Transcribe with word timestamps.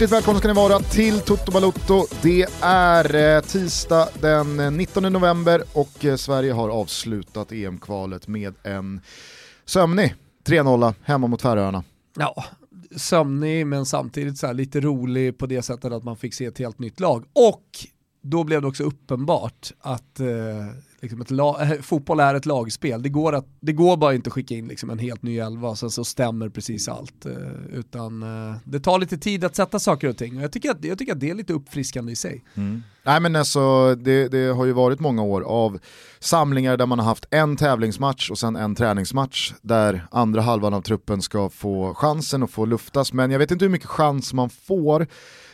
Hjärtligt 0.00 0.16
välkomna 0.16 0.38
ska 0.38 0.48
ni 0.48 0.54
vara 0.54 0.78
till 0.78 1.20
Toto 1.20 1.52
Balotto. 1.52 2.06
Det 2.22 2.46
är 2.62 3.36
eh, 3.36 3.42
tisdag 3.42 4.08
den 4.20 4.60
eh, 4.60 4.70
19 4.70 5.02
november 5.02 5.62
och 5.72 6.04
eh, 6.04 6.16
Sverige 6.16 6.52
har 6.52 6.68
avslutat 6.68 7.52
EM-kvalet 7.52 8.28
med 8.28 8.54
en 8.62 9.00
sömnig 9.64 10.14
3-0 10.46 10.94
hemma 11.02 11.26
mot 11.26 11.42
Färöarna. 11.42 11.84
Ja, 12.16 12.44
sömnig 12.96 13.66
men 13.66 13.86
samtidigt 13.86 14.38
så 14.38 14.52
lite 14.52 14.80
rolig 14.80 15.38
på 15.38 15.46
det 15.46 15.62
sättet 15.62 15.92
att 15.92 16.04
man 16.04 16.16
fick 16.16 16.34
se 16.34 16.44
ett 16.44 16.58
helt 16.58 16.78
nytt 16.78 17.00
lag. 17.00 17.24
Och 17.32 17.64
då 18.22 18.44
blev 18.44 18.62
det 18.62 18.68
också 18.68 18.84
uppenbart 18.84 19.72
att 19.80 20.20
eh, 20.20 20.26
liksom 21.00 21.20
ett 21.20 21.30
lag, 21.30 21.62
eh, 21.62 21.80
fotboll 21.80 22.20
är 22.20 22.34
ett 22.34 22.46
lagspel. 22.46 23.02
Det 23.02 23.08
går, 23.08 23.34
att, 23.34 23.46
det 23.60 23.72
går 23.72 23.96
bara 23.96 24.14
inte 24.14 24.28
att 24.28 24.34
skicka 24.34 24.54
in 24.54 24.68
liksom 24.68 24.90
en 24.90 24.98
helt 24.98 25.22
ny 25.22 25.38
elva 25.38 25.68
och 25.68 25.78
sen 25.78 25.90
så 25.90 26.04
stämmer 26.04 26.48
precis 26.48 26.88
allt. 26.88 27.26
Eh, 27.26 27.32
utan 27.72 28.22
eh, 28.22 28.56
det 28.64 28.80
tar 28.80 28.98
lite 28.98 29.18
tid 29.18 29.44
att 29.44 29.56
sätta 29.56 29.78
saker 29.78 30.08
och 30.08 30.16
ting 30.16 30.36
och 30.36 30.42
jag 30.42 30.52
tycker 30.52 30.70
att, 30.70 30.84
jag 30.84 30.98
tycker 30.98 31.12
att 31.12 31.20
det 31.20 31.30
är 31.30 31.34
lite 31.34 31.52
uppfriskande 31.52 32.12
i 32.12 32.16
sig. 32.16 32.44
Mm. 32.54 32.82
Nej 33.02 33.20
men 33.20 33.36
alltså 33.36 33.94
det, 33.94 34.28
det, 34.28 34.46
har 34.52 34.64
ju 34.64 34.72
varit 34.72 35.00
många 35.00 35.22
år 35.22 35.40
av 35.40 35.78
samlingar 36.18 36.76
där 36.76 36.86
man 36.86 36.98
har 36.98 37.06
haft 37.06 37.26
en 37.30 37.56
tävlingsmatch 37.56 38.30
och 38.30 38.38
sen 38.38 38.56
en 38.56 38.74
träningsmatch 38.74 39.52
där 39.62 40.06
andra 40.10 40.40
halvan 40.40 40.74
av 40.74 40.82
truppen 40.82 41.22
ska 41.22 41.48
få 41.48 41.94
chansen 41.94 42.42
att 42.42 42.50
få 42.50 42.64
luftas 42.64 43.12
men 43.12 43.30
jag 43.30 43.38
vet 43.38 43.50
inte 43.50 43.64
hur 43.64 43.72
mycket 43.72 43.88
chans 43.88 44.32
man 44.32 44.50
får 44.50 45.06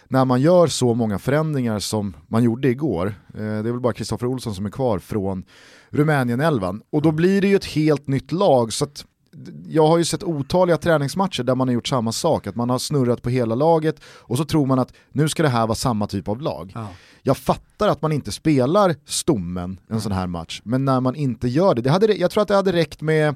när 0.08 0.24
man 0.24 0.40
gör 0.40 0.66
så 0.66 0.94
många 0.94 1.18
förändringar 1.18 1.78
som 1.78 2.16
man 2.28 2.44
gjorde 2.44 2.68
igår, 2.68 3.06
eh, 3.34 3.40
det 3.40 3.44
är 3.44 3.62
väl 3.62 3.80
bara 3.80 3.92
Kristoffer 3.92 4.26
Olsson 4.26 4.54
som 4.54 4.66
är 4.66 4.70
kvar 4.70 4.98
från 4.98 5.44
Rumänien-elvan, 5.90 6.82
och 6.90 7.02
då 7.02 7.12
blir 7.12 7.40
det 7.40 7.48
ju 7.48 7.56
ett 7.56 7.64
helt 7.64 8.06
nytt 8.06 8.32
lag. 8.32 8.72
så 8.72 8.84
att 8.84 9.04
jag 9.66 9.86
har 9.86 9.98
ju 9.98 10.04
sett 10.04 10.22
otaliga 10.22 10.76
träningsmatcher 10.76 11.42
där 11.42 11.54
man 11.54 11.68
har 11.68 11.72
gjort 11.72 11.88
samma 11.88 12.12
sak, 12.12 12.46
att 12.46 12.56
man 12.56 12.70
har 12.70 12.78
snurrat 12.78 13.22
på 13.22 13.30
hela 13.30 13.54
laget 13.54 14.00
och 14.04 14.36
så 14.38 14.44
tror 14.44 14.66
man 14.66 14.78
att 14.78 14.92
nu 15.12 15.28
ska 15.28 15.42
det 15.42 15.48
här 15.48 15.66
vara 15.66 15.74
samma 15.74 16.06
typ 16.06 16.28
av 16.28 16.40
lag. 16.40 16.72
Ja. 16.74 16.88
Jag 17.22 17.36
fattar 17.36 17.88
att 17.88 18.02
man 18.02 18.12
inte 18.12 18.32
spelar 18.32 18.94
stommen 19.04 19.80
en 19.88 20.00
sån 20.00 20.12
här 20.12 20.26
match, 20.26 20.60
men 20.64 20.84
när 20.84 21.00
man 21.00 21.14
inte 21.14 21.48
gör 21.48 21.74
det, 21.74 21.82
det 21.82 21.90
hade, 21.90 22.14
jag 22.14 22.30
tror 22.30 22.42
att 22.42 22.48
det 22.48 22.54
hade 22.54 22.72
räckt 22.72 23.00
med 23.00 23.34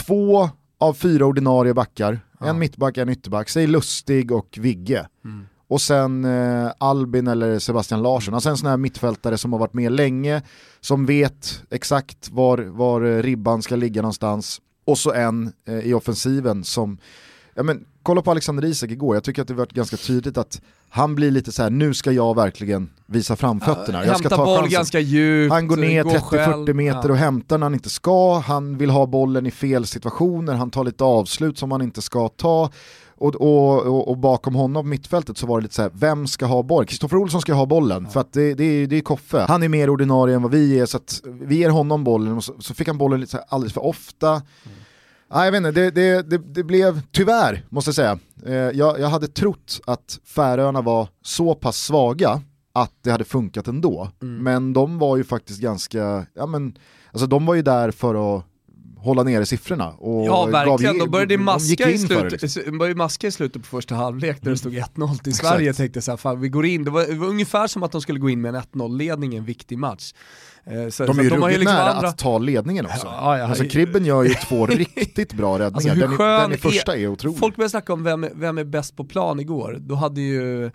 två 0.00 0.50
av 0.78 0.94
fyra 0.94 1.26
ordinarie 1.26 1.74
backar, 1.74 2.20
ja. 2.40 2.46
en 2.46 2.58
mittback, 2.58 2.98
en 2.98 3.08
ytterback, 3.08 3.48
säg 3.48 3.66
Lustig 3.66 4.32
och 4.32 4.58
Vigge. 4.60 5.06
Mm 5.24 5.46
och 5.70 5.80
sen 5.80 6.24
eh, 6.24 6.70
Albin 6.78 7.26
eller 7.26 7.58
Sebastian 7.58 8.02
Larsson. 8.02 8.34
Alltså 8.34 8.48
en 8.48 8.56
sån 8.56 8.68
här 8.68 8.76
mittfältare 8.76 9.38
som 9.38 9.52
har 9.52 9.60
varit 9.60 9.74
med 9.74 9.92
länge, 9.92 10.42
som 10.80 11.06
vet 11.06 11.62
exakt 11.70 12.30
var, 12.30 12.58
var 12.58 13.02
eh, 13.02 13.22
ribban 13.22 13.62
ska 13.62 13.76
ligga 13.76 14.02
någonstans. 14.02 14.60
Och 14.84 14.98
så 14.98 15.12
en 15.12 15.52
eh, 15.68 15.78
i 15.78 15.94
offensiven 15.94 16.64
som, 16.64 16.98
ja 17.54 17.62
men 17.62 17.84
kolla 18.02 18.22
på 18.22 18.30
Alexander 18.30 18.64
Isak 18.64 18.90
igår, 18.90 19.16
jag 19.16 19.24
tycker 19.24 19.42
att 19.42 19.48
det 19.48 19.54
varit 19.54 19.72
ganska 19.72 19.96
tydligt 19.96 20.38
att 20.38 20.60
han 20.88 21.14
blir 21.14 21.30
lite 21.30 21.52
så 21.52 21.62
här: 21.62 21.70
nu 21.70 21.94
ska 21.94 22.12
jag 22.12 22.36
verkligen 22.36 22.90
visa 23.06 23.36
framfötterna. 23.36 24.04
jag 24.06 24.18
ska 24.18 24.28
ta 24.28 24.44
boll 24.44 24.56
chansen. 24.56 24.72
ganska 24.72 25.00
djupt, 25.00 25.52
Han 25.52 25.68
går 25.68 25.76
ner 25.76 26.04
30-40 26.04 26.72
meter 26.72 27.10
och 27.10 27.16
hämtar 27.16 27.58
när 27.58 27.64
han 27.64 27.74
inte 27.74 27.90
ska, 27.90 28.38
han 28.38 28.78
vill 28.78 28.90
ha 28.90 29.06
bollen 29.06 29.46
i 29.46 29.50
fel 29.50 29.86
situationer, 29.86 30.54
han 30.54 30.70
tar 30.70 30.84
lite 30.84 31.04
avslut 31.04 31.58
som 31.58 31.70
han 31.72 31.82
inte 31.82 32.02
ska 32.02 32.28
ta. 32.28 32.70
Och, 33.20 33.34
och, 33.34 34.08
och, 34.08 34.18
bakom 34.18 34.54
honom 34.54 34.88
mittfältet 34.88 35.38
så 35.38 35.46
var 35.46 35.58
det 35.58 35.62
lite 35.62 35.74
så 35.74 35.82
här, 35.82 35.90
vem 35.94 36.26
ska 36.26 36.46
ha 36.46 36.62
bollen? 36.62 36.86
Kristoffer 36.86 37.16
Olsson 37.16 37.40
ska 37.40 37.54
ha 37.54 37.66
bollen, 37.66 38.04
ja. 38.04 38.10
för 38.10 38.20
att 38.20 38.32
det, 38.32 38.54
det, 38.54 38.64
är, 38.64 38.86
det 38.86 38.96
är 38.96 39.00
Koffe. 39.00 39.44
Han 39.48 39.62
är 39.62 39.68
mer 39.68 39.90
ordinarie 39.90 40.36
än 40.36 40.42
vad 40.42 40.50
vi 40.50 40.78
är, 40.78 40.86
så 40.86 40.96
att 40.96 41.20
vi 41.24 41.56
ger 41.56 41.70
honom 41.70 42.04
bollen 42.04 42.36
och 42.36 42.44
så, 42.44 42.54
så 42.58 42.74
fick 42.74 42.88
han 42.88 42.98
bollen 42.98 43.20
lite 43.20 43.30
så 43.30 43.36
här 43.36 43.46
alldeles 43.48 43.72
för 43.72 43.84
ofta. 43.84 44.28
Mm. 44.30 44.42
Ah, 45.28 45.44
jag 45.44 45.52
vet 45.52 45.58
inte, 45.58 45.70
det, 45.70 45.90
det, 45.90 46.30
det, 46.30 46.38
det, 46.38 46.64
blev, 46.64 47.00
tyvärr 47.12 47.64
måste 47.68 47.88
jag 47.88 47.94
säga, 47.94 48.18
eh, 48.46 48.78
jag, 48.78 49.00
jag 49.00 49.08
hade 49.08 49.28
trott 49.28 49.80
att 49.86 50.18
Färöarna 50.24 50.82
var 50.82 51.08
så 51.22 51.54
pass 51.54 51.76
svaga 51.76 52.42
att 52.72 52.92
det 53.02 53.10
hade 53.10 53.24
funkat 53.24 53.68
ändå. 53.68 54.08
Mm. 54.22 54.44
Men 54.44 54.72
de 54.72 54.98
var 54.98 55.16
ju 55.16 55.24
faktiskt 55.24 55.60
ganska, 55.60 56.26
ja 56.34 56.46
men, 56.46 56.78
alltså 57.12 57.26
de 57.26 57.46
var 57.46 57.54
ju 57.54 57.62
där 57.62 57.90
för 57.90 58.36
att 58.36 58.44
hålla 59.02 59.22
nere 59.22 59.46
siffrorna. 59.46 59.90
Och 59.90 60.26
ja 60.26 60.46
verkligen, 60.46 60.98
gav, 60.98 61.06
de 61.06 61.10
började 61.10 61.38
maska, 61.38 61.90
i 61.90 61.98
slutet, 61.98 62.42
liksom. 62.42 62.78
började 62.78 62.98
maska 62.98 63.26
i 63.26 63.30
slutet 63.30 63.62
på 63.62 63.68
första 63.68 63.94
halvlek 63.94 64.42
där 64.42 64.50
det 64.50 64.56
stod 64.56 64.74
1-0 64.74 65.22
till 65.22 65.34
Sverige. 65.34 65.66
Jag 65.66 65.76
tänkte 65.76 66.02
så 66.02 66.10
här, 66.10 66.16
fan, 66.16 66.40
vi 66.40 66.48
går 66.48 66.66
in, 66.66 66.84
det 66.84 66.90
var, 66.90 67.06
det 67.06 67.14
var, 67.14 67.26
ungefär 67.26 67.66
som 67.66 67.82
att 67.82 67.92
de 67.92 68.00
skulle 68.00 68.18
gå 68.18 68.30
in 68.30 68.40
med 68.40 68.54
en 68.54 68.62
1-0-ledning 68.62 69.34
i 69.34 69.36
en 69.36 69.44
viktig 69.44 69.78
match. 69.78 70.12
Eh, 70.64 70.88
så, 70.88 71.06
de 71.06 71.18
är 71.18 71.22
ju 71.22 71.30
de 71.30 71.36
ruggigt 71.36 71.60
liksom 71.60 71.76
nära 71.76 71.92
andra... 71.92 72.08
att 72.08 72.18
ta 72.18 72.38
ledningen 72.38 72.86
också. 72.86 73.06
Ja, 73.06 73.38
ja, 73.38 73.46
alltså 73.46 73.64
Kribben 73.64 74.04
gör 74.04 74.22
ju 74.22 74.34
två 74.34 74.66
riktigt 74.96 75.32
bra 75.32 75.58
räddningar, 75.58 76.04
alltså, 76.04 76.16
den, 76.18 76.40
den 76.40 76.52
i 76.52 76.56
första 76.56 76.96
är 76.96 77.06
otrolig. 77.06 77.38
Folk 77.38 77.56
började 77.56 77.70
snacka 77.70 77.92
om 77.92 78.02
vem, 78.02 78.26
vem 78.34 78.58
är 78.58 78.64
bäst 78.64 78.96
på 78.96 79.04
plan 79.04 79.40
igår, 79.40 79.76
då 79.80 79.94
hade 79.94 80.20
ju 80.20 80.70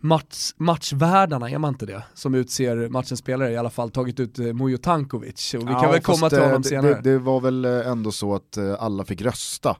match, 0.00 0.52
matchvärdarna, 0.56 1.50
är 1.50 1.58
man 1.58 1.74
inte 1.74 1.86
det? 1.86 2.02
Som 2.14 2.34
utser 2.34 2.88
matchens 2.88 3.20
spelare, 3.20 3.52
i 3.52 3.56
alla 3.56 3.70
fall 3.70 3.90
tagit 3.90 4.20
ut 4.20 4.38
eh, 4.38 4.44
Mujo 4.44 4.78
Tankovic. 4.78 5.54
Och 5.54 5.68
vi 5.68 5.72
kan 5.72 5.90
väl 5.90 6.00
komma 6.00 6.30
till 6.30 6.38
honom 6.38 6.62
det, 6.62 6.68
senare. 6.68 6.94
Det, 6.94 7.10
det, 7.10 7.18
var 7.18 7.40
väl 7.40 7.64
eh, 7.64 7.67
ändå 7.68 8.12
så 8.12 8.34
att 8.34 8.56
eh, 8.56 8.74
alla 8.78 9.04
fick 9.04 9.22
rösta. 9.22 9.76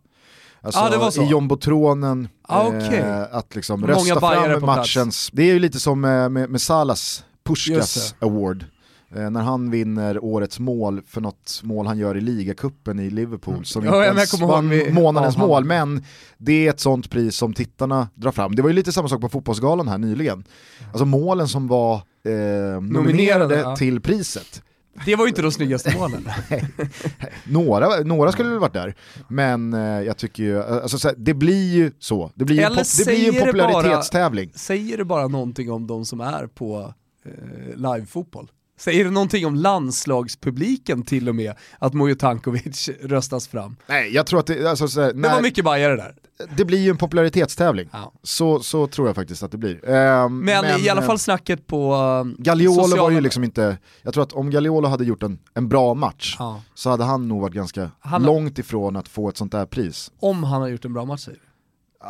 Alltså, 0.61 0.81
ah. 0.81 1.25
I 1.25 1.29
jumbotronen, 1.29 2.29
ah, 2.43 2.69
okay. 2.69 2.99
eh, 2.99 3.23
att 3.31 3.55
liksom 3.55 3.87
rösta 3.87 4.21
fram 4.21 4.67
matchens, 4.67 5.31
det 5.33 5.43
är 5.43 5.53
ju 5.53 5.59
lite 5.59 5.81
som 5.81 6.01
med, 6.01 6.33
med, 6.33 6.51
med 6.51 6.61
Salas 6.61 7.25
Puskas 7.45 8.15
Award. 8.19 8.65
Eh, 9.15 9.31
när 9.31 9.41
han 9.41 9.71
vinner 9.71 10.25
årets 10.25 10.59
mål 10.59 11.03
för 11.07 11.21
något 11.21 11.61
mål 11.63 11.87
han 11.87 11.99
gör 11.99 12.17
i 12.17 12.21
ligacupen 12.21 12.99
i 12.99 13.11
Liverpool 13.11 13.55
mm. 13.55 13.65
som 13.65 13.85
inte 13.85 13.97
ens 13.97 14.41
var 14.41 14.63
vi, 14.63 14.93
månadens 14.93 15.37
ja, 15.37 15.47
mål, 15.47 15.65
men 15.65 16.05
det 16.39 16.67
är 16.67 16.71
ett 16.71 16.81
sånt 16.81 17.11
pris 17.11 17.37
som 17.37 17.55
tittarna 17.55 18.09
drar 18.15 18.33
fram. 18.33 18.55
Det 18.55 18.63
var 18.63 18.69
ju 18.69 18.75
lite 18.75 18.93
samma 18.93 19.09
sak 19.09 19.21
på 19.21 19.29
Fotbollsgalan 19.29 19.89
här 19.89 19.99
nyligen. 19.99 20.45
Alltså 20.89 21.05
målen 21.05 21.49
som 21.49 21.69
var 21.69 21.95
eh, 21.95 22.01
nominerade, 22.33 22.79
nominerade 22.81 23.57
ja. 23.57 23.77
till 23.77 24.01
priset. 24.01 24.63
Det 25.05 25.17
var 25.17 25.25
ju 25.25 25.29
inte 25.29 25.43
de 25.43 25.53
snyggaste 25.53 25.97
målen. 25.99 26.29
några, 27.45 28.01
några 28.01 28.33
skulle 28.33 28.49
väl 28.49 28.59
varit 28.59 28.73
där, 28.73 28.95
men 29.29 29.75
eh, 29.75 29.81
jag 29.81 30.17
tycker 30.17 30.43
ju, 30.43 30.63
alltså, 30.63 31.13
det 31.17 31.35
blir 31.35 31.75
ju 31.75 31.93
så. 31.99 32.31
Det 32.35 32.45
blir 32.45 32.57
ju, 32.57 32.63
pop, 32.69 32.87
det 32.99 33.05
blir 33.07 33.39
en 33.39 33.47
popularitetstävling. 33.47 34.49
Bara, 34.49 34.59
säger 34.59 34.97
det 34.97 35.05
bara 35.05 35.29
någonting 35.29 35.73
om 35.73 35.87
de 35.87 36.05
som 36.05 36.21
är 36.21 36.47
på 36.47 36.95
eh, 37.25 37.77
livefotboll? 37.77 38.51
Säger 38.79 39.05
det 39.05 39.11
någonting 39.11 39.47
om 39.47 39.55
landslagspubliken 39.55 41.03
till 41.03 41.29
och 41.29 41.35
med, 41.35 41.55
att 41.79 41.95
Mujo 41.95 42.15
Tankovic 42.15 42.89
röstas 43.03 43.49
fram? 43.49 43.77
Nej, 43.87 44.15
jag 44.15 44.27
tror 44.27 44.41
att 44.41 44.47
det, 44.47 44.71
alltså, 44.71 44.89
så, 44.89 45.01
det 45.01 45.29
var 45.29 45.43
mycket 45.43 45.65
bajare 45.65 45.97
där. 45.97 46.15
Det 46.57 46.65
blir 46.65 46.79
ju 46.79 46.91
en 46.91 46.97
popularitetstävling, 46.97 47.89
ja. 47.93 48.13
så, 48.23 48.61
så 48.61 48.87
tror 48.87 49.07
jag 49.07 49.17
faktiskt 49.17 49.43
att 49.43 49.51
det 49.51 49.59
blir. 49.59 49.75
Uh, 49.75 50.29
men, 50.29 50.45
men, 50.45 50.81
i 50.81 50.89
alla 50.89 51.03
fall 51.03 51.19
snacket 51.19 51.67
på 51.67 51.95
uh, 51.95 52.43
Gagliolo 52.43 52.83
sociala... 52.83 53.03
var 53.03 53.11
ju 53.11 53.21
liksom 53.21 53.45
inte, 53.45 53.79
jag 54.03 54.15
tror 54.15 54.23
att 54.23 54.33
om 54.33 54.51
Gagliolo 54.51 54.89
hade 54.89 55.05
gjort 55.05 55.23
en, 55.23 55.39
en 55.55 55.69
bra 55.69 55.95
match 55.95 56.37
ja. 56.39 56.63
så 56.75 56.91
hade 56.91 57.05
han 57.05 57.29
nog 57.29 57.41
varit 57.41 57.55
ganska 57.55 57.91
han... 58.01 58.23
långt 58.23 58.59
ifrån 58.59 58.97
att 58.97 59.09
få 59.09 59.29
ett 59.29 59.37
sånt 59.37 59.53
där 59.53 59.67
pris. 59.67 60.13
Om 60.21 60.45
han 60.45 60.61
har 60.61 60.69
gjort 60.69 60.85
en 60.85 60.93
bra 60.93 61.05
match 61.05 61.25
säger 61.25 61.39
du? 61.39 61.45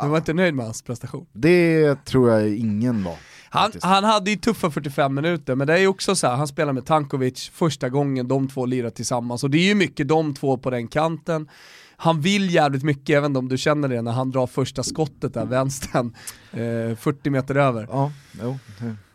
Du 0.01 0.07
var 0.07 0.17
inte 0.17 0.33
nöjd 0.33 0.53
med 0.53 0.65
hans 0.65 0.81
prestation? 0.81 1.25
Det 1.33 1.95
tror 2.05 2.29
jag 2.29 2.49
ingen 2.49 3.03
var. 3.03 3.17
Han, 3.49 3.71
han, 3.81 4.03
hade 4.03 4.31
ju 4.31 4.37
tuffa 4.37 4.71
45 4.71 5.15
minuter, 5.15 5.55
men 5.55 5.67
det 5.67 5.73
är 5.73 5.77
ju 5.77 5.87
också 5.87 6.15
så 6.15 6.27
här, 6.27 6.35
han 6.35 6.47
spelar 6.47 6.73
med 6.73 6.85
Tankovic 6.85 7.51
första 7.53 7.89
gången 7.89 8.27
de 8.27 8.47
två 8.47 8.65
lirar 8.65 8.89
tillsammans 8.89 9.43
och 9.43 9.49
det 9.49 9.57
är 9.57 9.65
ju 9.65 9.75
mycket 9.75 10.07
de 10.07 10.35
två 10.35 10.57
på 10.57 10.69
den 10.69 10.87
kanten. 10.87 11.49
Han 11.97 12.21
vill 12.21 12.53
jävligt 12.53 12.83
mycket, 12.83 13.25
inte 13.25 13.39
om 13.39 13.49
du 13.49 13.57
känner 13.57 13.87
det, 13.87 14.01
när 14.01 14.11
han 14.11 14.31
drar 14.31 14.47
första 14.47 14.83
skottet 14.83 15.33
där, 15.33 15.45
vänstern, 15.45 16.15
eh, 16.51 16.97
40 16.97 17.29
meter 17.29 17.55
över. 17.55 17.87
Ja, 17.91 18.11
jo. 18.41 18.57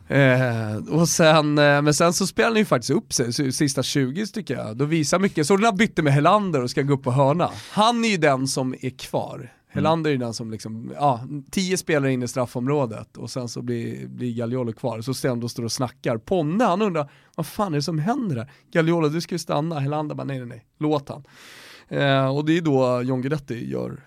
Eh, 0.09 0.77
och 0.91 1.09
sen, 1.09 1.59
eh, 1.59 1.83
men 1.83 1.95
sen 1.95 2.13
så 2.13 2.27
spelar 2.27 2.51
han 2.51 2.59
ju 2.59 2.65
faktiskt 2.65 2.91
upp 2.91 3.13
sig, 3.13 3.53
sista 3.53 3.83
20 3.83 4.27
tycker 4.27 4.57
jag. 4.57 4.77
Då 4.77 4.85
visar 4.85 5.19
mycket, 5.19 5.47
så 5.47 5.57
den 5.57 5.77
bytte 5.77 6.03
med 6.03 6.13
Helander 6.13 6.63
och 6.63 6.71
ska 6.71 6.83
gå 6.83 6.95
upp 6.95 7.03
på 7.03 7.11
hörna. 7.11 7.51
Han 7.71 8.05
är 8.05 8.09
ju 8.09 8.17
den 8.17 8.49
som 8.49 8.75
är 8.81 8.91
kvar. 8.91 9.53
Helander 9.75 10.11
är 10.11 10.17
den 10.17 10.35
som 10.35 10.51
liksom, 10.51 10.93
ja, 10.95 11.21
tio 11.51 11.77
spelare 11.77 12.13
in 12.13 12.23
i 12.23 12.29
straffområdet 12.29 13.17
och 13.17 13.31
sen 13.31 13.49
så 13.49 13.63
blir, 13.63 14.09
blir 14.09 14.35
Gagliolo 14.35 14.73
kvar. 14.73 15.01
Så 15.01 15.15
Stendo 15.15 15.49
står 15.49 15.65
och 15.65 15.73
snackar. 15.73 16.19
Ponne 16.19 16.65
han 16.65 16.83
undrar, 16.83 17.11
vad 17.37 17.47
fan 17.47 17.73
är 17.73 17.79
det 17.79 17.83
som 17.83 17.99
händer 17.99 18.37
där? 18.37 18.53
Gagliolo 18.73 19.09
du 19.09 19.21
ska 19.21 19.35
ju 19.35 19.39
stanna. 19.39 19.81
Helander 19.81 20.15
bara 20.15 20.25
nej 20.25 20.39
nej 20.39 20.49
nej, 20.49 20.65
låt 20.79 21.09
han. 21.09 21.25
Eh, 21.89 22.37
och 22.37 22.45
det 22.45 22.57
är 22.57 22.61
då 22.61 23.03
John 23.03 23.23
Guidetti 23.23 23.71
gör 23.71 24.03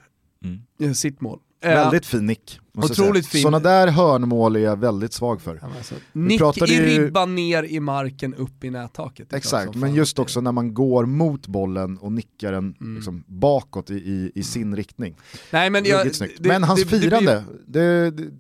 mm. 0.80 0.96
sitt 0.96 1.22
mål. 1.22 1.40
Väldigt 1.76 2.06
fin 2.06 2.26
nick. 2.26 2.60
Otroligt 2.78 3.28
fin. 3.28 3.42
Sådana 3.42 3.60
där 3.60 3.88
hörnmål 3.88 4.56
är 4.56 4.60
jag 4.60 4.80
väldigt 4.80 5.14
svag 5.14 5.42
för. 5.42 5.60
Ja, 5.62 5.68
alltså, 5.78 5.96
nick 6.14 6.42
i 6.42 6.74
ju... 6.74 6.86
ribban 6.86 7.36
ner 7.36 7.64
i 7.64 7.80
marken, 7.80 8.34
upp 8.34 8.64
i 8.64 8.70
nättaket. 8.70 9.34
Exakt, 9.34 9.76
men 9.76 9.94
just 9.94 10.20
också 10.20 10.42
när 10.42 10.52
man 10.52 10.74
går 10.74 11.06
mot 11.06 11.48
bollen 11.48 11.98
och 11.98 12.12
nickar 12.12 12.52
den 12.52 12.76
mm. 12.82 12.96
liksom 12.96 13.24
bakåt 13.28 13.90
i, 13.90 13.94
i, 13.94 14.32
i, 14.36 14.44
sin 14.44 14.76
riktning. 14.76 15.16
Nej, 15.52 15.70
men, 15.70 15.86
jag, 15.86 16.08
det, 16.08 16.48
men 16.48 16.64
hans 16.64 16.84
det, 16.84 17.00
firande, 17.00 17.44
det, 17.68 18.12
det, 18.12 18.32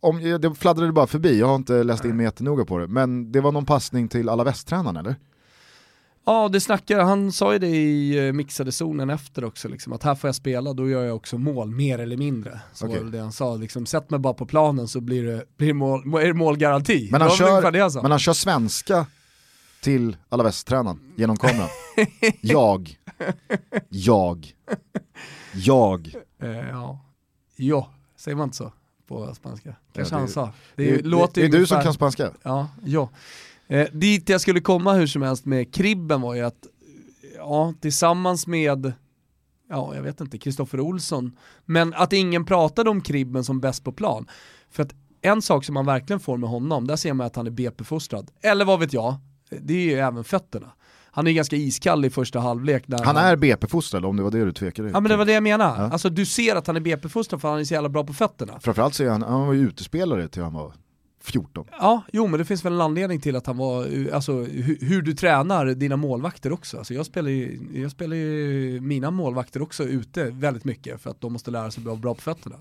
om, 0.00 0.38
det 0.40 0.54
fladdrade 0.54 0.92
bara 0.92 1.06
förbi, 1.06 1.38
jag 1.38 1.46
har 1.46 1.56
inte 1.56 1.84
läst 1.84 2.04
in 2.04 2.16
mig 2.16 2.24
jättenoga 2.24 2.64
på 2.64 2.78
det, 2.78 2.88
men 2.88 3.32
det 3.32 3.40
var 3.40 3.52
någon 3.52 3.66
passning 3.66 4.08
till 4.08 4.28
alla 4.28 4.44
västtränarna 4.44 5.00
eller? 5.00 5.16
Ja, 6.28 6.48
det 6.48 6.60
snackar, 6.60 7.00
han 7.00 7.32
sa 7.32 7.52
ju 7.52 7.58
det 7.58 7.66
i 7.66 8.26
eh, 8.26 8.32
mixade 8.32 8.72
zonen 8.72 9.10
efter 9.10 9.44
också, 9.44 9.68
liksom, 9.68 9.92
att 9.92 10.02
här 10.02 10.14
får 10.14 10.28
jag 10.28 10.34
spela, 10.34 10.72
då 10.72 10.88
gör 10.88 11.04
jag 11.04 11.16
också 11.16 11.38
mål, 11.38 11.70
mer 11.70 11.98
eller 11.98 12.16
mindre. 12.16 12.60
Så 12.72 12.86
Okej. 12.86 13.04
var 13.04 13.10
det 13.10 13.18
han 13.18 13.32
sa, 13.32 13.56
liksom, 13.56 13.86
sätt 13.86 14.10
mig 14.10 14.20
bara 14.20 14.34
på 14.34 14.46
planen 14.46 14.88
så 14.88 15.00
blir 15.00 15.24
det, 15.24 15.44
blir 15.56 15.72
mål, 15.72 16.00
är 16.22 16.26
det 16.26 16.34
målgaranti. 16.34 17.08
Men 17.12 17.20
han, 17.20 17.30
ungefär 17.30 17.72
det 17.72 17.78
kör, 17.78 17.92
han 17.92 18.02
men 18.02 18.10
han 18.10 18.18
kör 18.18 18.32
svenska 18.32 19.06
till 19.80 20.16
Alaves-tränaren 20.28 20.98
genom 21.16 21.36
kameran. 21.36 21.68
jag. 22.40 22.98
Jag. 23.88 24.52
Jag. 25.54 26.14
Eh, 26.42 26.50
ja. 26.70 27.00
Jo, 27.56 27.86
säger 28.16 28.36
man 28.36 28.44
inte 28.44 28.56
så 28.56 28.72
på 29.08 29.34
spanska? 29.34 29.74
Kanske 29.94 30.14
det- 30.14 30.18
han 30.18 30.28
sa. 30.28 30.44
Det, 30.44 30.84
Det, 30.84 30.90
är- 30.90 30.96
det, 31.02 31.08
låter 31.08 31.40
det 31.40 31.46
är 31.46 31.60
du 31.60 31.66
som 31.66 31.82
kan 31.82 31.94
spanska. 31.94 32.30
Ja, 32.42 32.68
ja. 32.84 33.08
Eh, 33.68 33.88
dit 33.92 34.28
jag 34.28 34.40
skulle 34.40 34.60
komma 34.60 34.92
hur 34.92 35.06
som 35.06 35.22
helst 35.22 35.44
med 35.44 35.74
Kribben 35.74 36.20
var 36.20 36.34
ju 36.34 36.42
att, 36.42 36.66
ja, 37.36 37.74
tillsammans 37.80 38.46
med, 38.46 38.92
ja 39.70 39.94
jag 39.94 40.02
vet 40.02 40.20
inte, 40.20 40.38
Kristoffer 40.38 40.80
Olsson, 40.80 41.36
men 41.64 41.94
att 41.94 42.12
ingen 42.12 42.44
pratade 42.44 42.90
om 42.90 43.00
Kribben 43.00 43.44
som 43.44 43.60
bäst 43.60 43.84
på 43.84 43.92
plan. 43.92 44.26
För 44.70 44.82
att 44.82 44.94
en 45.22 45.42
sak 45.42 45.64
som 45.64 45.74
man 45.74 45.86
verkligen 45.86 46.20
får 46.20 46.36
med 46.36 46.50
honom, 46.50 46.86
där 46.86 46.96
ser 46.96 47.12
man 47.12 47.26
att 47.26 47.36
han 47.36 47.46
är 47.46 47.50
BP-fostrad. 47.50 48.30
Eller 48.40 48.64
vad 48.64 48.80
vet 48.80 48.92
jag, 48.92 49.14
det 49.60 49.74
är 49.74 49.80
ju 49.80 49.94
även 49.94 50.24
fötterna. 50.24 50.72
Han 51.10 51.26
är 51.26 51.32
ganska 51.32 51.56
iskall 51.56 52.04
i 52.04 52.10
första 52.10 52.40
halvlek. 52.40 52.84
Där 52.86 53.04
Han 53.04 53.16
är 53.16 53.36
BP-fostrad 53.36 54.04
om 54.04 54.16
det 54.16 54.22
var 54.22 54.30
det 54.30 54.44
du 54.44 54.52
tvekade 54.52 54.90
Ja 54.90 55.00
men 55.00 55.10
det 55.10 55.16
var 55.16 55.24
det 55.24 55.32
jag 55.32 55.42
menade. 55.42 55.82
Ja. 55.82 55.90
Alltså 55.90 56.10
du 56.10 56.26
ser 56.26 56.56
att 56.56 56.66
han 56.66 56.76
är 56.76 56.80
BP-fostrad 56.80 57.40
för 57.40 57.48
han 57.48 57.60
är 57.60 57.64
så 57.64 57.74
jävla 57.74 57.88
bra 57.88 58.04
på 58.04 58.12
fötterna. 58.12 58.60
Framförallt 58.60 58.94
så 58.94 59.04
är 59.04 59.08
han, 59.08 59.22
han 59.22 59.46
var 59.46 59.52
ju 59.52 59.60
utespelare 59.60 60.28
till 60.28 60.42
han 60.42 60.52
var 60.52 60.72
14. 61.30 61.66
Ja, 61.70 62.02
jo 62.12 62.26
men 62.26 62.38
det 62.38 62.44
finns 62.44 62.64
väl 62.64 62.72
en 62.72 62.80
anledning 62.80 63.20
till 63.20 63.36
att 63.36 63.46
han 63.46 63.56
var, 63.56 64.10
alltså 64.12 64.32
hur, 64.32 64.78
hur 64.80 65.02
du 65.02 65.14
tränar 65.14 65.66
dina 65.66 65.96
målvakter 65.96 66.52
också. 66.52 66.78
Alltså 66.78 66.94
jag 66.94 67.06
spelar 67.06 67.30
ju, 67.30 67.58
jag 67.74 67.90
spelar 67.90 68.16
ju 68.16 68.80
mina 68.80 69.10
målvakter 69.10 69.62
också 69.62 69.84
ute 69.84 70.24
väldigt 70.24 70.64
mycket 70.64 71.00
för 71.00 71.10
att 71.10 71.20
de 71.20 71.32
måste 71.32 71.50
lära 71.50 71.70
sig 71.70 71.84
vara 71.84 71.96
bra 71.96 72.14
på 72.14 72.20
fötterna. 72.20 72.56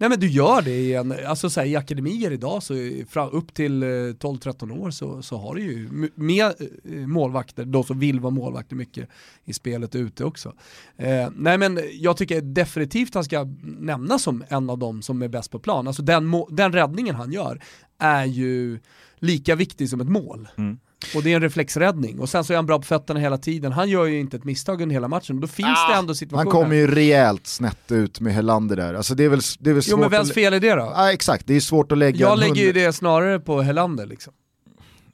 Nej 0.00 0.10
men 0.10 0.20
du 0.20 0.28
gör 0.28 0.62
det 0.62 0.70
i, 0.70 0.94
en, 0.94 1.14
alltså 1.26 1.50
så 1.50 1.60
här, 1.60 1.66
i 1.66 1.76
akademier 1.76 2.30
idag, 2.30 2.62
så 2.62 2.74
fram, 3.08 3.28
upp 3.32 3.54
till 3.54 3.82
eh, 3.82 3.86
12-13 3.86 4.78
år 4.78 4.90
så, 4.90 5.22
så 5.22 5.36
har 5.36 5.54
du 5.54 5.62
ju 5.62 6.10
med 6.14 6.44
eh, 6.44 7.06
målvakter, 7.06 7.64
de 7.64 7.84
som 7.84 7.98
vill 7.98 8.20
vara 8.20 8.30
målvakter 8.30 8.76
mycket 8.76 9.08
i 9.44 9.52
spelet 9.52 9.94
ute 9.94 10.24
också. 10.24 10.52
Eh, 10.96 11.28
nej 11.36 11.58
men 11.58 11.80
jag 11.92 12.16
tycker 12.16 12.40
definitivt 12.40 13.14
han 13.14 13.24
ska 13.24 13.44
nämnas 13.62 14.22
som 14.22 14.44
en 14.48 14.70
av 14.70 14.78
dem 14.78 15.02
som 15.02 15.22
är 15.22 15.28
bäst 15.28 15.50
på 15.50 15.58
plan. 15.58 15.86
Alltså 15.86 16.02
den, 16.02 16.44
den 16.50 16.72
räddningen 16.72 17.14
han 17.14 17.32
gör 17.32 17.60
är 17.98 18.24
ju 18.24 18.78
lika 19.18 19.54
viktig 19.54 19.90
som 19.90 20.00
ett 20.00 20.08
mål. 20.08 20.48
Mm. 20.56 20.78
Och 21.14 21.22
det 21.22 21.32
är 21.32 21.36
en 21.36 21.42
reflexräddning. 21.42 22.18
Och 22.18 22.28
sen 22.28 22.44
så 22.44 22.52
är 22.52 22.56
han 22.56 22.66
bra 22.66 22.78
på 22.78 22.84
fötterna 22.84 23.20
hela 23.20 23.38
tiden. 23.38 23.72
Han 23.72 23.88
gör 23.90 24.04
ju 24.04 24.20
inte 24.20 24.36
ett 24.36 24.44
misstag 24.44 24.82
under 24.82 24.94
hela 24.94 25.08
matchen. 25.08 25.36
Och 25.36 25.40
då 25.42 25.46
finns 25.48 25.78
det 25.88 25.94
ändå 25.94 26.10
Han 26.10 26.14
situationer. 26.14 26.50
kommer 26.50 26.76
ju 26.76 26.86
rejält 26.86 27.46
snett 27.46 27.92
ut 27.92 28.20
med 28.20 28.34
Helander 28.34 28.76
där. 28.76 28.94
Alltså 28.94 29.14
det 29.14 29.24
är 29.24 29.28
väl, 29.28 29.40
det 29.58 29.70
är 29.70 29.74
väl 29.74 29.82
svårt 29.82 29.90
Jo 29.90 29.98
men 29.98 30.10
vems 30.10 30.32
fel 30.32 30.52
är 30.52 30.60
det 30.60 30.74
då? 30.74 30.92
Ja, 30.94 31.12
exakt, 31.12 31.46
det 31.46 31.54
är 31.54 31.60
svårt 31.60 31.92
att 31.92 31.98
lägga 31.98 32.18
Jag 32.18 32.32
en 32.32 32.38
lägger 32.38 32.62
ju 32.62 32.72
det 32.72 32.92
snarare 32.92 33.40
på 33.40 33.60
Helander 33.62 34.06
liksom. 34.06 34.32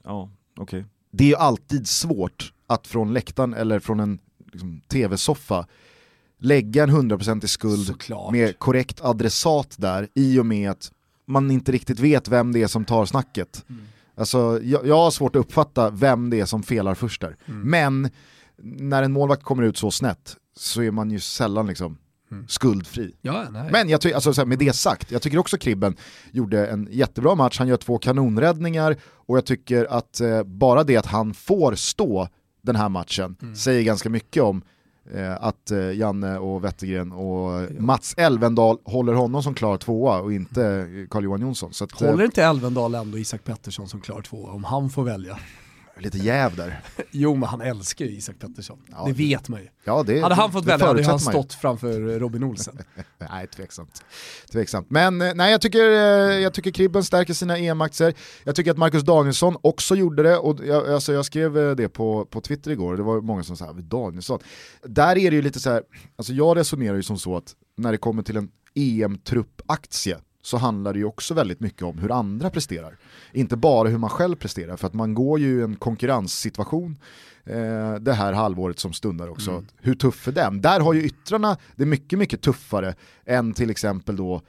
Ja, 0.03 0.29
okej. 0.57 0.85
Det 1.11 1.23
är 1.23 1.27
ju 1.27 1.35
alltid 1.35 1.87
svårt 1.87 2.53
att 2.67 2.87
från 2.87 3.13
läktaren 3.13 3.53
eller 3.53 3.79
från 3.79 3.99
en 3.99 4.19
liksom, 4.51 4.81
tv-soffa 4.87 5.67
lägga 6.39 6.83
en 6.83 6.89
hundraprocentig 6.89 7.49
skuld 7.49 7.87
Såklart. 7.87 8.31
med 8.31 8.59
korrekt 8.59 9.01
adressat 9.01 9.75
där 9.77 10.07
i 10.13 10.39
och 10.39 10.45
med 10.45 10.71
att 10.71 10.91
man 11.27 11.51
inte 11.51 11.71
riktigt 11.71 11.99
vet 11.99 12.27
vem 12.27 12.53
det 12.53 12.63
är 12.63 12.67
som 12.67 12.85
tar 12.85 13.05
snacket. 13.05 13.65
Mm. 13.69 13.81
Alltså, 14.17 14.59
jag, 14.63 14.87
jag 14.87 14.95
har 14.97 15.11
svårt 15.11 15.35
att 15.35 15.39
uppfatta 15.39 15.89
vem 15.89 16.29
det 16.29 16.39
är 16.39 16.45
som 16.45 16.63
felar 16.63 16.95
först 16.95 17.21
där. 17.21 17.35
Mm. 17.45 17.61
Men 17.69 18.09
när 18.63 19.03
en 19.03 19.11
målvakt 19.11 19.43
kommer 19.43 19.63
ut 19.63 19.77
så 19.77 19.91
snett 19.91 20.37
så 20.57 20.81
är 20.81 20.91
man 20.91 21.11
ju 21.11 21.19
sällan 21.19 21.67
liksom 21.67 21.97
Mm. 22.31 22.47
skuldfri. 22.47 23.15
Ja, 23.21 23.45
nej. 23.51 23.69
Men 23.71 23.89
jag 23.89 24.01
ty- 24.01 24.13
alltså, 24.13 24.45
med 24.45 24.59
det 24.59 24.73
sagt, 24.75 25.11
jag 25.11 25.21
tycker 25.21 25.37
också 25.37 25.57
Kribben 25.57 25.95
gjorde 26.31 26.67
en 26.67 26.87
jättebra 26.91 27.35
match, 27.35 27.59
han 27.59 27.67
gör 27.67 27.77
två 27.77 27.97
kanonräddningar 27.97 28.95
och 29.03 29.37
jag 29.37 29.45
tycker 29.45 29.85
att 29.85 30.19
eh, 30.21 30.43
bara 30.43 30.83
det 30.83 30.97
att 30.97 31.05
han 31.05 31.33
får 31.33 31.75
stå 31.75 32.27
den 32.61 32.75
här 32.75 32.89
matchen 32.89 33.35
Mm. 33.41 33.55
säger 33.55 33.83
ganska 33.83 34.09
mycket 34.09 34.43
om 34.43 34.61
att 35.39 35.71
eh, 35.71 35.91
Janne 35.91 36.37
och 36.37 36.63
Wettergren 36.63 37.11
och 37.11 37.71
Mats 37.79 38.13
Elvendal 38.17 38.77
håller 38.83 39.13
honom 39.13 39.43
som 39.43 39.53
klar 39.53 39.77
tvåa 39.77 40.19
och 40.19 40.33
inte 40.33 40.65
eh, 40.65 41.07
Carl-Johan 41.09 41.41
Jonsson. 41.41 41.73
Så 41.73 41.83
att, 41.83 42.01
eh, 42.01 42.09
Håller 42.09 42.25
inte 42.25 42.43
Elvendal 42.43 42.95
ändå 42.95 43.17
Isak 43.17 43.43
Pettersson 43.43 43.87
som 43.87 44.01
klar 44.01 44.21
två 44.21 44.37
om 44.45 44.63
han 44.63 44.89
får 44.89 45.03
välja? 45.03 45.37
Lite 45.97 46.17
jäv 46.17 46.55
där. 46.55 46.81
Jo 47.11 47.35
men 47.35 47.49
han 47.49 47.61
älskar 47.61 48.05
ju 48.05 48.11
Isak 48.11 48.39
Pettersson. 48.39 48.79
Ja, 48.91 49.03
det 49.07 49.13
vet 49.13 49.49
man 49.49 49.59
ju. 49.59 49.67
Ja, 49.83 50.03
det, 50.03 50.19
Hade 50.21 50.35
han 50.35 50.51
fått 50.51 50.65
välja 50.65 50.87
hade 50.87 51.03
han 51.03 51.19
stått 51.19 51.53
framför 51.53 52.19
Robin 52.19 52.43
Olsen. 52.43 52.77
Nej, 53.31 53.47
tveksamt. 53.47 54.03
tveksamt. 54.51 54.89
Men 54.89 55.21
eh, 55.21 55.33
nej, 55.35 55.51
jag 55.51 55.61
tycker, 55.61 55.89
eh, 55.89 56.39
jag 56.39 56.53
tycker 56.53 56.71
Kribben 56.71 57.03
stärker 57.03 57.33
sina 57.33 57.57
EM-aktier. 57.57 58.13
Jag 58.43 58.55
tycker 58.55 58.71
att 58.71 58.77
Marcus 58.77 59.03
Danielsson 59.03 59.57
också 59.61 59.95
gjorde 59.95 60.23
det 60.23 60.37
och 60.37 60.65
jag, 60.65 60.89
alltså 60.89 61.13
jag 61.13 61.25
skrev 61.25 61.57
eh, 61.57 61.75
det 61.75 61.89
på, 61.89 62.25
på 62.25 62.41
Twitter 62.41 62.71
igår 62.71 62.91
och 62.91 62.97
det 62.97 63.03
var 63.03 63.21
många 63.21 63.43
som 63.43 63.57
sa 63.57 63.73
Danielsson. 63.73 64.39
Där 64.83 65.17
är 65.17 65.29
det 65.29 65.35
ju 65.35 65.41
lite 65.41 65.59
så 65.59 65.69
här, 65.69 65.83
alltså 66.15 66.33
jag 66.33 66.57
resonerar 66.57 66.95
ju 66.95 67.03
som 67.03 67.17
så 67.17 67.37
att 67.37 67.55
när 67.77 67.91
det 67.91 67.97
kommer 67.97 68.23
till 68.23 68.37
en 68.37 68.49
EM-truppaktie 68.75 70.17
så 70.45 70.57
handlar 70.57 70.93
det 70.93 70.99
ju 70.99 71.05
också 71.05 71.33
väldigt 71.33 71.59
mycket 71.59 71.83
om 71.83 71.97
hur 71.97 72.11
andra 72.11 72.49
presterar. 72.49 72.97
Inte 73.31 73.57
bara 73.57 73.89
hur 73.89 73.97
man 73.97 74.09
själv 74.09 74.35
presterar, 74.35 74.77
för 74.77 74.87
att 74.87 74.93
man 74.93 75.13
går 75.13 75.39
ju 75.39 75.59
i 75.59 75.63
en 75.63 75.75
konkurrenssituation 75.75 76.97
eh, 77.43 77.95
det 77.95 78.13
här 78.13 78.33
halvåret 78.33 78.79
som 78.79 78.93
stundar 78.93 79.27
också. 79.27 79.51
Mm. 79.51 79.65
Hur 79.77 79.95
tuff 79.95 80.27
är 80.27 80.31
den? 80.31 80.61
Där 80.61 80.79
har 80.79 80.93
ju 80.93 81.03
yttrarna 81.03 81.57
det 81.75 81.85
mycket, 81.85 82.19
mycket 82.19 82.41
tuffare 82.41 82.95
än 83.25 83.53
till 83.53 83.69
exempel 83.69 84.15
då 84.15 84.41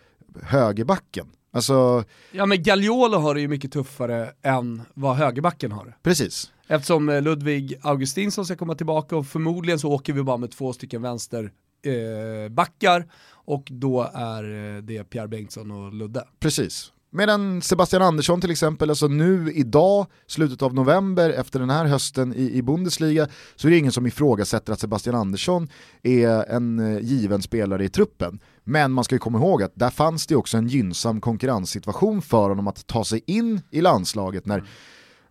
högerbacken. 0.43 1.27
Alltså, 1.53 2.05
Ja 2.33 2.47
men 2.47 2.63
Gagliolo 2.63 3.19
har 3.19 3.35
det 3.35 3.41
ju 3.41 3.49
mycket 3.49 3.73
tuffare 3.73 4.33
än 4.43 4.83
vad 4.95 5.17
högerbacken 5.17 5.73
har 5.73 5.97
precis. 6.03 6.53
Eftersom 6.67 7.09
eh, 7.09 7.23
Ludvig 7.23 7.75
Augustinsson 7.83 8.45
ska 8.45 8.57
komma 8.57 8.75
tillbaka 8.75 9.17
och 9.17 9.27
förmodligen 9.27 9.79
så 9.79 9.93
åker 9.93 10.13
vi 10.13 10.23
bara 10.23 10.37
med 10.37 10.51
två 10.51 10.73
stycken 10.73 11.03
vänster 11.03 11.53
eh, 11.87 12.49
backar 12.49 13.07
och 13.31 13.69
då 13.71 14.11
är 14.15 14.77
eh, 14.77 14.83
det 14.83 15.05
Pierre 15.05 15.29
Bengtsson 15.29 15.71
och 15.71 15.93
Ludde. 15.93 16.25
Precis. 16.41 16.93
Medan 17.11 17.63
Sebastian 17.63 18.03
Andersson 18.03 18.41
till 18.41 18.51
exempel, 18.51 18.91
alltså 18.91 19.09
nu 19.09 19.53
idag, 19.53 20.07
slutet 20.27 20.63
av 20.63 20.75
november, 20.75 21.31
efter 21.31 21.61
den 21.61 21.71
här 21.71 21.85
hösten 21.85 22.35
i, 22.35 22.53
i 22.53 22.63
Bundesliga, 22.63 23.29
så 23.57 23.69
är 23.69 23.71
det 23.71 23.79
ingen 23.79 23.93
som 23.93 24.07
ifrågasätter 24.07 24.73
att 24.73 24.81
Sebastian 24.81 25.15
Andersson 25.17 25.69
är 26.03 26.51
en 26.51 26.79
eh, 26.79 26.99
given 27.03 27.43
spelare 27.43 27.85
i 27.85 27.89
truppen. 27.89 28.39
Men 28.65 28.93
man 28.93 29.05
ska 29.05 29.15
ju 29.15 29.19
komma 29.19 29.39
ihåg 29.39 29.63
att 29.63 29.73
där 29.75 29.91
fanns 29.91 30.27
det 30.27 30.37
också 30.37 30.57
en 30.57 30.69
gynnsam 30.69 31.21
konkurrenssituation 31.21 32.23
för 32.23 32.49
honom 32.49 32.67
att 32.69 32.87
ta 32.87 33.05
sig 33.05 33.23
in 33.27 33.61
i 33.71 33.81
landslaget 33.81 34.47
när 34.47 34.65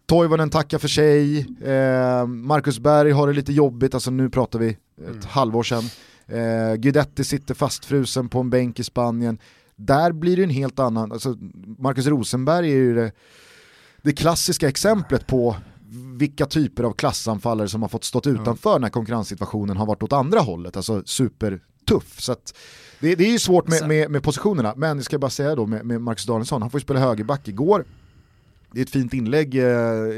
Toivonen 0.06 0.50
tackar 0.50 0.78
för 0.78 0.88
sig, 0.88 1.40
eh, 1.40 2.28
Marcus 2.28 2.80
Berg 2.80 3.12
har 3.12 3.28
det 3.28 3.34
lite 3.34 3.54
jobbigt, 3.54 3.94
alltså 3.94 4.12
nu 4.12 4.30
pratar 4.30 4.60
vi 4.60 4.78
ett 5.18 5.26
halvår 5.26 5.64
sedan. 5.64 5.84
Eh, 6.28 6.76
Guidetti 6.76 7.24
sitter 7.24 7.54
fastfrusen 7.54 8.30
på 8.30 8.40
en 8.40 8.50
bänk 8.50 8.80
i 8.80 8.84
Spanien. 8.84 9.40
Där 9.76 10.12
blir 10.12 10.38
det 10.38 10.44
en 10.44 10.50
helt 10.50 10.80
annan, 10.80 11.12
alltså 11.12 11.36
Marcus 11.80 12.08
Rosenberg 12.08 12.72
är 12.72 12.76
ju 12.76 12.96
det, 12.96 13.12
det 14.02 14.14
klassiska 14.14 14.70
exemplet 14.70 15.28
på 15.28 15.56
vilka 16.18 16.46
typer 16.46 16.84
av 16.84 16.92
klassanfallare 16.92 17.68
som 17.68 17.82
har 17.82 17.90
fått 17.90 18.04
stått 18.04 18.28
utanför 18.28 18.80
när 18.80 18.90
konkurrenssituationen 18.90 19.78
har 19.78 19.86
varit 19.86 20.04
åt 20.04 20.14
andra 20.14 20.40
hållet, 20.40 20.78
alltså 20.78 21.04
supertuff. 21.06 22.22
Så 22.22 22.32
att 22.32 22.58
det, 23.00 23.16
det 23.16 23.24
är 23.24 23.32
ju 23.32 23.40
svårt 23.40 23.68
med, 23.68 23.88
med, 23.88 24.12
med 24.12 24.24
positionerna, 24.24 24.74
men 24.78 24.98
jag 24.98 25.06
ska 25.06 25.20
bara 25.20 25.32
säga 25.32 25.56
då 25.56 25.66
med, 25.66 25.86
med 25.86 26.02
Marcus 26.02 26.26
Danielsson, 26.26 26.62
han 26.62 26.72
får 26.72 26.80
ju 26.80 26.84
spela 26.84 27.00
högerback 27.00 27.48
igår. 27.48 27.86
Det 28.76 28.82
är 28.82 28.84
ett 28.84 28.90
fint 28.90 29.14
inlägg 29.14 29.56
eh, 29.56 29.64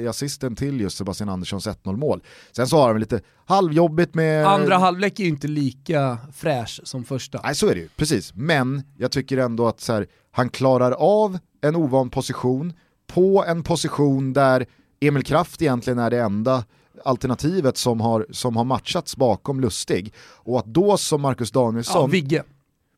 i 0.02 0.08
assisten 0.10 0.56
till 0.56 0.82
just 0.82 0.98
Sebastian 0.98 1.30
Anderssons 1.30 1.68
1-0 1.68 1.98
mål. 1.98 2.24
Sen 2.52 2.68
så 2.68 2.78
har 2.78 2.88
han 2.88 3.00
lite 3.00 3.22
halvjobbigt 3.46 4.16
med... 4.16 4.46
Andra 4.48 4.78
halvlek 4.78 5.20
är 5.20 5.24
ju 5.24 5.30
inte 5.30 5.48
lika 5.48 6.18
fräsch 6.34 6.82
som 6.84 7.04
första. 7.04 7.42
Nej 7.44 7.56
så 7.56 7.68
är 7.68 7.76
det 7.76 7.82
ju, 7.82 7.88
precis. 7.96 8.34
Men 8.36 8.84
jag 8.98 9.12
tycker 9.12 9.38
ändå 9.38 9.68
att 9.68 9.82
så 9.82 9.94
här, 9.94 10.08
han 10.32 10.50
klarar 10.50 10.92
av 10.92 11.38
en 11.62 11.76
ovan 11.76 12.10
position 12.10 12.74
på 13.08 13.44
en 13.48 13.64
position 13.64 14.34
där 14.34 14.66
Emil 15.00 15.24
Kraft 15.24 15.62
egentligen 15.62 16.00
är 16.00 16.10
det 16.10 16.22
enda 16.22 16.64
alternativet 17.06 17.78
som 17.78 18.02
har, 18.02 18.26
som 18.32 18.56
har 18.56 18.64
matchats 18.64 19.18
bakom 19.18 19.60
Lustig. 19.62 20.14
Och 20.20 20.60
att 20.60 20.66
då 20.66 20.98
som 20.98 21.22
Marcus 21.22 21.52
Ja, 21.54 21.62
Danielsson... 21.62 22.10
Vigge. 22.10 22.44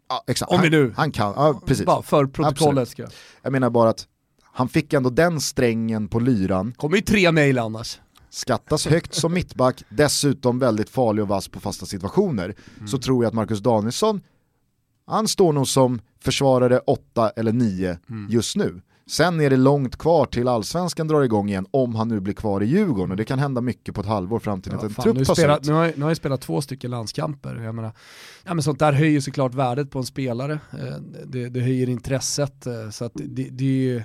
ja, 0.09 0.23
exakt, 0.27 0.51
om 0.51 0.61
vi 0.61 0.67
han, 0.67 0.71
nu- 0.71 0.93
han 0.95 1.11
kan, 1.11 1.33
ja, 1.35 1.61
precis. 1.65 1.85
Bara 1.85 2.01
för 2.01 2.25
protokollet 2.25 2.89
ska 2.89 3.01
jag. 3.01 3.11
Jag 3.41 3.51
menar 3.51 3.69
bara 3.69 3.89
att 3.89 4.07
han 4.53 4.70
fick 4.70 4.94
ändå 4.94 5.10
den 5.10 5.41
strängen 5.41 6.08
på 6.08 6.20
lyran, 6.20 6.74
kommer 6.77 6.96
ju 6.96 7.01
tre 7.01 7.32
mejl 7.32 7.60
annars. 7.60 8.00
skattas 8.29 8.88
högt 8.88 9.13
som 9.13 9.34
mittback, 9.34 9.84
dessutom 9.89 10.60
väldigt 10.60 10.89
farlig 10.89 11.22
och 11.24 11.27
vass 11.27 11.48
på 11.48 11.60
fasta 11.60 11.86
situationer, 11.86 12.56
så 12.88 12.98
tror 12.98 13.24
jag 13.24 13.27
att 13.27 13.34
Marcus 13.36 13.60
Danielsson, 13.60 14.22
han 15.08 15.27
står 15.27 15.53
nog 15.53 15.68
som 15.68 16.01
försvarare 16.24 16.79
8 16.79 17.29
eller 17.29 17.51
9 17.53 17.98
just 18.29 18.56
nu. 18.56 18.82
Sen 19.08 19.41
är 19.41 19.50
det 19.50 19.58
långt 19.58 19.98
kvar 19.98 20.25
till 20.25 20.48
allsvenskan 20.48 21.08
drar 21.08 21.22
igång 21.24 21.50
igen 21.50 21.65
om 21.72 21.96
han 21.96 22.08
nu 22.08 22.20
blir 22.20 22.34
kvar 22.34 22.63
i 22.63 22.65
Djurgården 22.65 23.12
och 23.12 23.18
det 23.18 23.25
kan 23.25 23.39
hända 23.39 23.62
mycket 23.62 23.96
på 23.96 24.01
ett 24.01 24.08
halvår 24.08 24.39
fram 24.39 24.62
till 24.62 24.72
Ja, 24.72 24.77
att 24.77 24.84
en 24.84 24.89
fan, 24.89 25.03
trupp 25.03 25.15
nu, 25.18 25.25
tas 25.25 25.38
spelat, 25.38 25.63
nu, 25.65 25.74
har, 25.74 25.86
jag- 25.86 25.98
nu 25.98 26.03
har 26.03 26.10
jag 26.10 26.18
spelat 26.18 26.41
två 26.41 26.62
stycken 26.62 26.91
landskamper. 26.91 27.56
Jag 27.56 27.75
menar, 27.75 27.91
ja, 28.44 28.53
men 28.53 28.63
sånt 28.63 28.79
där 28.79 28.94
höjer 28.94 29.22
såklart 29.22 29.53
värdet 29.53 29.91
på 29.91 30.00
en 30.00 30.06
spelare. 30.06 30.53
Eh, 30.74 30.96
Det, 31.25 31.50
det 31.50 31.60
höjer 31.60 31.89
intresset. 31.89 32.68
eh, 32.68 32.89
Så 32.89 33.10
det, 33.13 33.44
det 33.51 33.63
är 33.63 33.94
ju 33.94 34.03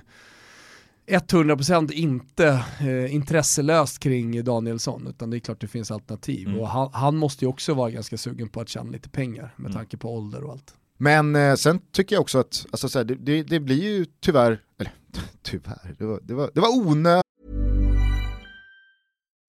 100% 1.06 1.92
inte 1.92 2.64
eh, 2.80 3.14
intresselöst 3.14 3.99
kring 3.99 4.44
Danielsson, 4.44 5.06
utan 5.06 5.30
det 5.30 5.37
är 5.37 5.38
klart 5.38 5.61
det 5.61 5.66
finns 5.68 5.90
alternativ. 5.90 6.49
Mm. 6.49 6.61
Och 6.61 6.68
han, 6.68 6.90
han 6.92 7.16
måste 7.16 7.44
ju 7.44 7.49
också 7.49 7.75
vara 7.75 7.90
ganska 7.90 8.16
sugen 8.18 8.49
på 8.49 8.61
att 8.61 8.68
tjäna 8.68 8.90
lite 8.90 9.08
pengar 9.08 9.54
med 9.56 9.66
Mm. 9.70 9.73
tanke 9.73 9.96
på 9.96 10.14
ålder 10.16 10.44
och 10.44 10.52
allt. 10.52 10.75
Men 10.99 11.37
eh, 11.37 11.54
sen 11.54 11.80
tycker 11.92 12.16
jag 12.16 12.20
också 12.20 12.38
att 12.38 12.66
alltså, 12.70 12.88
så 12.88 12.99
här, 12.99 13.04
det, 13.04 13.14
det, 13.14 13.42
det 13.42 13.61
blir 13.61 13.82
ju 13.82 14.06
tyvärr, 14.20 14.61
eller 14.80 14.92
tyvärr, 15.42 15.94
det 15.99 16.04
var, 16.04 16.20
det 16.23 16.34
var, 16.34 16.50
det 16.54 16.61
var 16.61 16.68
onödigt 16.68 17.25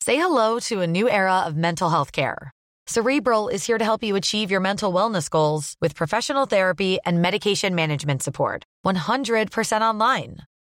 Say 0.05 0.15
hello 0.17 0.59
to 0.59 0.81
a 0.81 0.88
new 0.88 1.07
era 1.07 1.47
of 1.47 1.55
mental 1.55 1.89
health 1.89 2.12
care. 2.12 2.51
Cerebral 2.88 3.50
is 3.50 3.67
here 3.67 3.79
to 3.79 3.83
help 3.83 4.03
you 4.03 4.15
achieve 4.17 4.51
your 4.51 4.62
mental 4.62 4.93
wellness 4.93 5.29
goals 5.29 5.75
with 5.81 5.95
professional 5.95 6.45
therapy 6.47 6.97
and 7.05 7.21
medication 7.21 7.75
management 7.75 8.21
support. 8.24 8.63
100% 8.85 9.81
online. 9.81 10.38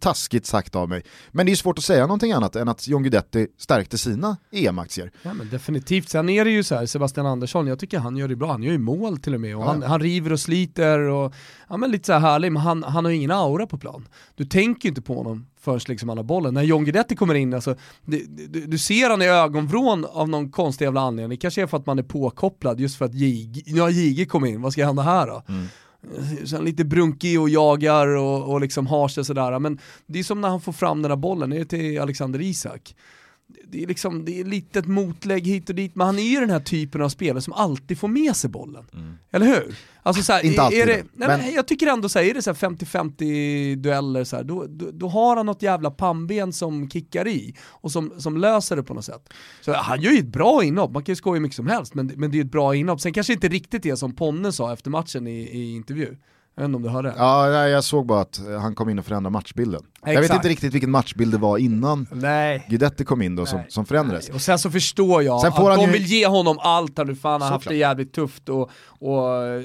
Taskigt 0.00 0.46
sagt 0.46 0.74
av 0.76 0.88
mig. 0.88 1.02
Men 1.32 1.46
det 1.46 1.52
är 1.52 1.56
svårt 1.56 1.78
att 1.78 1.84
säga 1.84 2.02
någonting 2.06 2.32
annat 2.32 2.56
än 2.56 2.68
att 2.68 2.88
John 2.88 3.02
Guidetti 3.02 3.46
stärkte 3.58 3.98
sina 3.98 4.36
EM-aktier. 4.52 5.10
Ja, 5.22 5.34
men 5.34 5.48
definitivt, 5.50 6.08
sen 6.08 6.28
är 6.28 6.44
det 6.44 6.50
ju 6.50 6.62
så 6.62 6.74
här, 6.74 6.86
Sebastian 6.86 7.26
Andersson, 7.26 7.66
jag 7.66 7.78
tycker 7.78 7.98
han 7.98 8.16
gör 8.16 8.28
det 8.28 8.36
bra, 8.36 8.52
han 8.52 8.62
gör 8.62 8.72
ju 8.72 8.78
mål 8.78 9.18
till 9.18 9.34
och 9.34 9.40
med 9.40 9.56
och 9.56 9.62
Ja. 9.62 9.66
han, 9.66 9.82
han 9.82 10.00
river 10.00 10.32
och 10.32 10.40
sliter 10.40 10.98
och 10.98 11.34
ja, 11.68 11.76
men 11.76 11.90
lite 11.90 12.06
så 12.06 12.12
här 12.12 12.20
härlig, 12.20 12.52
men 12.52 12.62
han, 12.62 12.82
han 12.82 13.04
har 13.04 13.12
ingen 13.12 13.30
aura 13.30 13.66
på 13.66 13.78
plan. 13.78 14.08
Du 14.34 14.44
tänker 14.44 14.84
ju 14.86 14.88
inte 14.88 15.02
på 15.02 15.14
honom 15.16 15.46
förrän 15.60 15.80
liksom 15.88 16.08
han 16.08 16.18
har 16.18 16.24
bollen. 16.24 16.54
När 16.54 16.62
John 16.62 16.84
Guidetti 16.84 17.16
kommer 17.16 17.34
in, 17.34 17.54
alltså, 17.54 17.76
du, 18.04 18.26
du, 18.26 18.66
du 18.66 18.78
ser 18.78 19.10
han 19.10 19.22
i 19.22 19.26
ögonvrån 19.26 20.04
av 20.04 20.28
någon 20.28 20.50
konstig 20.50 20.84
jävla 20.84 21.00
anledning, 21.00 21.30
det 21.30 21.36
kanske 21.40 21.62
är 21.62 21.66
för 21.66 21.76
att 21.76 21.86
man 21.86 21.98
är 21.98 22.02
påkopplad 22.02 22.80
just 22.80 22.96
för 22.98 23.04
att 23.04 23.14
JG, 23.14 23.62
ja, 23.66 23.90
JG 23.90 24.26
kom 24.28 24.44
in, 24.44 24.62
vad 24.62 24.72
ska 24.72 24.86
hända 24.86 25.02
här 25.02 25.26
då? 25.26 25.42
Eh, 26.16 26.44
Sen 26.44 26.64
lite 26.64 26.84
brunkig 26.84 27.40
och 27.40 27.48
jagar 27.48 28.06
och, 28.06 28.52
och 28.52 28.60
liksom 28.60 28.86
har 28.86 29.08
sig 29.08 29.24
sådär, 29.24 29.58
men 29.58 29.78
det 30.06 30.18
är 30.18 30.22
som 30.22 30.40
när 30.40 30.48
han 30.48 30.60
får 30.60 30.72
fram 30.72 31.02
den 31.02 31.08
där 31.08 31.16
bollen, 31.16 31.50
det 31.50 31.58
är 31.58 31.64
till 31.64 32.00
Alexander 32.00 32.40
Isak. 32.40 32.94
Det 33.68 33.82
är, 33.82 33.86
liksom, 33.86 34.24
det 34.24 34.40
är 34.40 34.44
lite 34.44 34.78
ett 34.78 34.86
motlägg 34.86 35.46
hit 35.46 35.68
och 35.68 35.74
dit, 35.74 35.94
men 35.94 36.06
han 36.06 36.18
är 36.18 36.22
ju 36.22 36.40
den 36.40 36.50
här 36.50 36.60
typen 36.60 37.02
av 37.02 37.08
spelare 37.08 37.40
som 37.42 37.52
alltid 37.52 37.98
får 37.98 38.08
med 38.08 38.36
sig 38.36 38.50
bollen. 38.50 38.84
Eller 39.32 39.46
hur? 39.46 39.76
Alltså 40.02 40.22
så 40.22 40.32
här, 40.32 40.44
Inte 40.44 40.60
är- 40.60 40.64
alltid 40.64 40.80
är 40.80 40.86
det, 40.86 40.94
nej, 41.12 41.28
men- 41.28 41.40
men 41.40 41.52
jag 41.54 41.68
tycker 41.68 41.86
ändå 41.86 42.08
så 42.08 42.18
här, 42.18 42.26
är 42.26 42.34
det 42.34 42.42
så 42.42 42.50
här 42.50 42.54
50-50 42.54 43.76
dueller, 43.76 44.24
så 44.24 44.36
här, 44.36 44.44
då, 44.44 44.66
då, 44.68 44.90
då 44.90 45.08
har 45.08 45.36
han 45.36 45.46
något 45.46 45.62
jävla 45.62 45.90
pannben 45.90 46.52
som 46.52 46.90
kickar 46.90 47.28
i 47.28 47.54
och 47.68 47.92
som, 47.92 48.12
som 48.18 48.36
löser 48.36 48.76
det 48.76 48.82
på 48.82 48.94
något 48.94 49.04
sätt. 49.04 49.28
Så 49.60 49.72
han 49.72 50.00
gör 50.00 50.12
ju 50.12 50.18
ett 50.18 50.26
bra 50.32 50.64
inhopp, 50.64 50.90
man 50.92 51.02
kan 51.04 51.12
ju 51.12 51.16
skoja 51.16 51.34
hur 51.34 51.40
mycket 51.40 51.56
som 51.56 51.66
helst, 51.66 51.94
men, 51.94 52.06
men 52.16 52.30
det 52.30 52.34
är 52.34 52.38
ju 52.38 52.44
ett 52.44 52.52
bra 52.52 52.74
inhopp. 52.74 53.00
Sen 53.00 53.12
kanske 53.12 53.32
inte 53.32 53.48
riktigt 53.48 53.82
det 53.82 53.96
som 53.96 54.14
Ponne 54.14 54.52
sa 54.52 54.72
efter 54.72 54.90
matchen 54.90 55.26
i, 55.26 55.40
i 55.40 55.74
intervju. 55.74 56.16
Jag 56.56 56.62
vet 56.62 56.68
inte 56.68 56.76
om 56.76 56.82
du 56.82 56.88
hörde? 56.88 57.14
Ja, 57.16 57.48
nej, 57.50 57.70
jag 57.70 57.84
såg 57.84 58.06
bara 58.06 58.20
att 58.20 58.38
eh, 58.38 58.58
han 58.60 58.74
kom 58.74 58.88
in 58.88 58.98
och 58.98 59.04
förändrade 59.04 59.32
matchbilden. 59.32 59.82
Jag 60.06 60.10
vet 60.14 60.20
Exakt. 60.20 60.34
inte 60.38 60.48
riktigt 60.48 60.74
vilken 60.74 60.90
matchbild 60.90 61.32
det 61.32 61.38
var 61.38 61.58
innan 61.58 62.06
Nej. 62.12 62.66
Guidetti 62.68 63.04
kom 63.04 63.22
in 63.22 63.36
då 63.36 63.46
som, 63.46 63.58
Nej. 63.58 63.66
som 63.70 63.86
förändrades. 63.86 64.28
Och 64.28 64.40
sen 64.40 64.58
så 64.58 64.70
förstår 64.70 65.22
jag 65.22 65.40
Sen 65.40 65.52
får 65.52 65.70
att 65.70 65.78
han 65.78 65.86
de 65.88 65.92
ju- 65.92 65.98
vill 65.98 66.06
ge 66.06 66.26
honom 66.26 66.58
allt 66.60 66.98
här 66.98 67.04
nu, 67.04 67.14
för 67.14 67.28
han 67.28 67.42
har 67.42 67.48
haft 67.48 67.68
det 67.68 67.74
jävligt 67.76 68.12
tufft 68.12 68.48
och, 68.48 68.70
och 68.86 69.20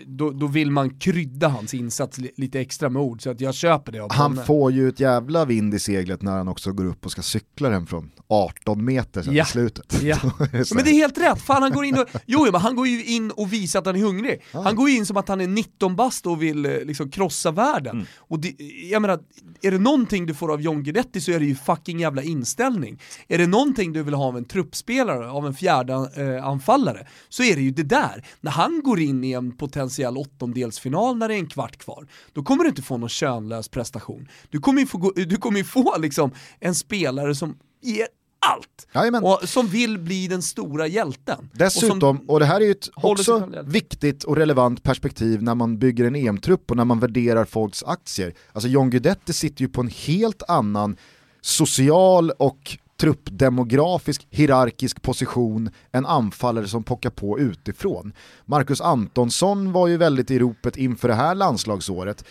då, 0.07 0.31
då 0.31 0.47
vill 0.47 0.71
man 0.71 0.89
krydda 0.99 1.47
hans 1.47 1.73
insats 1.73 2.17
li, 2.17 2.31
lite 2.37 2.59
extra 2.59 2.89
med 2.89 3.01
ord, 3.01 3.21
så 3.23 3.29
att 3.29 3.41
jag 3.41 3.53
köper 3.55 3.91
det 3.91 4.07
Han 4.13 4.45
får 4.45 4.71
ju 4.71 4.89
ett 4.89 4.99
jävla 4.99 5.45
vind 5.45 5.73
i 5.73 5.79
seglet 5.79 6.21
när 6.21 6.31
han 6.31 6.47
också 6.47 6.71
går 6.71 6.85
upp 6.85 7.05
och 7.05 7.11
ska 7.11 7.21
cykla 7.21 7.69
den 7.69 7.85
från 7.87 8.11
18 8.27 8.85
meter 8.85 9.21
sen 9.21 9.33
Ja. 9.35 9.43
i 9.43 9.47
slutet. 9.47 10.01
Ja. 10.03 10.17
Men 10.49 10.83
det 10.83 10.89
är 10.91 10.93
helt 10.93 11.17
rätt, 11.17 11.41
fan 11.41 11.61
han 11.61 11.71
går 11.71 11.85
in 11.85 11.99
och, 11.99 12.05
jo, 12.25 12.47
men 12.51 12.61
han 12.61 12.75
går 12.75 12.87
ju 12.87 13.05
in 13.05 13.31
och 13.31 13.53
visar 13.53 13.79
att 13.79 13.85
han 13.85 13.95
är 13.95 13.99
hungrig. 13.99 14.41
Han 14.51 14.75
går 14.75 14.89
in 14.89 15.05
som 15.05 15.17
att 15.17 15.27
han 15.27 15.41
är 15.41 15.47
19 15.47 15.95
bast 15.95 16.25
och 16.27 16.41
vill 16.43 16.78
liksom 16.85 17.11
krossa 17.11 17.51
världen. 17.51 17.95
Mm. 17.95 18.07
Och 18.17 18.39
det, 18.39 18.55
jag 18.91 19.01
menar, 19.01 19.19
är 19.61 19.71
det 19.71 19.77
någonting 19.77 20.25
du 20.25 20.33
får 20.33 20.53
av 20.53 20.61
John 20.61 20.83
Guidetti 20.83 21.21
så 21.21 21.31
är 21.31 21.39
det 21.39 21.45
ju 21.45 21.55
fucking 21.55 21.99
jävla 21.99 22.23
inställning. 22.23 23.01
Är 23.27 23.37
det 23.37 23.47
någonting 23.47 23.93
du 23.93 24.03
vill 24.03 24.13
ha 24.13 24.25
av 24.25 24.37
en 24.37 24.45
truppspelare, 24.45 25.29
av 25.29 25.47
en 25.47 25.53
fjärde 25.53 25.93
eh, 25.93 26.45
anfallare, 26.45 27.07
så 27.29 27.43
är 27.43 27.55
det 27.55 27.61
ju 27.61 27.71
det 27.71 27.83
där. 27.83 28.25
När 28.41 28.51
han 28.51 28.81
går 28.83 28.99
in 28.99 29.23
i 29.23 29.31
en 29.31 29.57
potentiell 29.57 30.17
åttondelsfinal 30.17 31.17
när 31.17 31.27
det 31.27 31.33
är 31.33 31.39
en 31.39 31.47
kvart 31.47 31.77
kvar, 31.77 32.07
då 32.33 32.43
kommer 32.43 32.63
du 32.63 32.69
inte 32.69 32.81
få 32.81 32.97
någon 32.97 33.09
könlös 33.09 33.69
prestation. 33.69 34.27
Du 34.49 34.59
kommer 34.59 34.81
ju 34.81 34.87
få, 34.87 35.11
du 35.15 35.37
kommer 35.37 35.63
få 35.63 35.97
liksom 35.97 36.31
en 36.59 36.75
spelare 36.75 37.35
som 37.35 37.57
ger 37.81 38.07
allt. 38.39 38.87
Jajamän. 38.93 39.23
Och 39.23 39.39
som 39.43 39.67
vill 39.67 39.97
bli 39.97 40.27
den 40.27 40.41
stora 40.41 40.87
hjälten. 40.87 41.49
Dessutom, 41.53 41.97
Och 41.97 41.99
som, 41.99 42.29
och 42.29 42.39
det 42.39 42.45
här 42.45 42.61
är 42.61 42.65
ju 42.65 42.71
ett 42.71 42.89
också 42.95 43.49
viktigt 43.65 44.23
och 44.23 44.35
relevant 44.35 44.83
perspektiv 44.83 45.43
när 45.43 45.55
man 45.55 45.77
bygger 45.79 46.05
en 46.05 46.15
EM-trupp 46.15 46.71
och 46.71 46.77
när 46.77 46.85
man 46.85 46.99
värderar 46.99 47.45
folks 47.45 47.83
aktier. 47.83 48.33
Alltså 48.53 48.69
John 48.69 48.89
Guidetti 48.89 49.33
sitter 49.33 49.61
ju 49.61 49.67
på 49.67 49.81
en 49.81 49.87
helt 49.87 50.43
annan 50.47 50.97
social 51.41 52.31
och 52.31 52.77
truppdemografisk 52.99 54.27
hierarkisk 54.29 55.01
position 55.01 55.69
än 55.91 56.05
anfallare 56.05 56.67
som 56.67 56.83
pockar 56.83 57.09
på 57.09 57.39
utifrån. 57.39 58.13
Marcus 58.45 58.81
Antonsson 58.81 59.71
var 59.71 59.87
ju 59.87 59.97
väldigt 59.97 60.31
i 60.31 60.39
ropet 60.39 60.77
inför 60.77 61.07
det 61.07 61.13
här 61.13 61.35
landslagsåret. 61.35 62.25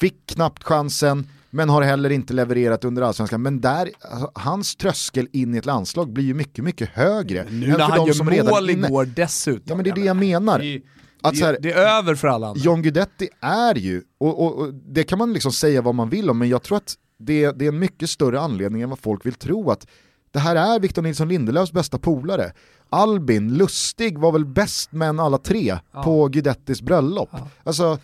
Fick 0.00 0.26
knappt 0.26 0.64
chansen, 0.64 1.26
men 1.50 1.68
har 1.68 1.82
heller 1.82 2.10
inte 2.10 2.34
levererat 2.34 2.84
under 2.84 3.02
allsvenskan. 3.02 3.42
Men 3.42 3.60
där, 3.60 3.90
alltså, 4.00 4.30
hans 4.34 4.76
tröskel 4.76 5.28
in 5.32 5.54
i 5.54 5.58
ett 5.58 5.66
landslag 5.66 6.12
blir 6.12 6.24
ju 6.24 6.34
mycket, 6.34 6.64
mycket 6.64 6.88
högre. 6.88 7.46
nu 7.50 7.64
än 7.66 7.70
när 7.70 7.78
för 7.78 7.82
han 7.82 7.98
de 7.98 8.06
gör 8.06 8.14
som 8.14 8.26
mål 8.26 8.70
igår 8.70 9.04
dessutom. 9.04 9.62
Ja 9.64 9.74
men 9.74 9.84
det 9.84 9.90
är 9.90 9.94
det 9.94 10.00
jag 10.04 10.16
menar. 10.16 10.58
Det 10.58 10.74
är, 10.74 10.82
Att 11.22 11.36
så 11.36 11.44
här- 11.44 11.52
det, 11.52 11.58
det 11.58 11.72
är 11.72 11.98
över 11.98 12.14
för 12.14 12.28
alla 12.28 12.48
andra. 12.48 12.60
John 12.62 12.82
Guidetti 12.82 13.28
är 13.40 13.74
ju, 13.74 14.02
och, 14.18 14.44
och, 14.44 14.58
och 14.58 14.74
det 14.74 15.02
kan 15.04 15.18
man 15.18 15.32
liksom 15.32 15.52
säga 15.52 15.82
vad 15.82 15.94
man 15.94 16.10
vill 16.10 16.30
om, 16.30 16.38
men 16.38 16.48
jag 16.48 16.62
tror 16.62 16.76
att 16.76 16.94
det, 17.18 17.50
det 17.50 17.64
är 17.64 17.68
en 17.68 17.78
mycket 17.78 18.10
större 18.10 18.40
anledning 18.40 18.82
än 18.82 18.90
vad 18.90 18.98
folk 18.98 19.26
vill 19.26 19.34
tro 19.34 19.70
att 19.70 19.86
det 20.30 20.38
här 20.38 20.56
är 20.56 20.80
Victor 20.80 21.02
Nilsson 21.02 21.28
Lindelöfs 21.28 21.72
bästa 21.72 21.98
polare. 21.98 22.52
Albin, 22.90 23.54
Lustig 23.54 24.18
var 24.18 24.32
väl 24.32 24.44
bäst 24.44 24.92
män 24.92 25.20
alla 25.20 25.38
tre 25.38 25.78
på 26.04 26.28
Guidettis 26.28 26.82
bröllop. 26.82 27.28
Ja. 27.32 27.48
Alltså, 27.64 27.98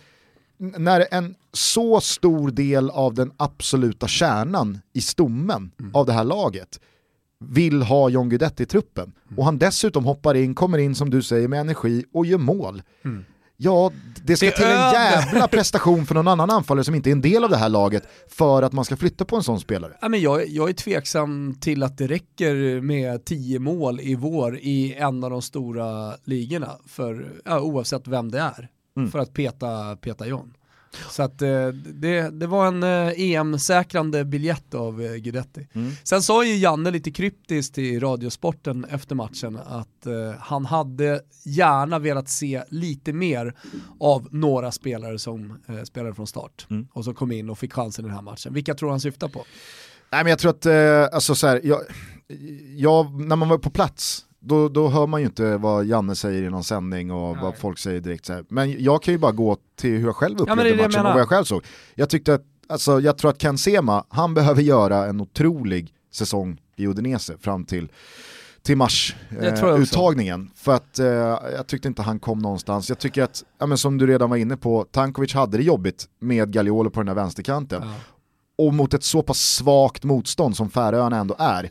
när 0.57 1.07
en 1.11 1.35
så 1.57 2.01
stor 2.01 2.51
del 2.51 2.89
av 2.89 3.13
den 3.13 3.31
absoluta 3.37 4.07
kärnan 4.07 4.79
i 4.93 5.01
stommen 5.01 5.71
Mm. 5.79 5.95
av 5.95 6.05
det 6.05 6.13
här 6.13 6.23
laget 6.23 6.79
vill 7.39 7.81
ha 7.81 8.09
John 8.09 8.29
Guidetti 8.29 8.63
i 8.63 8.65
truppen 8.65 9.11
och 9.37 9.45
han 9.45 9.57
dessutom 9.57 10.05
hoppar 10.05 10.35
in, 10.35 10.55
kommer 10.55 10.77
in 10.77 10.95
som 10.95 11.09
du 11.09 11.21
säger 11.21 11.47
med 11.47 11.59
energi 11.59 12.05
och 12.13 12.25
gör 12.25 12.37
mål. 12.37 12.81
Ja, 13.59 13.91
det 14.23 14.37
ska 14.37 14.45
Mm. 14.45 14.51
Det 14.51 14.57
till 14.57 14.65
en 14.65 14.91
jävla 14.93 15.47
prestation 15.51 16.05
för 16.05 16.15
någon 16.15 16.27
annan 16.27 16.49
anfallare 16.49 16.83
som 16.83 16.95
inte 16.95 17.09
är 17.09 17.11
en 17.11 17.21
del 17.21 17.43
av 17.43 17.49
det 17.49 17.57
här 17.57 17.69
laget 17.69 18.03
för 18.27 18.63
att 18.63 18.73
man 18.73 18.85
ska 18.85 18.97
flytta 18.97 19.25
på 19.25 19.35
en 19.35 19.43
sån 19.43 19.59
spelare. 19.59 19.93
Ja, 20.01 20.09
men 20.09 20.21
jag, 20.21 20.47
jag 20.47 20.69
är 20.69 20.73
tveksam 20.73 21.55
till 21.61 21.83
att 21.83 21.97
det 21.97 22.07
räcker 22.07 22.81
med 22.81 23.25
10 23.25 23.59
mål 23.59 23.99
i 23.99 24.15
vår 24.15 24.57
i 24.57 24.93
en 24.97 25.23
av 25.23 25.29
de 25.29 25.41
stora 25.41 26.13
ligorna, 26.23 26.71
för, 26.87 27.27
ja, 27.45 27.59
oavsett 27.59 28.07
vem 28.07 28.31
det 28.31 28.39
är, 28.39 28.69
Mm. 28.97 29.11
för 29.11 29.19
att 29.19 29.33
peta, 29.33 29.95
peta 29.95 30.27
John. 30.27 30.53
Så 31.09 31.23
att 31.23 31.41
eh, 31.41 31.67
det, 31.67 32.29
det 32.39 32.47
var 32.47 32.67
en 32.67 32.83
eh, 32.83 33.13
EM-säkrande 33.21 34.25
biljett 34.25 34.73
av 34.73 35.01
eh, 35.01 35.11
Guidetti. 35.11 35.67
Mm. 35.73 35.91
Sen 36.03 36.21
sa 36.21 36.45
ju 36.45 36.55
Janne 36.55 36.91
lite 36.91 37.11
kryptiskt 37.11 37.77
i 37.77 37.99
Radiosporten 37.99 38.85
efter 38.85 39.15
matchen 39.15 39.59
att 39.65 39.87
han 40.39 40.65
hade 40.65 41.21
gärna 41.45 41.99
velat 41.99 42.29
se 42.29 42.63
lite 42.69 43.13
mer 43.13 43.55
av 43.99 44.27
några 44.31 44.71
spelare 44.71 45.19
som 45.19 45.59
spelade 45.83 46.15
från 46.15 46.27
start 46.27 46.67
Mm. 46.69 46.87
och 46.93 47.03
som 47.03 47.13
kom 47.15 47.31
in 47.31 47.49
och 47.49 47.59
fick 47.59 47.73
chansen 47.73 48.05
i 48.05 48.07
den 48.07 48.15
här 48.15 48.21
matchen. 48.21 48.53
Vilka 48.53 48.73
tror 48.73 48.89
han 48.89 48.99
syftar 48.99 49.27
på? 49.27 49.45
Nej 50.11 50.23
men 50.23 50.29
jag 50.29 50.39
tror 50.39 50.51
att, 50.51 50.65
alltså 51.13 51.35
så 51.35 51.47
här, 51.47 51.61
jag, 51.63 51.81
jag, 52.75 53.21
när 53.21 53.35
man 53.35 53.49
var 53.49 53.57
på 53.57 53.69
plats, 53.69 54.25
då, 54.47 54.69
då 54.69 54.87
hör 54.89 55.07
man 55.07 55.19
ju 55.21 55.25
inte 55.27 55.57
vad 55.57 55.85
Janne 55.85 56.15
säger 56.15 56.43
i 56.43 56.49
någon 56.49 56.63
sändning 56.63 57.11
och 57.11 57.33
Nej. 57.35 57.43
vad 57.43 57.57
folk 57.57 57.79
säger 57.79 58.01
direkt. 58.01 58.25
Så 58.25 58.33
här. 58.33 58.45
Men 58.49 58.83
jag 58.83 59.03
kan 59.03 59.13
ju 59.13 59.17
bara 59.17 59.31
gå 59.31 59.57
till 59.75 59.91
hur 59.97 60.05
jag 60.05 60.15
själv 60.15 60.39
upplevde 60.41 60.69
jag 60.69 60.77
matchen 60.77 61.05
och 61.05 61.11
vad 61.11 61.21
jag 61.21 61.29
själv 61.29 61.43
såg. 61.43 61.63
Jag 61.95 62.09
tyckte 62.09 62.33
att, 62.33 62.43
alltså 62.69 62.99
jag 62.99 63.17
tror 63.17 63.31
att 63.31 63.37
Ken 63.41 63.57
Sema, 63.57 64.03
han 64.09 64.33
behöver 64.33 64.61
göra 64.61 65.05
en 65.05 65.21
otrolig 65.21 65.93
säsong 66.13 66.61
i 66.75 66.87
Udinese 66.87 67.37
fram 67.39 67.65
till 67.65 67.91
till 68.61 68.77
mars 68.77 69.15
Det 69.29 69.57
tror 69.57 69.69
jag 69.71 69.81
också. 69.81 69.95
uttagningen 69.97 70.51
för 70.55 70.75
att 70.75 70.99
eh, 70.99 71.05
jag 71.55 71.67
tyckte 71.67 71.87
inte 71.87 72.01
han 72.01 72.19
kom 72.19 72.39
någonstans. 72.39 72.89
Jag 72.89 72.99
tycker 72.99 73.23
att, 73.23 73.43
ja, 73.59 73.65
men 73.65 73.77
som 73.77 73.97
du 73.97 74.07
redan 74.07 74.29
var 74.29 74.37
inne 74.37 74.57
på, 74.57 74.85
Tankovic 74.91 75.33
hade 75.33 75.57
det 75.57 75.63
jobbigt 75.63 76.05
med 76.19 76.51
Gagliolo 76.53 76.89
på 76.89 76.99
den 76.99 77.07
här 77.07 77.15
vänsterkanten 77.15 77.81
Ja. 77.85 77.93
och 78.65 78.73
mot 78.73 78.93
ett 78.93 79.03
så 79.03 79.21
pass 79.21 79.39
svagt 79.39 80.03
motstånd 80.03 80.57
som 80.57 80.69
Färöarna 80.69 81.17
ändå 81.17 81.35
är, 81.39 81.69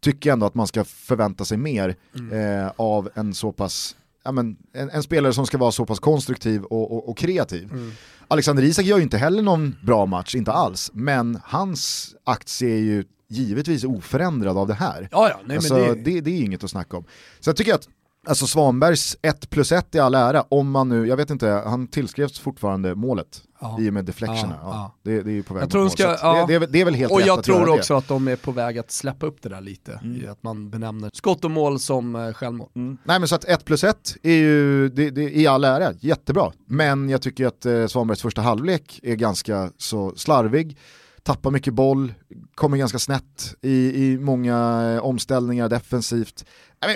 tycker 0.00 0.30
jag 0.30 0.32
ändå 0.32 0.46
att 0.46 0.54
man 0.54 0.66
ska 0.66 0.84
förvänta 0.84 1.44
sig 1.44 1.58
mer 1.58 1.96
Mm. 2.18 2.62
eh, 2.64 2.72
av 2.76 3.08
en 3.14 3.34
så 3.34 3.52
pass, 3.52 3.96
ja, 4.24 4.32
men, 4.32 4.56
en, 4.72 4.90
en 4.90 5.02
spelare 5.02 5.32
som 5.32 5.46
ska 5.46 5.58
vara 5.58 5.72
så 5.72 5.86
pass 5.86 5.98
konstruktiv 5.98 6.62
och, 6.64 6.92
och, 6.92 7.08
och 7.08 7.18
kreativ. 7.18 7.72
Mm. 7.72 7.90
Alexander 8.28 8.62
Isak 8.62 8.84
gör 8.84 8.96
ju 8.96 9.02
inte 9.02 9.18
heller 9.18 9.42
någon 9.42 9.76
bra 9.82 10.06
match, 10.06 10.34
inte 10.34 10.52
alls, 10.52 10.90
men 10.94 11.40
hans 11.44 12.14
aktie 12.24 12.68
är 12.74 12.80
ju 12.80 13.04
givetvis 13.28 13.84
oförändrad 13.84 14.58
av 14.58 14.68
det 14.68 14.74
här. 14.74 15.08
Ja, 15.12 15.28
ja, 15.28 15.40
nej, 15.46 15.56
alltså, 15.56 15.74
men 15.74 15.82
det... 15.82 15.94
det, 15.94 16.20
Det, 16.20 16.30
är 16.30 16.44
inget 16.44 16.64
att 16.64 16.70
snacka 16.70 16.96
om. 16.96 17.04
Så 17.40 17.50
jag 17.50 17.56
tycker 17.56 17.74
att 17.74 17.88
Alltså 18.26 18.46
Svanbergs 18.46 19.16
1 19.22 19.50
plus 19.50 19.72
1 19.72 19.94
i 19.94 19.98
all 19.98 20.14
ära, 20.14 20.44
om 20.48 20.70
man 20.70 20.88
nu, 20.88 21.06
jag 21.06 21.16
vet 21.16 21.30
inte, 21.30 21.48
han 21.48 21.86
tillskrevs 21.86 22.38
fortfortande 22.38 22.94
målet 22.94 23.42
Ja. 23.60 23.76
i 23.80 23.88
och 23.90 23.94
med 23.94 24.04
deflectionerna. 24.04 24.58
Ja, 24.62 24.68
Ja. 24.70 24.94
Det, 25.02 25.22
det 25.22 25.30
är 25.30 25.34
ju 25.34 25.42
på 25.42 25.54
väg 25.54 25.62
Jag 25.62 25.70
tror 25.70 25.80
de 25.80 25.84
mål. 25.84 25.90
ska- 25.90 26.32
det, 26.34 26.46
det, 26.48 26.54
är, 26.54 26.58
väl- 26.58 26.72
det 26.72 26.80
är 26.80 26.84
väl 26.84 26.94
helt 26.94 27.12
och 27.12 27.20
jag 27.20 27.42
tror 27.44 27.66
det. 27.66 27.72
också 27.72 27.94
att 27.94 28.08
de 28.08 28.28
är 28.28 28.36
på 28.36 28.52
väg 28.52 28.78
att 28.78 28.90
släppa 28.90 29.26
upp 29.26 29.42
det 29.42 29.48
där 29.48 29.60
lite, 29.60 30.00
i 30.24 30.26
att 30.26 30.42
man 30.42 30.70
benämner 30.70 31.10
skott 31.14 31.44
och 31.44 31.50
mål 31.50 31.78
som 31.80 32.16
eh, 32.16 32.32
självmål. 32.32 32.68
Mm. 32.74 32.98
Nej 33.04 33.18
men 33.18 33.28
så 33.28 33.34
att 33.34 33.44
1 33.44 33.64
plus 33.64 33.84
1 33.84 34.16
är 34.22 34.32
ju, 34.32 34.88
det, 34.88 35.10
det, 35.10 35.22
i 35.36 35.46
all 35.46 35.64
ära, 35.64 35.92
jättebra. 36.00 36.52
Men 36.66 37.08
jag 37.08 37.22
tycker 37.22 37.46
att 37.46 37.66
eh, 37.66 37.86
Svanbergs 37.86 38.22
första 38.22 38.42
halvlek 38.42 39.00
är 39.02 39.14
ganska 39.14 39.70
så 39.78 40.12
slarvig, 40.16 40.78
tappar 41.22 41.50
mycket 41.50 41.74
boll, 41.74 42.14
kommer 42.58 42.76
ganska 42.76 42.98
snett 42.98 43.54
i, 43.62 44.04
i 44.04 44.18
många 44.18 44.90
eh, 44.94 45.04
omställningar 45.04 45.68
defensivt. 45.68 46.44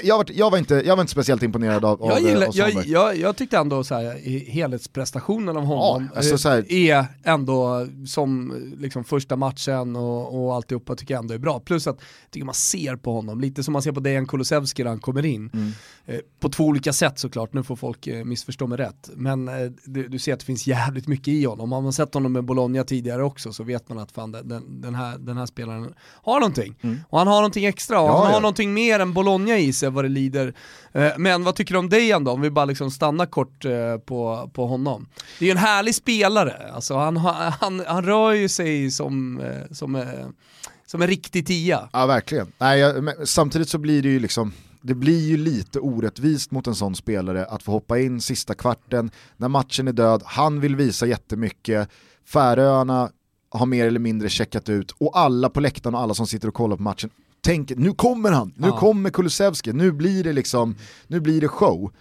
Jag 0.02 0.16
var, 0.16 0.26
jag, 0.33 0.50
var 0.50 0.59
inte, 0.59 0.75
jag 0.75 0.97
var 0.97 1.00
inte 1.00 1.12
speciellt 1.12 1.42
imponerad 1.42 1.85
av, 1.85 1.99
Jag, 2.00 2.23
eh, 2.23 2.28
gillar, 2.28 2.47
av 2.47 2.57
jag, 2.57 2.87
jag, 2.87 3.16
jag 3.16 3.37
tyckte 3.37 3.59
ändå 3.59 3.85
så 3.85 3.95
här, 3.95 4.16
i 4.16 4.38
helhetsprestationen 4.38 5.57
av 5.57 5.64
honom 5.64 6.09
Ja, 6.14 6.19
alltså 6.19 6.49
eh, 6.49 6.88
är 6.90 7.07
ändå 7.25 7.87
som 8.07 8.54
liksom 8.78 9.04
första 9.04 9.37
matchen 9.37 9.97
och, 9.97 10.45
och 10.45 10.54
alltihopa 10.54 10.97
tycker 10.97 11.14
jag 11.14 11.23
ändå 11.23 11.35
är 11.35 11.38
bra. 11.38 11.61
Plus 11.61 11.87
att 11.87 11.97
jag 11.99 12.31
tycker 12.31 12.45
man 12.45 12.54
ser 12.54 12.97
på 12.97 13.12
honom, 13.12 13.40
lite 13.40 13.62
som 13.62 13.73
man 13.73 13.83
ser 13.83 13.92
på 13.92 14.00
Dejan 14.00 14.26
Kulusevski 14.26 14.83
när 14.83 14.90
han 14.90 15.00
kommer 15.00 15.25
in. 15.25 15.50
Mm. 15.54 15.73
Eh, 16.07 16.21
på 16.40 16.49
två 16.49 16.64
olika 16.64 16.92
sätt 16.92 17.19
såklart, 17.19 17.52
nu 17.52 17.62
får 17.62 17.76
folk 17.76 18.07
eh, 18.07 18.25
missförstå 18.25 18.66
mig 18.66 18.78
rätt. 18.78 19.11
Men 19.14 19.49
eh, 19.49 19.54
du, 19.85 20.09
du 20.09 20.19
ser 20.19 20.33
att 20.33 20.40
det 20.40 20.47
finns 20.47 20.66
jävligt 20.66 21.09
mycket 21.09 21.28
i 21.28 21.45
honom. 21.45 21.73
Har 21.73 21.81
man 21.81 21.92
sett 21.92 22.14
honom 22.14 22.33
med 22.33 22.45
Bologna 22.45 22.85
tidigare 22.85 23.23
också 23.23 23.52
så 23.52 23.64
vet 23.64 23.88
man 23.88 23.99
att 23.99 24.12
fan, 24.12 24.33
den, 24.33 24.81
den, 24.81 24.95
här, 24.95 25.19
den 25.19 25.37
här 25.37 25.47
spelaren 25.53 25.95
har 26.23 26.41
någonting. 26.41 26.75
Och 27.09 27.19
han 27.19 27.29
har 27.29 27.35
någonting 27.35 27.65
extra 27.65 28.01
och 28.01 28.09
Mm. 28.09 28.15
Ja, 28.15 28.19
han 28.19 28.27
har 28.27 28.39
ja. 28.39 28.41
någonting 28.41 28.75
mer 28.75 29.01
än 29.01 29.13
Bologna 29.13 29.59
i 29.59 29.73
sig 29.73 29.91
vad 29.91 30.05
det 30.05 30.09
lider. 30.09 30.55
Eh, 30.93 31.13
Men 31.19 31.45
vad 31.45 31.55
tycker 31.55 31.75
du 31.75 31.79
om 31.79 31.88
Dejan 31.88 32.25
då? 32.25 32.31
Om 32.33 32.41
vi 32.41 32.51
bara 32.51 32.65
liksom 32.65 32.91
stannar 32.91 33.27
kort 33.27 33.65
eh, 33.65 33.97
på, 34.07 34.51
på 34.53 34.67
honom. 34.67 35.07
Det 35.38 35.45
är 35.45 35.47
ju 35.47 35.51
en 35.53 35.57
härlig 35.57 35.95
spelare, 35.95 36.71
alltså 36.75 36.97
han, 36.97 37.17
han, 37.17 37.85
han 37.87 38.05
rör 38.05 38.33
ju 38.33 38.49
sig 38.49 38.91
som, 38.91 39.41
eh, 39.41 39.73
som, 39.75 40.05
som 40.87 41.03
en 41.03 41.09
riktig 41.09 41.47
tia. 41.47 41.88
Ja 41.93 42.07
verkligen. 42.07 42.53
Nej, 42.59 42.79
jag, 42.81 43.15
samtidigt 43.29 43.69
så 43.69 43.79
blir 43.79 44.03
det 44.03 44.09
ju 44.09 44.21
liksom, 44.21 44.53
det 44.81 44.95
blir 44.95 45.29
ju 45.29 45.37
lite 45.37 45.81
orättvist 45.81 46.51
mot 46.51 46.67
en 46.67 46.75
sån 46.75 46.95
spelare 46.95 47.45
att 47.47 47.62
få 47.62 47.73
hoppa 47.73 47.99
in 47.99 48.21
sista 48.21 48.55
kvarten, 48.55 49.11
när 49.37 49.49
matchen 49.49 49.88
är 49.88 49.93
död, 49.93 50.23
han 50.25 50.61
vill 50.61 50.77
visa 50.77 51.07
jättemycket, 51.07 51.88
Färöarna 52.27 53.11
har 53.53 53.67
mer 53.67 53.87
eller 53.87 54.01
mindre 54.01 54.29
checkat 54.29 54.69
ut 54.69 54.91
och 54.91 55.19
alla 55.19 55.49
på 55.51 55.61
läktaren 55.61 55.95
och 55.95 56.01
alla 56.01 56.15
som 56.15 56.27
sitter 56.27 56.49
och 56.49 56.55
kollar 56.55 56.77
på 56.77 56.83
matchen 56.83 57.11
tänker 57.41 57.77
nu 57.77 57.93
kommer 57.93 58.33
han, 58.33 58.53
nu 58.57 58.67
Ja. 58.69 58.79
kommer 58.79 59.11
Kulusevski, 59.11 59.73
nu 59.73 59.93
blir 59.93 60.25
det 60.25 60.33
liksom, 60.33 60.75
nu 61.07 61.21
blir 61.21 61.41
det 61.41 61.49
show. 61.49 61.93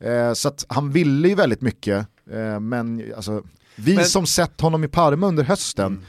Eh, 0.00 0.32
så 0.32 0.48
att 0.48 0.64
han 0.68 0.90
ville 0.92 1.28
ju 1.28 1.34
väldigt 1.34 1.60
mycket, 1.60 2.06
eh, 2.30 2.60
men 2.60 3.12
alltså, 3.16 3.42
vi 3.76 3.96
Men- 3.96 4.04
som 4.04 4.26
sett 4.26 4.60
honom 4.60 4.84
i 4.84 4.88
Parma 4.88 5.26
under 5.26 5.44
hösten, 5.44 6.04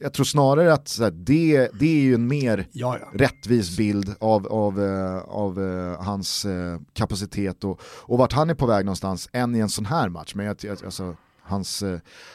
jag 0.00 0.12
tror 0.12 0.24
snarare 0.24 0.72
att 0.72 0.96
här, 1.00 1.10
det, 1.10 1.70
det 1.80 1.86
är 1.86 2.00
ju 2.02 2.14
en 2.14 2.26
mer 2.26 2.66
Ja, 2.72 2.98
ja. 3.00 3.08
rättvis 3.18 3.76
bild 3.76 4.14
av, 4.20 4.46
av, 4.46 4.82
eh, 4.82 5.16
av 5.18 5.60
eh, 5.62 6.02
hans 6.02 6.44
eh, 6.44 6.80
kapacitet 6.92 7.64
och, 7.64 7.80
och 7.84 8.18
vart 8.18 8.32
han 8.32 8.50
är 8.50 8.54
på 8.54 8.66
väg 8.66 8.84
någonstans 8.84 9.28
än 9.32 9.54
i 9.54 9.58
en 9.58 9.68
sån 9.68 9.86
här 9.86 10.08
match. 10.08 10.34
Men 10.34 10.46
jag, 10.46 10.56
alltså, 10.84 11.16
hans, 11.42 11.82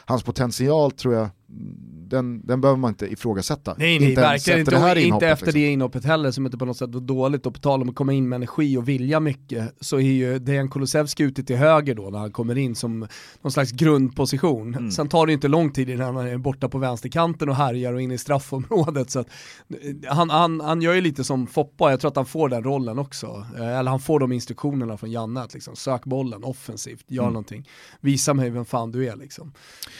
hans 0.04 0.22
potential 0.22 0.90
tror 0.92 1.14
jag, 1.14 1.22
mm, 1.48 1.76
den, 2.08 2.46
den 2.46 2.60
behöver 2.60 2.78
man 2.78 2.88
inte 2.88 3.12
ifrågasätta. 3.12 3.74
Nej, 3.78 3.98
nej 3.98 4.08
inte 4.10 4.20
verkligen 4.20 4.58
inte, 4.58 4.70
efter 4.70 4.82
det 4.82 4.88
här 4.88 4.96
inte 4.96 5.26
efter 5.28 5.46
liksom. 5.46 5.60
det 5.60 5.72
inhoppet 5.72 6.04
heller 6.04 6.30
som 6.30 6.46
inte 6.46 6.58
på 6.58 6.64
något 6.64 6.76
sätt 6.76 6.94
var 6.94 7.00
dåligt 7.00 7.46
och 7.46 7.54
på 7.54 7.60
tal 7.60 7.82
om 7.82 7.88
att 7.88 7.94
komma 7.94 8.12
in 8.12 8.28
med 8.28 8.36
energi 8.36 8.76
och 8.76 8.88
vilja 8.88 9.20
mycket 9.20 9.74
så 9.80 9.96
är 9.96 10.00
ju 10.00 10.38
Dejan 10.38 10.70
Kulusevski 10.70 11.22
ute 11.22 11.42
till 11.44 11.56
höger 11.56 11.94
då 11.94 12.10
när 12.10 12.18
han 12.18 12.32
kommer 12.32 12.58
in 12.58 12.74
som 12.74 13.06
någon 13.42 13.52
slags 13.52 13.72
grundposition. 13.72 14.74
Mm. 14.74 14.90
Sen 14.90 15.08
tar 15.08 15.26
det 15.26 15.32
inte 15.32 15.48
lång 15.48 15.72
tid 15.72 15.90
innan 15.90 16.16
han 16.16 16.26
är 16.26 16.38
borta 16.38 16.68
på 16.68 16.78
vänsterkanten 16.78 17.48
och 17.48 17.56
härjar 17.56 17.92
och 17.92 18.02
in 18.02 18.10
i 18.12 18.18
straffområdet 18.18 19.10
så 19.10 19.20
att 19.20 19.26
eh, 19.68 20.14
han, 20.14 20.30
han, 20.30 20.60
han 20.60 20.82
gör 20.82 20.92
ju 20.94 21.00
lite 21.00 21.24
som 21.24 21.46
Foppa, 21.46 21.90
jag 21.90 22.00
tror 22.00 22.08
att 22.08 22.16
han 22.16 22.26
får 22.26 22.48
den 22.48 22.64
rollen 22.64 22.98
också. 22.98 23.46
Eh, 23.56 23.78
Eller 23.78 23.90
han 23.90 24.00
får 24.00 24.20
de 24.20 24.32
instruktionerna 24.32 24.96
från 24.96 25.10
Janne 25.10 25.40
att 25.40 25.54
liksom 25.54 25.76
sök 25.76 26.04
bollen 26.04 26.44
offensivt, 26.44 27.04
gör 27.08 27.22
Mm. 27.22 27.32
någonting, 27.32 27.68
visa 28.00 28.34
mig 28.34 28.50
vem 28.50 28.64
fan 28.64 28.92
du 28.92 29.08
är 29.08 29.16
liksom. 29.16 29.52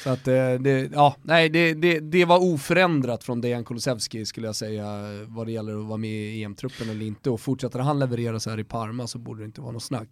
Så 0.03 0.11
att 0.11 0.29
eh, 0.29 0.35
det, 0.35 0.91
ja, 0.93 1.17
nej 1.23 1.49
det, 1.49 1.75
det, 1.75 1.98
det 2.03 2.25
var 2.25 2.39
oförändrat 2.43 3.25
från 3.25 3.41
Dejan 3.41 3.65
Kulusevski 3.65 4.27
skulle 4.27 4.47
jag 4.47 4.57
säga 4.57 4.87
vad 5.27 5.47
det 5.47 5.53
gäller 5.53 5.81
att 5.81 5.87
vara 5.87 5.97
med 5.97 6.11
i 6.11 6.43
EM-truppen 6.43 6.91
eller 6.91 7.07
inte 7.07 7.31
och 7.31 7.41
fortsätter 7.41 7.79
han 7.79 7.99
leverera 7.99 8.41
så 8.41 8.51
här 8.51 8.61
i 8.61 8.65
Parma 8.65 9.07
så 9.07 9.19
borde 9.19 9.43
det 9.43 9.47
inte 9.47 9.61
vara 9.61 9.73
något 9.73 9.83
snack. 9.83 10.09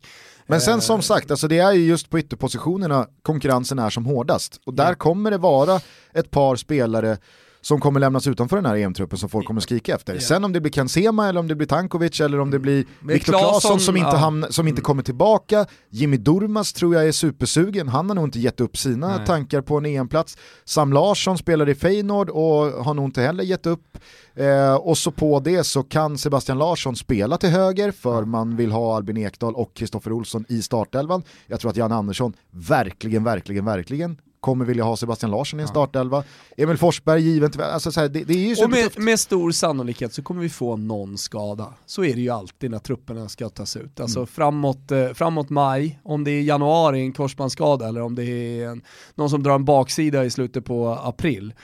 Men 0.46 0.60
sen 0.60 0.74
Eh, 0.74 0.80
som 0.80 1.02
sagt, 1.02 1.30
alltså 1.30 1.48
det 1.48 1.58
är 1.58 1.72
ju 1.72 1.86
just 1.86 2.10
på 2.10 2.18
ytterpositionerna 2.18 3.06
konkurrensen 3.22 3.78
är 3.78 3.90
som 3.90 4.06
hårdast. 4.06 4.60
Och 4.64 4.74
där 4.74 4.94
kommer 4.94 5.30
det 5.30 5.38
vara 5.38 5.80
ett 6.12 6.30
par 6.30 6.56
spelare 6.56 7.18
som 7.66 7.80
kommer 7.80 8.00
lämnas 8.00 8.26
utanför 8.26 8.56
den 8.56 8.66
här 8.66 8.76
EM-truppen 8.76 9.18
som 9.18 9.28
folk 9.28 9.46
kommer 9.46 9.60
skrika 9.60 9.94
efter. 9.94 10.14
Ja. 10.14 10.20
Sen 10.20 10.44
om 10.44 10.52
det 10.52 10.60
blir 10.60 10.72
Ken 10.72 10.88
Sema 10.88 11.28
eller 11.28 11.40
om 11.40 11.48
det 11.48 11.54
blir 11.54 11.66
Tankovic 11.66 12.20
eller 12.20 12.40
om 12.40 12.50
det 12.50 12.58
blir 12.58 12.84
Men 13.00 13.14
Viktor 13.14 13.32
Claesson, 13.32 13.80
som 13.80 13.96
inte, 13.96 14.08
ja. 14.08 14.16
hamn, 14.16 14.46
som 14.50 14.68
inte 14.68 14.82
kommer 14.82 15.02
tillbaka. 15.02 15.66
Jimmy 15.90 16.16
Durmaz 16.16 16.72
tror 16.72 16.94
jag 16.94 17.08
är 17.08 17.12
supersugen, 17.12 17.88
han 17.88 18.08
har 18.08 18.14
nog 18.14 18.24
inte 18.24 18.38
gett 18.38 18.60
upp 18.60 18.76
sina 18.76 19.16
Nej. 19.16 19.26
tankar 19.26 19.60
på 19.60 19.76
en 19.76 19.86
EM-plats. 19.86 20.38
Sam 20.64 20.92
Larsson 20.92 21.38
spelar 21.38 21.68
i 21.68 21.74
Feyenoord 21.74 22.30
och 22.30 22.84
har 22.84 22.94
nog 22.94 23.04
inte 23.04 23.22
heller 23.22 23.44
gett 23.44 23.66
upp. 23.66 23.98
Eh, 24.34 24.74
och 24.74 24.98
så 24.98 25.10
på 25.10 25.40
det 25.40 25.64
så 25.64 25.82
kan 25.82 26.18
Sebastian 26.18 26.58
Larsson 26.58 26.96
spela 26.96 27.36
till 27.36 27.50
höger 27.50 27.90
för 27.90 28.24
man 28.24 28.56
vill 28.56 28.72
ha 28.72 28.96
Albin 28.96 29.16
Ekdal 29.16 29.54
och 29.54 29.74
Kristoffer 29.74 30.12
Olsson 30.12 30.44
i 30.48 30.62
startelvan. 30.62 31.22
Jag 31.46 31.60
tror 31.60 31.70
att 31.70 31.76
Jan 31.76 31.92
Andersson 31.92 32.32
verkligen, 32.50 33.24
verkligen, 33.24 33.64
verkligen 33.64 34.16
kommer 34.40 34.64
vilja 34.64 34.84
ha 34.84 34.96
Sebastian 34.96 35.30
Larsson 35.30 35.60
i 35.60 35.62
en 35.62 35.68
startelva. 35.68 36.24
Emil 36.56 36.76
Forsberg 36.76 37.20
givet, 37.22 37.60
alltså 37.60 37.92
så 37.92 38.00
här, 38.00 38.08
det, 38.08 38.24
det 38.24 38.34
är 38.34 38.38
ju 38.38 38.50
Och 38.50 38.56
supertufft. 38.56 38.96
med, 38.98 39.04
med 39.04 39.20
stor 39.20 39.50
sannolikhet 39.50 40.12
så 40.14 40.22
kommer 40.22 40.42
vi 40.42 40.48
få 40.48 40.76
någon 40.76 41.18
skada. 41.18 41.74
Så 41.86 42.04
är 42.04 42.14
det 42.14 42.20
ju 42.20 42.30
alltid 42.30 42.70
när 42.70 42.78
trupperna 42.78 43.28
ska 43.28 43.48
tas 43.48 43.76
ut. 43.76 44.00
Alltså 44.00 44.18
Mm. 44.18 44.26
framåt, 44.26 44.90
eh, 44.90 45.08
framåt 45.08 45.50
maj, 45.50 46.00
om 46.04 46.24
det 46.24 46.30
är 46.30 46.42
januari 46.42 47.00
en 47.00 47.12
korsbandsskada 47.12 47.88
eller 47.88 48.00
om 48.00 48.14
det 48.14 48.24
är 48.24 48.68
en, 48.68 48.82
någon 49.14 49.30
som 49.30 49.42
drar 49.42 49.54
en 49.54 49.64
baksida 49.64 50.24
i 50.24 50.30
slutet 50.30 50.64
på 50.64 50.88
april. 50.88 51.54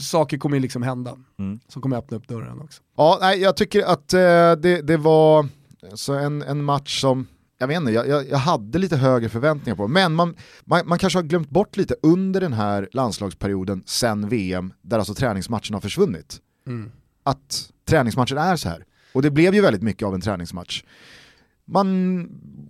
Saker 0.00 0.38
kommer 0.38 0.56
ju 0.56 0.60
liksom 0.62 0.82
hända. 0.82 1.16
Mm. 1.38 1.60
Som 1.68 1.82
kommer 1.82 1.96
öppna 1.96 2.16
upp 2.16 2.28
dörren 2.28 2.60
också. 2.60 2.82
Ja, 2.96 3.18
nej, 3.20 3.40
jag 3.40 3.56
tycker 3.56 3.82
att 3.82 4.12
eh, 4.14 4.20
det, 4.52 4.82
det 4.86 4.96
var 4.96 5.48
så 5.94 6.12
en, 6.14 6.42
en 6.42 6.64
match 6.64 7.00
som, 7.00 7.26
jag 7.64 7.68
vet 7.68 7.80
inte, 7.80 7.92
jag, 7.92 8.08
jag, 8.08 8.28
jag 8.28 8.38
hade 8.38 8.78
lite 8.78 8.96
högre 8.96 9.28
förväntningar 9.28 9.76
på. 9.76 9.88
Men 9.88 10.14
man, 10.14 10.36
man, 10.64 10.88
man 10.88 10.98
kanske 10.98 11.18
har 11.18 11.24
glömt 11.24 11.50
bort 11.50 11.76
lite 11.76 11.94
under 12.02 12.40
den 12.40 12.52
här 12.52 12.88
landslagsperioden 12.92 13.82
sen 13.86 14.28
VM, 14.28 14.72
där 14.82 14.98
alltså 14.98 15.14
träningsmatchen 15.14 15.74
har 15.74 15.80
försvunnit. 15.80 16.36
Mm. 16.66 16.92
Att 17.22 17.70
träningsmatchen 17.88 18.38
är 18.38 18.56
så 18.56 18.68
här. 18.68 18.84
Och 19.12 19.22
det 19.22 19.30
blev 19.30 19.54
ju 19.54 19.60
väldigt 19.60 19.82
mycket 19.82 20.06
av 20.06 20.14
en 20.14 20.20
träningsmatch. 20.20 20.82
Man 21.66 22.18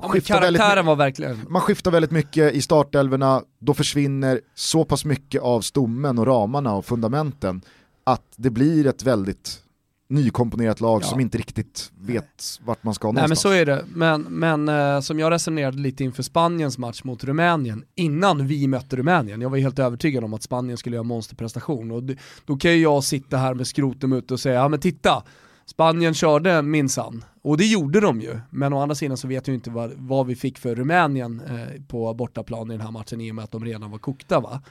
Ja, 0.03 0.09
skiftar, 0.09 0.41
väldigt, 0.41 0.85
var 0.85 0.97
verkligen... 0.97 1.41
man 1.49 1.63
skiftar 1.63 1.91
väldigt 1.91 2.11
mycket 2.11 2.55
i 2.55 2.63
startelverna, 2.63 3.43
då 3.61 3.75
försvinner 3.75 4.41
så 4.55 4.85
pass 4.85 5.05
mycket 5.05 5.43
av 5.43 5.61
stommen 5.61 6.19
och 6.19 6.27
ramarna 6.27 6.75
och 6.75 6.85
fundamenten 6.85 7.63
att 8.05 8.33
det 8.37 8.51
blir 8.51 8.87
ett 8.87 9.03
väldigt 9.03 9.64
nykomponerat 10.09 10.81
lag 10.81 11.03
Ja. 11.03 11.07
som 11.07 11.21
inte 11.21 11.39
riktigt 11.39 11.93
vet 12.01 12.61
vart 12.65 12.85
man 12.85 12.95
ska 12.95 13.09
Nej 13.09 13.13
men 13.15 13.21
någonstans. 13.23 13.41
så 13.41 13.51
är 13.51 13.67
det, 13.67 13.85
men, 13.89 14.23
men 14.23 14.69
eh, 14.69 15.01
som 15.01 15.19
jag 15.19 15.31
resonerade 15.33 15.79
lite 15.79 16.05
inför 16.05 16.23
Spaniens 16.23 16.79
match 16.79 17.05
mot 17.05 17.25
Rumänien, 17.25 17.85
innan 17.95 18.47
vi 18.47 18.67
mötte 18.67 18.97
Rumänien, 18.97 19.41
jag 19.41 19.51
var 19.51 19.59
helt 19.59 19.79
övertygad 19.79 20.25
om 20.25 20.35
att 20.35 20.43
Spanien 20.43 20.77
skulle 20.79 20.97
göra 20.97 21.03
monsterprestation 21.05 21.91
och 21.91 22.03
då 22.47 22.57
kan 22.57 22.71
ju 22.71 22.77
jag 22.83 23.05
sitta 23.05 23.37
här 23.37 23.55
med 23.55 23.67
skrotum 23.67 24.13
ute 24.13 24.35
och 24.35 24.41
säga, 24.41 24.55
ja 24.55 24.69
men 24.69 24.81
titta, 24.81 25.23
Spanien 25.67 26.15
körde 26.15 26.63
minsann, 26.63 27.25
och 27.43 27.57
det 27.57 27.65
gjorde 27.67 28.01
de 28.01 28.21
ju, 28.21 28.39
men 28.51 28.73
å 28.73 28.83
andra 28.83 28.95
sidan 28.95 29.17
så 29.17 29.29
vet 29.29 29.47
jag 29.49 29.55
inte 29.55 29.71
vad, 29.71 29.93
vad 29.97 30.27
vi 30.27 30.35
fick 30.37 30.59
för 30.59 30.75
Rumänien 30.75 31.43
eh, 31.49 31.83
på 31.89 32.15
bortaplan 32.15 32.71
i 32.71 32.75
den 32.75 32.81
här 32.81 32.91
matchen 32.91 33.21
i 33.21 33.31
och 33.31 33.35
med 33.35 33.45
att 33.45 33.51
de 33.51 33.65
redan 33.65 33.91
var 33.91 33.99
kokta 33.99 34.41
va. 34.41 34.63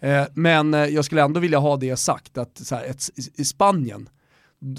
Eh, 0.00 0.24
men 0.34 0.74
eh, 0.74 0.84
jag 0.84 1.04
skulle 1.04 1.22
ändå 1.22 1.40
vilja 1.40 1.58
ha 1.58 1.76
det 1.76 1.96
sagt, 1.96 2.38
att 2.38 2.58
så 2.58 2.74
här, 2.74 2.84
ett, 2.84 3.08
i 3.34 3.44
Spanien, 3.44 4.08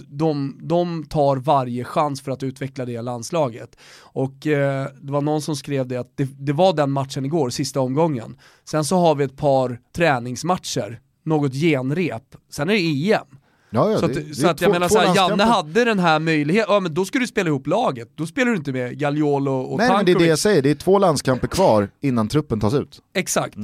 de, 0.07 0.59
de 0.61 1.03
tar 1.09 1.37
varje 1.37 1.83
chans 1.83 2.21
för 2.21 2.31
att 2.31 2.43
utveckla 2.43 2.85
det 2.85 3.01
landslaget. 3.01 3.75
Och 4.01 4.47
eh, 4.47 4.87
det 5.01 5.11
var 5.11 5.21
någon 5.21 5.41
som 5.41 5.55
skrev 5.55 5.87
det 5.87 5.97
att 5.97 6.11
det, 6.17 6.23
det 6.39 6.53
var 6.53 6.73
den 6.73 6.91
matchen 6.91 7.25
igår, 7.25 7.49
sista 7.49 7.79
omgången. 7.79 8.37
Sen 8.69 8.85
så 8.85 8.97
har 8.97 9.15
vi 9.15 9.23
ett 9.23 9.37
par 9.37 9.79
träningsmatcher, 9.95 10.99
något 11.25 11.53
genrep, 11.53 12.23
sen 12.51 12.69
är 12.69 12.73
det 12.73 13.11
EM. 13.13 13.21
Ja, 13.69 13.91
ja, 13.91 13.97
så 13.99 14.07
det- 14.07 14.17
att, 14.19 14.27
det 14.27 14.35
så 14.35 14.47
är 14.47 14.51
att 14.51 14.61
jag 14.61 14.67
två- 14.69 14.73
menar 14.73 14.87
såhär, 14.87 15.15
Janne 15.15 15.43
hade 15.43 15.83
den 15.85 15.99
här 15.99 16.19
möjligheten, 16.19 16.73
ja 16.73 16.79
men 16.79 16.93
då 16.93 17.05
ska 17.05 17.19
du 17.19 17.27
spela 17.27 17.49
ihop 17.49 17.67
laget, 17.67 18.09
då 18.15 18.25
spelar 18.25 18.51
du 18.51 18.57
inte 18.57 18.71
med 18.71 18.97
Gagliolo 18.99 19.51
och 19.51 19.77
Nej 19.77 19.89
men 19.89 19.97
det 19.97 20.01
är 20.01 20.05
det 20.05 20.11
Tankovic. 20.13 20.29
jag 20.29 20.39
säger, 20.39 20.61
det 20.61 20.69
är 20.71 20.75
två 20.75 20.99
landskamper 20.99 21.47
kvar 21.47 21.89
innan 22.01 22.27
truppen 22.27 22.59
tas 22.59 22.73
ut. 22.73 22.99
Exakt. 23.15 23.55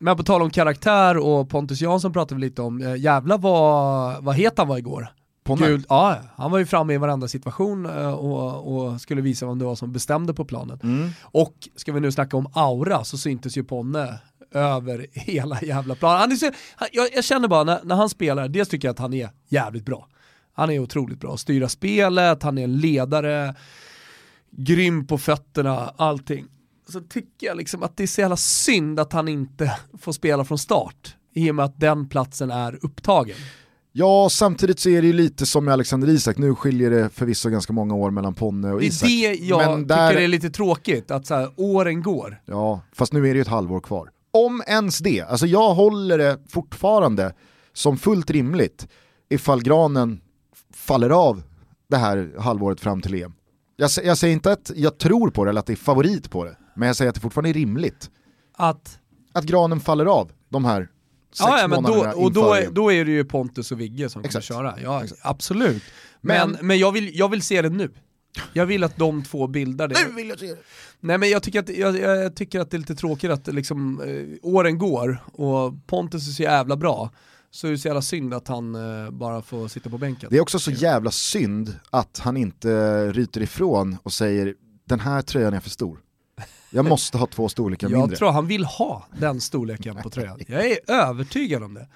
Men 0.00 0.16
på 0.16 0.22
tal 0.22 0.42
om 0.42 0.50
karaktär 0.50 1.16
och 1.18 1.50
Pontus 1.50 1.80
Jansson 1.80 2.12
pratade 2.12 2.40
vi 2.40 2.46
lite 2.46 2.62
om, 2.62 2.82
eh, 2.82 2.96
jävlar 2.96 3.38
vad, 3.38 4.24
vad 4.24 4.34
het 4.34 4.52
han 4.58 4.68
var 4.68 4.78
igår. 4.78 5.08
Ponne. 5.48 5.66
Guld, 5.66 5.86
ja, 5.88 6.16
han 6.36 6.50
var 6.50 6.58
ju 6.58 6.66
framme 6.66 6.94
i 6.94 6.98
varenda 6.98 7.28
situation 7.28 7.86
eh, 7.86 8.10
och, 8.10 8.76
och 8.76 9.00
skulle 9.00 9.20
visa 9.20 9.46
vem 9.46 9.58
det 9.58 9.64
var 9.64 9.74
som 9.74 9.92
bestämde 9.92 10.34
på 10.34 10.44
planen. 10.44 10.80
Mm. 10.82 11.10
Och 11.22 11.68
ska 11.76 11.92
vi 11.92 12.00
nu 12.00 12.12
snacka 12.12 12.36
om 12.36 12.50
aura 12.52 13.04
så 13.04 13.18
syntes 13.18 13.56
ju 13.56 13.64
Ponne 13.64 14.20
över 14.52 15.06
hela 15.12 15.62
jävla 15.62 15.94
planen. 15.94 16.20
Han 16.20 16.32
är 16.32 16.36
så, 16.36 16.50
han, 16.76 16.88
jag, 16.92 17.08
jag 17.14 17.24
känner 17.24 17.48
bara 17.48 17.64
när, 17.64 17.80
när 17.84 17.96
han 17.96 18.08
spelar, 18.08 18.48
dels 18.48 18.68
tycker 18.68 18.88
jag 18.88 18.92
att 18.92 18.98
han 18.98 19.14
är 19.14 19.30
jävligt 19.48 19.84
bra. 19.84 20.08
Han 20.54 20.70
är 20.70 20.78
otroligt 20.78 21.20
bra, 21.20 21.36
styra 21.36 21.68
spelet, 21.68 22.42
han 22.42 22.58
är 22.58 22.64
en 22.64 22.76
ledare, 22.76 23.54
grym 24.50 25.06
på 25.06 25.18
fötterna, 25.18 25.94
allting. 25.96 26.46
Så 26.88 27.00
tycker 27.00 27.46
jag 27.46 27.56
liksom 27.56 27.82
att 27.82 27.96
det 27.96 28.02
är 28.02 28.06
så 28.06 28.20
jävla 28.20 28.36
synd 28.36 29.00
att 29.00 29.12
han 29.12 29.28
inte 29.28 29.78
får 30.00 30.12
spela 30.12 30.44
från 30.44 30.58
start 30.58 31.16
i 31.32 31.50
och 31.50 31.54
med 31.54 31.64
att 31.64 31.80
den 31.80 32.08
platsen 32.08 32.50
är 32.50 32.78
upptagen. 32.84 33.36
Ja, 34.00 34.28
samtidigt 34.30 34.80
så 34.80 34.88
är 34.88 35.00
det 35.00 35.06
ju 35.06 35.12
lite 35.12 35.46
som 35.46 35.64
med 35.64 35.72
Alexander 35.74 36.08
Isak, 36.08 36.38
nu 36.38 36.54
skiljer 36.54 36.90
det 36.90 37.08
förvisso 37.10 37.48
ganska 37.50 37.72
många 37.72 37.94
år 37.94 38.10
mellan 38.10 38.34
Ponne 38.34 38.72
och 38.72 38.80
Det 38.80 38.86
är 38.86 38.88
Isak. 38.88 39.08
det 39.08 39.34
jag 39.44 39.70
Men 39.70 39.86
där- 39.86 40.10
tycker 40.10 40.22
är 40.22 40.28
lite 40.28 40.50
tråkigt, 40.50 41.10
att 41.10 41.26
så 41.26 41.34
här, 41.34 41.50
åren 41.56 42.02
går. 42.02 42.42
Ja, 42.44 42.80
fast 42.92 43.12
nu 43.12 43.18
är 43.18 43.34
det 43.34 43.34
ju 43.34 43.40
ett 43.42 43.48
halvår 43.48 43.80
kvar. 43.80 44.10
Om 44.30 44.62
ens 44.66 44.98
det, 44.98 45.20
alltså 45.20 45.46
jag 45.46 45.74
håller 45.74 46.18
det 46.18 46.38
fortfarande 46.48 47.34
som 47.72 47.98
fullt 47.98 48.30
rimligt 48.30 48.88
ifall 49.28 49.62
granen 49.62 50.20
faller 50.74 51.10
av 51.10 51.42
det 51.90 51.96
här 51.96 52.30
halvåret 52.38 52.80
fram 52.80 53.00
till 53.02 53.14
EM. 53.14 53.32
Jag, 53.76 53.90
jag 54.04 54.18
säger 54.18 54.34
inte 54.34 54.52
att 54.52 54.70
jag 54.76 54.98
tror 54.98 55.30
på 55.30 55.44
det 55.44 55.50
eller 55.50 55.60
att 55.60 55.66
det 55.66 55.72
är 55.72 55.76
favorit 55.76 56.30
på 56.30 56.44
det, 56.44 56.56
men 56.76 56.86
jag 56.86 56.96
säger 56.96 57.08
att 57.08 57.14
det 57.14 57.20
fortfarande 57.20 57.50
är 57.50 57.54
rimligt 57.54 58.10
Att 58.56 58.98
att 59.32 59.44
granen 59.44 59.80
faller 59.80 60.06
av 60.06 60.32
de 60.48 60.64
här 60.64 60.88
Ja, 61.38 61.60
ja 61.60 61.68
men 61.68 61.82
då, 61.82 62.12
och 62.16 62.32
då, 62.32 62.52
är, 62.54 62.70
då 62.70 62.92
är 62.92 63.04
det 63.04 63.10
ju 63.10 63.24
Pontus 63.24 63.72
och 63.72 63.80
Vigge 63.80 64.08
som 64.08 64.24
Exakt. 64.24 64.48
kommer 64.48 64.62
köra. 64.62 64.74
Ja, 64.82 65.04
Exakt. 65.04 65.20
absolut. 65.24 65.82
Men, 66.20 66.50
Men- 66.50 66.66
men, 66.66 66.78
jag, 66.78 66.92
vill, 66.92 67.18
jag 67.18 67.28
vill 67.28 67.42
se 67.42 67.62
det 67.62 67.68
nu. 67.68 67.90
Jag 68.52 68.66
vill 68.66 68.84
att 68.84 68.96
de 68.96 69.24
två 69.24 69.46
bildar 69.46 69.88
det. 69.88 69.96
Nu 70.08 70.14
vill 70.14 70.28
jag 70.28 70.38
se 70.38 70.46
det. 70.46 70.58
Nej 71.00 71.18
men 71.18 71.30
jag 71.30 71.42
tycker 71.42 71.60
att, 71.60 71.68
jag, 71.68 71.98
jag 71.98 72.36
tycker 72.36 72.60
att 72.60 72.70
det 72.70 72.76
är 72.76 72.78
lite 72.78 72.94
tråkigt 72.94 73.30
att 73.30 73.46
liksom, 73.46 74.00
eh, 74.02 74.48
åren 74.50 74.78
går 74.78 75.22
och 75.32 75.86
Pontus 75.86 76.28
är 76.28 76.32
så 76.32 76.42
jävla 76.42 76.76
bra. 76.76 77.10
Så 77.50 77.66
är 77.66 77.70
det 77.70 77.78
så 77.78 77.88
jävla 77.88 78.02
synd 78.02 78.34
att 78.34 78.48
han 78.48 78.74
eh, 78.74 79.10
bara 79.10 79.42
får 79.42 79.68
sitta 79.68 79.90
på 79.90 79.98
bänken. 79.98 80.28
Det 80.30 80.36
är 80.36 80.40
också 80.40 80.58
så 80.58 80.70
jävla 80.70 81.10
synd 81.10 81.78
att 81.90 82.18
han 82.18 82.36
inte 82.36 82.68
ryter 83.12 83.40
ifrån 83.40 83.96
och 84.02 84.12
säger 84.12 84.54
den 84.88 85.00
här 85.00 85.22
tröjan 85.22 85.54
är 85.54 85.60
för 85.60 85.70
stor. 85.70 85.98
Jag 86.70 86.84
måste 86.84 87.18
ha 87.18 87.26
två 87.26 87.48
storlekar 87.48 87.90
jag 87.90 87.98
mindre. 88.00 88.16
tror 88.16 88.30
han 88.30 88.46
vill 88.46 88.64
ha 88.64 89.06
den 89.20 89.40
storleken 89.40 89.96
på 90.02 90.10
tröjan. 90.10 90.38
Jag 90.46 90.66
är 90.70 90.78
övertygad 90.90 91.62
om 91.62 91.74
det. 91.74 91.86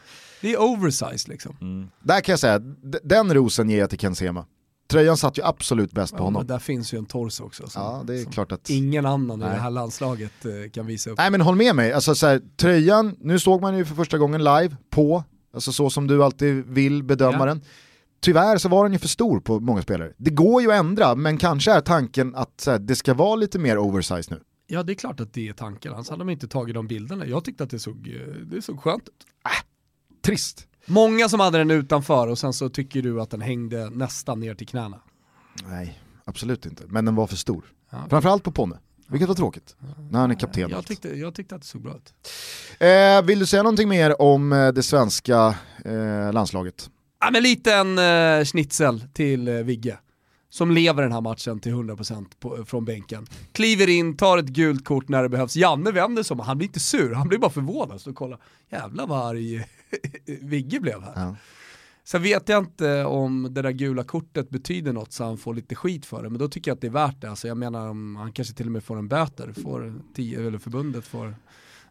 Det 0.41 0.53
är 0.53 0.61
oversize 0.63 1.29
liksom. 1.31 1.91
Där 2.03 2.21
kan 2.21 2.33
jag 2.33 2.39
säga, 2.39 2.59
den 3.03 3.35
rosen 3.35 3.71
ger 3.71 3.79
jag 3.79 3.91
till 3.91 3.99
Ken 3.99 4.15
Sema. 4.15 4.47
Tröjan 4.91 5.17
satt 5.17 5.39
ju 5.39 5.43
absolut 5.45 5.93
bäst 5.93 6.13
på 6.13 6.19
Ja, 6.19 6.23
honom. 6.25 6.41
men 6.41 6.47
där 6.47 6.59
finns 6.59 6.95
ju 6.95 6.99
en 6.99 7.07
torso 7.07 7.45
också. 7.45 7.69
Som, 7.69 7.83
Ja, 7.83 8.03
det 8.07 8.21
är 8.21 8.25
klart 8.25 8.53
att... 8.53 8.71
ingen 8.71 9.07
annan 9.07 9.41
i 9.41 9.45
Nej. 9.45 9.55
det 9.55 9.61
här 9.61 9.71
landslaget 9.71 10.45
eh, 10.45 10.71
kan 10.71 10.87
visa 10.87 11.11
upp. 11.11 11.19
Nej 11.19 11.31
men 11.31 11.41
håll 11.41 11.57
med 11.57 11.77
mig, 11.77 11.93
alltså, 11.93 12.15
så 12.15 12.27
här, 12.27 12.41
tröjan, 12.57 13.17
nu 13.21 13.39
såg 13.39 13.61
man 13.61 13.77
ju 13.79 13.85
för 13.85 13.95
första 13.95 14.19
gången 14.19 14.45
live 14.45 14.77
på, 14.91 15.25
alltså 15.55 15.73
så 15.73 15.91
som 15.91 16.07
du 16.07 16.25
alltid 16.25 16.65
vill 16.67 17.03
bedöma 17.03 17.39
Ja. 17.39 17.45
den. 17.45 17.63
Tyvärr 18.21 18.59
så 18.59 18.69
var 18.69 18.85
den 18.85 18.93
ju 18.93 18.99
för 18.99 19.09
stor 19.09 19.41
på 19.41 19.61
många 19.61 19.83
spelare. 19.83 20.13
Det 20.17 20.31
går 20.31 20.63
ju 20.63 20.73
att 20.73 20.79
ändra, 20.79 21.15
men 21.15 21.39
kanske 21.39 21.73
är 21.73 21.81
tanken 21.81 22.35
att 22.35 22.61
så 22.61 22.71
här, 22.71 22.79
det 22.79 22.97
ska 22.97 23.15
vara 23.15 23.37
lite 23.37 23.59
mer 23.59 23.79
oversize 23.79 24.31
nu. 24.35 24.41
Ja 24.73 24.83
det 24.83 24.93
är 24.93 24.95
klart 24.95 25.21
att 25.21 25.33
det 25.33 25.49
är 25.49 25.53
tanken, 25.53 25.93
annars 25.93 26.11
hade 26.11 26.21
de 26.21 26.31
inte 26.31 26.49
tagit 26.49 26.75
de 26.75 26.87
bilderna. 26.87 27.27
Jag 27.27 27.45
tyckte 27.45 27.65
att 27.65 27.71
det 27.71 27.79
såg, 27.79 28.09
eh, 28.09 28.35
det 28.37 28.63
såg 28.63 28.81
skönt 28.81 29.09
ut. 29.09 29.27
Trist. 30.23 30.67
Många 30.87 31.29
som 31.29 31.41
hade 31.41 31.59
den 31.59 31.71
utanför 31.71 32.29
och 32.29 32.39
sen 32.39 32.53
så 32.53 32.69
tycker 32.69 33.03
du 33.03 33.21
att 33.21 33.31
den 33.31 33.41
hängde 33.41 33.91
nästan 33.91 34.41
ner 34.41 34.55
till 34.55 34.67
knäna. 34.67 35.01
Nej, 35.69 36.01
absolut 36.25 36.67
inte. 36.67 36.85
Men 36.87 37.05
den 37.05 37.15
var 37.15 37.27
för 37.27 37.37
stor. 37.37 37.65
Ja. 37.91 38.07
Framförallt 38.11 38.43
på 38.43 38.53
Ponne, 38.53 38.79
vilket 39.09 39.29
var 39.29 39.35
tråkigt. 39.35 39.77
När 40.11 40.21
han 40.21 40.31
är 40.31 40.35
kapten. 40.35 40.71
Jag 40.71 40.87
tyckte, 40.87 41.19
jag 41.19 41.35
tyckte 41.35 41.55
att 41.55 41.61
det 41.61 41.67
såg 41.67 41.83
bra 41.83 41.97
ut. 41.97 42.15
Eh, 42.81 43.27
vill 43.27 43.39
du 43.39 43.47
säga 43.47 43.63
någonting 43.63 43.89
mer 43.89 44.23
om 44.23 44.53
eh, 44.53 44.73
det 44.73 44.83
svenska 44.83 45.55
eh, 45.85 46.33
landslaget? 46.33 46.91
Ja 47.21 47.31
men 47.31 47.43
lite 47.43 47.75
en 47.75 47.99
eh, 47.99 48.45
schnitzel 48.45 49.05
till 49.13 49.49
eh, 49.49 49.55
Vigge. 49.55 49.99
Som 50.53 50.71
lever 50.71 51.03
den 51.03 51.12
här 51.12 51.21
matchen 51.21 51.61
till 51.61 51.73
100% 51.73 52.27
på, 52.41 52.65
från 52.65 52.85
bänken. 52.85 53.27
Kliver 53.53 53.88
in, 53.88 54.17
tar 54.17 54.38
ett 54.38 54.49
gult 54.49 54.85
kort 54.85 55.09
när 55.09 55.23
det 55.23 55.29
behövs. 55.29 55.57
Janne 55.57 55.91
vänder 55.91 56.23
sig 56.23 56.35
om, 56.35 56.41
han 56.41 56.59
blir 56.59 56.69
inte 56.69 56.81
sur, 56.81 57.15
han 57.15 57.29
blir 57.29 57.38
bara 57.38 57.51
förvånad. 57.51 58.01
Så 58.01 58.12
kolla, 58.12 58.38
jävlar 58.71 59.07
vad 59.07 59.27
arg 59.27 59.67
Vigge 60.41 60.81
blev 60.81 61.03
här. 61.03 61.12
Ja. 61.17 61.37
Sen 62.05 62.23
vet 62.23 62.49
jag 62.49 62.59
inte 62.59 63.05
om 63.05 63.49
det 63.55 63.62
där 63.62 63.71
gula 63.71 64.05
kortet 64.05 64.51
betyder 64.51 64.93
något 64.93 65.12
så 65.12 65.25
han 65.25 65.38
får 65.38 65.55
lite 65.55 65.75
skit 65.75 66.07
för 66.07 66.23
det, 66.23 66.31
men 66.31 66.38
då 66.38 66.49
tycker 66.49 66.71
jag 66.71 66.77
att 66.77 66.81
det 66.81 66.87
är 66.87 66.91
värt 66.91 67.21
det. 67.21 67.31
Alltså 67.31 67.49
jag 67.49 67.57
menar 67.57 67.87
han 68.19 68.33
kanske 68.33 68.55
till 68.55 68.67
och 68.67 68.73
med 68.73 68.85
får 68.85 68.99
en 68.99 69.09
böter, 69.09 69.53
får 69.62 69.95
tio, 70.15 70.47
eller 70.47 70.59
förbundet 70.59 71.05
får 71.07 71.35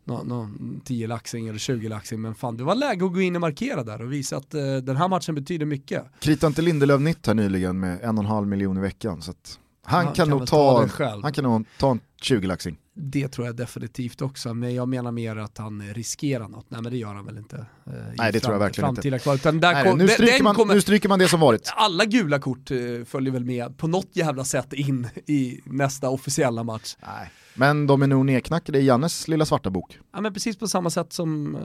nå, 0.03 0.23
nå, 0.23 0.49
10 0.83 1.07
laxing 1.07 1.47
eller 1.47 1.59
20 1.59 1.89
laxing, 1.89 2.21
men 2.21 2.35
fan 2.35 2.57
det 2.57 2.63
var 2.63 2.75
läge 2.75 3.05
att 3.05 3.13
gå 3.13 3.21
in 3.21 3.35
och 3.35 3.41
markera 3.41 3.83
där 3.83 4.01
och 4.01 4.13
visa 4.13 4.37
att 4.37 4.53
eh, 4.53 4.75
den 4.75 4.95
här 4.95 5.07
matchen 5.07 5.35
betyder 5.35 5.65
mycket. 5.65 6.03
Kritade 6.19 6.47
inte 6.47 6.61
Lindelöf 6.61 7.01
nytt 7.01 7.27
här 7.27 7.33
nyligen 7.33 7.79
med 7.79 8.01
en 8.01 8.17
och 8.17 8.23
en 8.23 8.29
halv 8.29 8.47
miljon 8.47 8.77
i 8.77 8.81
veckan. 8.81 9.21
Så 9.21 9.31
att 9.31 9.59
han, 9.83 10.05
Han 10.05 10.13
kan, 10.13 10.15
kan 10.15 10.37
nog 10.37 10.47
ta, 10.47 10.87
ta 10.87 11.19
han 11.21 11.33
kan 11.33 11.43
nog 11.43 11.65
ta 11.77 11.91
en 11.91 11.99
20-laxing. 12.21 12.77
Det 12.93 13.27
tror 13.27 13.47
jag 13.47 13.55
definitivt 13.55 14.21
också, 14.21 14.53
men 14.53 14.75
jag 14.75 14.87
menar 14.87 15.11
mer 15.11 15.35
att 15.35 15.57
han 15.57 15.81
riskerar 15.93 16.47
något. 16.47 16.65
Nej 16.69 16.81
men 16.81 16.91
det 16.91 16.97
gör 16.97 17.13
han 17.13 17.25
väl 17.25 17.37
inte. 17.37 17.55
eh, 17.85 17.93
Nej, 18.17 18.31
det 18.31 18.39
tror 18.39 18.53
jag 18.53 18.59
verkligen 18.59 18.89
inte. 18.89 19.51
där 19.51 19.73
Nej, 19.73 19.83
kom, 19.89 19.97
nu, 19.97 20.07
stryker 20.07 20.43
man, 20.43 20.55
kommer- 20.55 20.73
nu 20.73 20.81
stryker 20.81 21.09
man 21.09 21.19
det 21.19 21.27
som 21.27 21.39
varit. 21.39 21.73
alla 21.75 22.05
gula 22.05 22.39
kort 22.39 22.71
eh, 22.71 22.77
följer 23.05 23.33
väl 23.33 23.45
med 23.45 23.77
på 23.77 23.87
något 23.87 24.09
jävla 24.13 24.43
sätt 24.43 24.73
in 24.73 25.07
i 25.27 25.59
nästa 25.65 26.09
officiella 26.09 26.63
match. 26.63 26.95
Nej. 27.01 27.31
Men 27.55 27.87
de 27.87 28.01
är 28.01 28.07
nog 28.07 28.25
nedknackade 28.25 28.79
i 28.79 28.85
Jannes 28.85 29.27
lilla 29.27 29.45
svarta 29.45 29.69
bok. 29.69 29.99
Ja, 30.13 30.21
men 30.21 30.33
precis 30.33 30.57
på 30.57 30.67
samma 30.67 30.89
sätt 30.89 31.13
som 31.13 31.55
eh, 31.55 31.61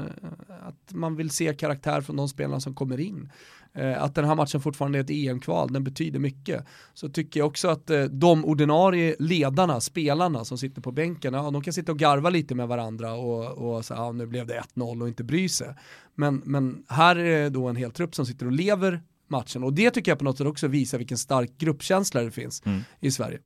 att 0.68 0.92
man 0.94 1.16
vill 1.16 1.30
se 1.30 1.54
karaktär 1.54 2.00
från 2.00 2.16
de 2.16 2.28
spelarna 2.28 2.60
som 2.60 2.74
kommer 2.74 3.00
in. 3.00 3.32
Eh, 3.74 4.02
att 4.02 4.14
den 4.14 4.24
här 4.24 4.34
matchen 4.34 4.60
fortfarande 4.60 4.98
är 4.98 5.00
ett 5.02 5.10
EM-kval, 5.10 5.72
den 5.72 5.84
betyder 5.84 6.18
mycket. 6.18 6.64
Så 6.94 7.08
tycker 7.08 7.40
jag 7.40 7.46
också 7.46 7.68
att 7.68 7.90
eh, 7.90 8.02
de 8.04 8.44
ordinarie 8.44 9.16
ledarna, 9.18 9.80
spelarna 9.80 10.44
som 10.46 10.58
sitter 10.58 10.82
på 10.82 10.92
bänken, 10.92 11.34
ja, 11.34 11.50
de 11.50 11.62
kan 11.62 11.72
sitta 11.72 11.92
och 11.92 11.98
garva 11.98 12.30
lite 12.30 12.54
med 12.54 12.68
varandra 12.68 13.14
och, 13.14 13.44
och 13.44 13.84
säga 13.84 14.00
ja, 14.00 14.12
nu 14.12 14.26
blev 14.26 14.46
det 14.46 14.62
1-0 14.74 15.02
och 15.02 15.08
inte 15.08 15.24
bry 15.24 15.48
sig. 15.48 15.74
Men, 16.14 16.42
men 16.44 16.84
här 16.88 17.16
är 17.16 17.42
det 17.42 17.50
då 17.50 17.68
en 17.68 17.76
hel 17.76 17.90
trupp 17.90 18.14
som 18.14 18.26
sitter 18.26 18.46
och 18.46 18.52
lever 18.52 19.02
matchen 19.28 19.64
och 19.64 19.72
det 19.72 19.90
tycker 19.90 20.10
jag 20.10 20.18
på 20.18 20.24
något 20.24 20.38
sätt 20.38 20.46
också 20.46 20.68
visar 20.68 20.98
vilken 20.98 21.18
stark 21.18 21.58
gruppkänsla 21.58 22.22
det 22.22 22.30
finns 22.30 22.62
i 23.00 23.10
Sverige. 23.10 23.38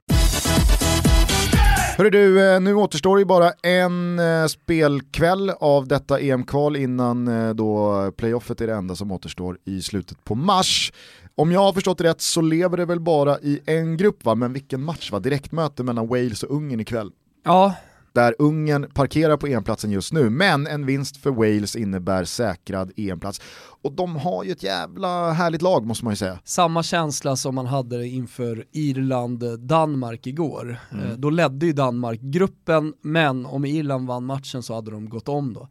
Hörru 2.00 2.10
du, 2.10 2.52
eh, 2.52 2.60
nu 2.60 2.74
återstår 2.74 3.18
ju 3.18 3.24
bara 3.24 3.52
en 3.62 4.18
eh, 4.18 4.46
spelkväll 4.46 5.50
av 5.50 5.88
detta 5.88 6.20
EM-kval 6.20 6.76
innan 6.76 7.28
eh, 7.28 7.54
då 7.54 8.12
playoffet 8.16 8.60
är 8.60 8.66
det 8.66 8.74
enda 8.74 8.96
som 8.96 9.12
återstår 9.12 9.58
i 9.64 9.82
slutet 9.82 10.24
på 10.24 10.34
mars. 10.34 10.92
Om 11.40 11.52
jag 11.52 11.60
har 11.60 11.72
förstått 11.72 11.98
det 11.98 12.04
rätt 12.04 12.20
så 12.20 12.40
lever 12.40 12.76
det 12.76 12.84
väl 12.84 13.00
bara 13.00 13.38
i 13.40 13.60
en 13.66 13.96
grupp 13.96 14.24
va, 14.24 14.34
men 14.34 14.52
vilken 14.52 14.82
match 14.84 15.12
va? 15.12 15.20
Direktmöte 15.20 15.82
mellan 15.82 16.08
Wales 16.08 16.42
och 16.42 16.56
Ungern 16.56 16.80
ikväll. 16.80 17.10
Ja, 17.44 17.74
Där 18.12 18.34
Ungern 18.38 18.90
parkerar 18.94 19.36
på 19.36 19.46
EM-platsen 19.46 19.90
just 19.90 20.12
nu, 20.12 20.30
men 20.30 20.66
en 20.66 20.86
vinst 20.86 21.16
för 21.16 21.30
Wales 21.30 21.76
innebär 21.76 22.24
säkrad 22.24 22.92
EM-plats. 22.96 23.40
Och 23.82 23.92
de 23.92 24.16
har 24.16 24.44
ju 24.44 24.52
ett 24.52 24.62
jävla 24.62 25.32
härligt 25.32 25.62
lag 25.62 25.86
måste 25.86 26.04
man 26.04 26.12
ju 26.12 26.16
säga. 26.16 26.38
samma 26.44 26.82
känsla 26.82 27.36
som 27.36 27.54
man 27.54 27.66
hade 27.66 28.06
inför 28.06 28.64
Irland-Danmark 28.72 30.26
igår. 30.26 30.80
Eh, 30.92 31.16
Då 31.16 31.30
ledde 31.30 31.66
ju 31.66 31.72
Danmark 31.72 32.20
gruppen, 32.20 32.94
men 33.02 33.46
om 33.46 33.64
Irland 33.64 34.08
vann 34.08 34.24
matchen 34.24 34.62
så 34.62 34.74
hade 34.74 34.90
de 34.90 35.08
gått 35.08 35.28
om 35.28 35.54
då. 35.54 35.68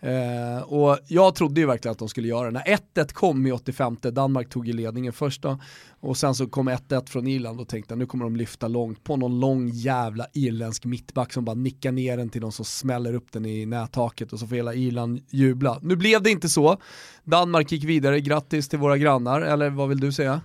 Eh, 0.00 0.62
och 0.62 0.98
jag 1.08 1.34
trodde 1.34 1.60
ju 1.60 1.66
verkligen 1.66 1.92
att 1.92 1.98
de 1.98 2.08
skulle 2.08 2.28
göra 2.28 2.44
det. 2.44 2.50
När 2.50 2.78
1-1 3.04 3.12
kom 3.12 3.46
i 3.46 3.52
85, 3.52 3.96
Danmark 4.00 4.48
tog 4.48 4.66
ju 4.66 4.72
ledningen 4.72 5.12
först 5.12 5.42
då, 5.42 5.58
och 6.00 6.16
sen 6.16 6.34
så 6.34 6.46
kom 6.46 6.68
1-1 6.68 7.08
från 7.08 7.26
Irland 7.26 7.60
och 7.60 7.68
tänkte 7.68 7.92
jag 7.92 7.98
nu 7.98 8.06
kommer 8.06 8.24
de 8.24 8.36
lyfta 8.36 8.68
långt 8.68 9.04
på 9.04 9.16
någon 9.16 9.40
lång 9.40 9.68
jävla 9.68 10.26
irländsk 10.32 10.84
mittback 10.84 11.32
som 11.32 11.44
bara 11.44 11.54
nickar 11.54 11.92
ner 11.92 12.16
den 12.16 12.28
till 12.28 12.40
någon 12.40 12.52
som 12.52 12.64
smäller 12.64 13.14
upp 13.14 13.32
den 13.32 13.46
i 13.46 13.66
nättaket 13.66 14.32
och 14.32 14.38
så 14.40 14.46
får 14.46 14.56
hela 14.56 14.74
Irland 14.74 15.20
jubla. 15.30 15.78
Nu 15.82 15.96
blev 15.96 16.22
det 16.22 16.30
inte 16.30 16.48
så. 16.48 16.80
Danmark 17.24 17.72
gick 17.72 17.84
vidare, 17.84 18.20
grattis 18.20 18.68
till 18.68 18.78
våra 18.78 18.98
grannar, 18.98 19.40
eller 19.40 19.70
vad 19.70 19.88
vill 19.88 20.00
du 20.00 20.12
säga? 20.12 20.40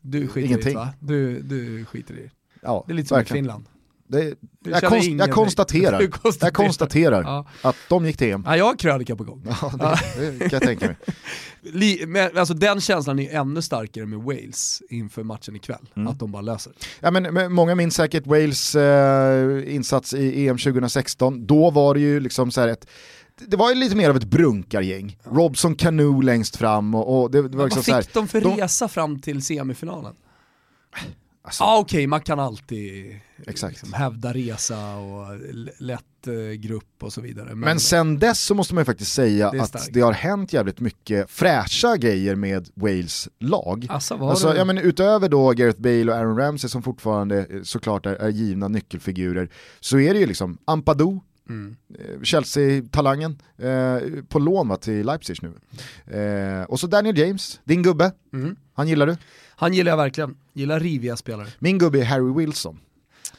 Du 0.00 0.26
skiter 0.28 0.40
i 0.40 0.44
Ingenting. 0.46 0.72
det 0.72 0.78
va? 0.78 0.88
Du, 1.00 1.42
du 1.42 1.84
skiter 1.84 2.14
i 2.14 2.22
det. 2.22 2.30
Ja, 2.62 2.84
Det 2.86 2.92
är 2.92 2.94
lite 2.94 3.08
som 3.08 3.16
i 3.16 3.18
verkligen. 3.18 3.44
Finland. 3.44 3.64
Det, 4.10 4.34
jag, 4.64 4.82
konst, 4.82 5.08
jag 5.08 5.30
konstaterar, 5.32 5.98
Du 6.00 6.08
konstaterar. 6.08 6.46
jag 6.48 6.54
konstaterar 6.54 7.22
Ja. 7.22 7.46
att 7.62 7.76
de 7.88 8.06
gick 8.06 8.16
till 8.16 8.30
EM. 8.32 8.42
Ja, 8.46 8.56
jag 8.56 8.64
har 8.64 8.76
krönika 8.76 9.16
på 9.16 9.24
gång. 9.24 9.46
Ja, 9.60 9.72
det, 10.16 10.30
det 10.30 10.38
kan 10.38 10.48
jag 10.52 10.62
tänka 10.62 10.86
mig. 10.86 10.96
Li, 11.62 12.04
men, 12.06 12.38
alltså, 12.38 12.54
den 12.54 12.80
känslan 12.80 13.18
är 13.18 13.34
ännu 13.40 13.62
starkare 13.62 14.06
med 14.06 14.18
Wales 14.18 14.82
inför 14.90 15.22
matchen 15.22 15.56
ikväll, 15.56 15.90
Mm. 15.96 16.08
att 16.08 16.18
de 16.18 16.32
bara 16.32 16.42
löser. 16.42 16.72
Ja, 17.00 17.10
men, 17.10 17.22
men 17.34 17.52
många 17.52 17.74
minns 17.74 17.94
säkert 17.94 18.26
Wales 18.26 18.74
eh, 18.74 19.74
insats 19.74 20.14
i 20.14 20.48
EM 20.48 20.58
2016. 20.58 21.46
Då 21.46 21.70
var 21.70 21.94
det 21.94 22.00
ju 22.00 22.20
liksom 22.20 22.50
så 22.50 22.60
här 22.60 22.68
ett 22.68 22.86
det 23.46 23.56
var 23.56 23.68
ju 23.70 23.74
lite 23.74 23.96
mer 23.96 24.10
av 24.10 24.16
ett 24.16 24.24
brunkargäng. 24.24 25.18
Robson 25.24 25.74
Canoe 25.74 26.22
längst 26.24 26.56
fram 26.56 26.94
och, 26.94 27.22
och 27.22 27.30
det, 27.30 27.48
det 27.48 27.56
var 27.56 27.64
liksom 27.64 27.78
Vad 27.78 27.84
så 27.84 27.92
här, 27.92 28.02
fick 28.02 28.14
de 28.14 28.28
för 28.28 28.40
de- 28.40 28.56
resa 28.56 28.88
fram 28.88 29.20
till 29.20 29.44
semifinalen? 29.44 30.14
Alltså, 31.42 31.64
Ja 31.64 31.78
okej, 31.78 32.06
man 32.06 32.20
kan 32.20 32.40
alltid 32.40 33.20
Exakt. 33.46 33.72
liksom, 33.72 33.92
hävda 33.92 34.32
resa 34.32 34.96
och 34.96 35.26
lätt 35.78 36.26
eh, 36.26 36.52
grupp 36.58 37.02
och 37.02 37.12
så 37.12 37.20
vidare. 37.20 37.48
Men, 37.48 37.58
Men 37.60 37.80
sen 37.80 38.18
dess 38.18 38.40
så 38.44 38.54
måste 38.54 38.74
man 38.74 38.80
ju 38.80 38.84
faktiskt 38.84 39.12
säga 39.12 39.50
Det 39.50 39.60
att 39.60 39.88
det 39.92 40.00
har 40.00 40.12
hänt 40.12 40.52
jävligt 40.52 40.80
mycket 40.80 41.30
fräscha 41.30 41.96
grejer 41.96 42.34
med 42.34 42.68
Wales 42.74 43.28
lag. 43.38 43.86
alltså, 43.90 44.14
Alltså, 44.14 44.56
ja, 44.56 44.64
men 44.64 44.78
utöver 44.78 45.28
då 45.28 45.50
Gareth 45.50 45.80
Bale 45.80 46.12
och 46.12 46.18
Aaron 46.18 46.36
Ramsey 46.36 46.70
som 46.70 46.82
fortfarande 46.82 47.38
eh, 47.50 47.62
såklart 47.62 48.06
är, 48.06 48.14
är 48.14 48.28
givna 48.28 48.68
nyckelfigurer, 48.68 49.50
så 49.80 49.98
är 49.98 50.14
det 50.14 50.20
ju 50.20 50.26
liksom 50.26 50.58
Ampadu, 50.64 51.20
mm. 51.50 51.76
Chelsea-talangen, 52.22 53.38
eh, 53.58 54.22
på 54.28 54.38
lån 54.38 54.76
till 54.80 55.06
Leipzig 55.06 55.36
nu. 55.42 55.52
Eh, 56.06 56.62
och 56.64 56.80
så 56.80 56.86
Daniel 56.86 57.18
James, 57.18 57.60
din 57.64 57.82
gubbe, 57.82 58.12
Mm. 58.32 58.56
han 58.74 58.88
gillar 58.88 59.06
du? 59.06 59.16
Han 59.56 59.72
gillar 59.74 59.92
jag 59.92 59.96
verkligen, 59.96 60.36
gillar 60.52 60.80
riviga 60.80 61.16
spelare. 61.16 61.46
Min 61.58 61.78
gubbe 61.78 62.00
är 62.00 62.04
Harry 62.04 62.32
Wilson, 62.34 62.78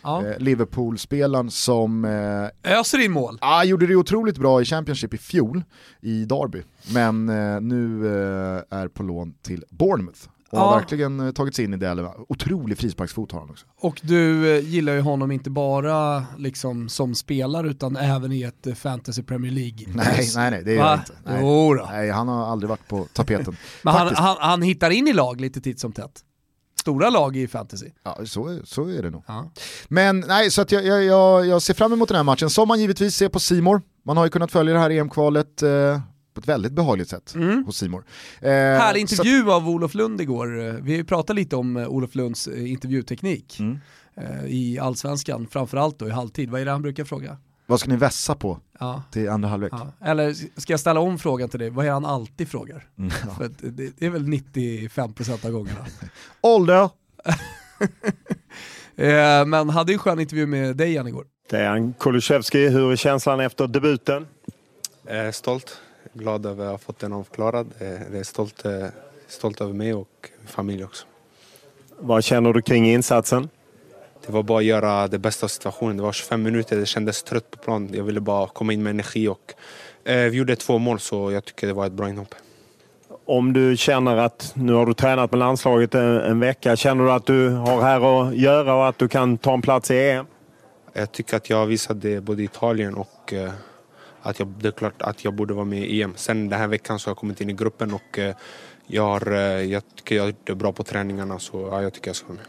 Ja. 0.01 0.25
eh, 0.25 0.37
Liverpool-spelaren 0.39 1.51
som 1.51 2.05
eh, 2.05 2.73
Öser 2.79 2.99
in 3.05 3.11
mål. 3.11 3.37
Ah, 3.41 3.63
gjorde 3.63 3.87
det 3.87 3.95
otroligt 3.95 4.37
bra 4.37 4.61
i 4.61 4.65
Championship 4.65 5.13
i 5.13 5.17
fjol 5.17 5.63
i 6.01 6.25
Derby, 6.25 6.63
men 6.93 7.29
eh, 7.29 7.61
nu 7.61 8.07
eh, 8.07 8.77
är 8.79 8.87
på 8.87 9.03
lån 9.03 9.33
till 9.41 9.63
Bournemouth. 9.69 10.19
Och 10.51 10.57
Ja. 10.57 10.61
har 10.63 10.79
verkligen 10.79 11.19
eh, 11.19 11.31
tagit 11.31 11.55
sig 11.55 11.65
in 11.65 11.73
i 11.73 11.77
det. 11.77 12.13
Otrolig 12.29 12.77
frisparksfot 12.77 13.31
har 13.31 13.39
han 13.39 13.49
också. 13.49 13.65
Och 13.77 13.99
du 14.03 14.55
eh, 14.57 14.69
gillar 14.69 14.93
ju 14.93 15.01
honom 15.01 15.31
inte 15.31 15.49
bara 15.49 16.25
liksom 16.37 16.89
som 16.89 17.15
spelare 17.15 17.67
utan 17.69 17.95
även 17.95 18.31
i 18.31 18.41
ett 18.43 18.67
eh, 18.67 18.73
fantasy 18.73 19.23
Premier 19.23 19.51
League. 19.51 19.85
Nej, 19.95 20.29
nej, 20.35 20.51
nej, 20.51 20.63
det 20.63 20.73
gör 20.73 20.85
jag 20.85 20.99
inte. 20.99 21.13
Nej. 21.25 21.39
Jo 21.41 21.73
då. 21.73 21.87
nej, 21.91 22.09
han 22.09 22.27
har 22.27 22.45
aldrig 22.45 22.69
varit 22.69 22.87
på 22.87 23.07
tapeten. 23.13 23.57
Men 23.83 23.93
han, 23.93 24.15
han, 24.15 24.37
han 24.39 24.61
hittar 24.61 24.89
in 24.89 25.07
i 25.07 25.13
lag 25.13 25.41
lite 25.41 25.61
titt 25.61 25.79
som 25.79 25.91
tätt. 25.91 26.21
Stora 26.79 27.09
lag 27.09 27.37
i 27.37 27.47
fantasy. 27.47 27.85
Ja, 28.03 28.17
så, 28.25 28.59
så 28.63 28.87
är 28.89 29.01
det 29.03 29.09
nog. 29.09 29.23
Ja. 29.27 29.51
Men 29.87 30.19
nej, 30.27 30.51
så 30.51 30.61
att 30.61 30.71
jag, 30.71 30.85
jag, 30.85 31.03
jag, 31.03 31.45
jag 31.47 31.61
ser 31.61 31.73
fram 31.73 31.93
emot 31.93 32.07
den 32.09 32.15
här 32.15 32.23
matchen, 32.23 32.49
som 32.49 32.67
man 32.67 32.79
givetvis 32.79 33.15
ser 33.15 33.29
på 33.29 33.39
Simor. 33.39 33.81
Man 34.05 34.17
har 34.17 34.23
ju 34.25 34.29
kunnat 34.29 34.51
följa 34.51 34.73
det 34.73 34.79
här 34.79 34.89
EM-kvalet 34.89 35.61
eh, 35.63 35.99
på 36.33 36.39
ett 36.39 36.47
väldigt 36.47 36.71
behagligt 36.73 37.09
sätt 37.09 37.35
Mm. 37.35 37.65
hos 37.65 37.77
Simor. 37.77 38.03
Eh, 38.41 38.49
Härlig 38.51 39.09
så 39.09 39.15
att- 39.21 39.25
intervju 39.25 39.51
av 39.51 39.69
Olof 39.69 39.93
Lund 39.93 40.21
igår. 40.21 40.67
Eh, 40.67 40.73
Vi 40.73 41.03
pratat 41.03 41.35
lite 41.35 41.55
om 41.55 41.77
eh, 41.77 41.87
Olof 41.87 42.15
Lunds 42.15 42.47
eh, 42.47 42.71
intervjuteknik 42.71 43.59
Mm. 43.59 43.79
eh, 44.17 44.45
i 44.45 44.79
Allsvenskan, 44.79 45.47
framförallt 45.51 45.99
då 45.99 46.07
i 46.07 46.11
halvtid. 46.11 46.49
Vad 46.49 46.61
är 46.61 46.65
det 46.65 46.71
han 46.71 46.81
brukar 46.81 47.03
fråga? 47.03 47.37
Vad 47.65 47.79
ska 47.79 47.89
ni 47.89 47.95
vässa 47.97 48.35
på 48.35 48.59
Ja. 48.79 49.03
till 49.11 49.29
andra 49.29 49.49
halvlek? 49.49 49.71
Ja. 49.73 49.93
Eller 50.05 50.33
ska 50.59 50.73
jag 50.73 50.79
ställa 50.79 50.99
om 50.99 51.19
frågan 51.19 51.49
till 51.49 51.59
dig, 51.59 51.69
vad 51.69 51.85
är 51.85 51.91
han 51.91 52.05
alltid 52.05 52.47
frågar? 52.49 52.87
Mm. 52.97 53.11
För 53.37 53.45
att 53.45 53.57
det, 53.59 53.91
det 53.97 54.05
är 54.05 54.09
väl 54.09 54.23
95% 54.27 55.45
av 55.45 55.51
gångerna. 55.51 55.85
Ålder? 56.41 56.89
Eh, 58.95 59.45
Men 59.45 59.69
hade 59.69 59.91
ju 59.91 59.93
en 59.93 59.99
skön 59.99 60.19
intervju 60.19 60.45
med 60.45 60.75
dig 60.77 60.93
Jan 60.93 61.07
igår. 61.07 61.25
Dejan 61.49 61.93
Kulusevski, 61.93 62.67
hur 62.69 62.91
är 62.91 62.95
känslan 62.95 63.39
efter 63.39 63.67
debuten? 63.67 64.27
Är 65.07 65.31
stolt, 65.31 65.77
glad 66.13 66.45
över 66.45 66.65
att 66.65 66.71
ha 66.71 66.77
fått 66.77 66.99
den 66.99 67.13
avklarad. 67.13 67.67
Jag 67.79 68.15
är 68.15 68.23
stolt, 68.23 68.65
eh, 68.65 68.85
stolt 69.27 69.61
över 69.61 69.73
mig 69.73 69.93
och 69.93 70.29
min 70.39 70.47
familj 70.47 70.83
också. 70.83 71.05
Vad 71.97 72.23
känner 72.23 72.53
du 72.53 72.61
kring 72.61 72.89
insatsen? 72.89 73.49
Det 74.25 74.31
var 74.31 74.43
bara 74.43 74.57
att 74.57 74.65
göra 74.65 75.07
det 75.07 75.19
bästa 75.19 75.45
av 75.45 75.47
situationen. 75.47 75.97
Det 75.97 76.03
var 76.03 76.11
25 76.11 76.43
minuter, 76.43 76.77
det 76.77 76.85
kändes 76.85 77.23
trött 77.23 77.51
på 77.51 77.57
plan. 77.57 77.89
Jag 77.93 78.03
ville 78.03 78.19
bara 78.19 78.47
komma 78.47 78.73
in 78.73 78.83
med 78.83 78.89
energi 78.89 79.27
och 79.27 79.53
eh, 80.03 80.15
vi 80.15 80.37
gjorde 80.37 80.55
två 80.55 80.77
mål 80.77 80.99
så 80.99 81.31
jag 81.31 81.45
tycker 81.45 81.67
det 81.67 81.73
var 81.73 81.85
ett 81.85 81.93
bra 81.93 82.09
inhopp. 82.09 82.35
Om 83.25 83.53
du 83.53 83.77
känner 83.77 84.17
att, 84.17 84.51
nu 84.55 84.73
har 84.73 84.85
du 84.85 84.93
tränat 84.93 85.31
med 85.31 85.39
landslaget 85.39 85.95
en, 85.95 86.17
en 86.17 86.39
vecka, 86.39 86.75
känner 86.75 87.03
du 87.03 87.11
att 87.11 87.25
du 87.25 87.49
har 87.49 87.81
här 87.81 88.27
att 88.27 88.35
göra 88.35 88.75
och 88.75 88.87
att 88.87 88.97
du 88.97 89.07
kan 89.07 89.37
ta 89.37 89.53
en 89.53 89.61
plats 89.61 89.91
i 89.91 90.09
EM? 90.09 90.25
Jag 90.93 91.11
tycker 91.11 91.37
att 91.37 91.49
jag 91.49 91.65
visade 91.65 92.09
det 92.09 92.21
både 92.21 92.41
i 92.41 92.45
Italien 92.45 92.95
och 92.95 93.33
eh, 93.33 93.51
att 94.21 94.39
jag, 94.39 94.47
det 94.47 94.67
är 94.67 94.71
klart 94.71 95.01
att 95.01 95.23
jag 95.23 95.33
borde 95.33 95.53
vara 95.53 95.65
med 95.65 95.83
i 95.83 96.01
EM. 96.01 96.13
Sen 96.15 96.49
den 96.49 96.59
här 96.59 96.67
veckan 96.67 96.99
så 96.99 97.07
har 97.07 97.11
jag 97.11 97.17
kommit 97.17 97.41
in 97.41 97.49
i 97.49 97.53
gruppen 97.53 97.93
och 97.93 98.19
eh, 98.19 98.35
jag, 98.87 99.03
har, 99.03 99.31
eh, 99.31 99.39
jag 99.41 99.83
tycker 99.95 100.15
jag 100.15 100.35
det 100.43 100.55
bra 100.55 100.73
på 100.73 100.83
träningarna 100.83 101.39
så 101.39 101.67
ja, 101.71 101.81
jag 101.81 101.93
tycker 101.93 102.09
jag 102.09 102.15
ska 102.15 102.27
vara 102.27 102.37
med. 102.37 102.45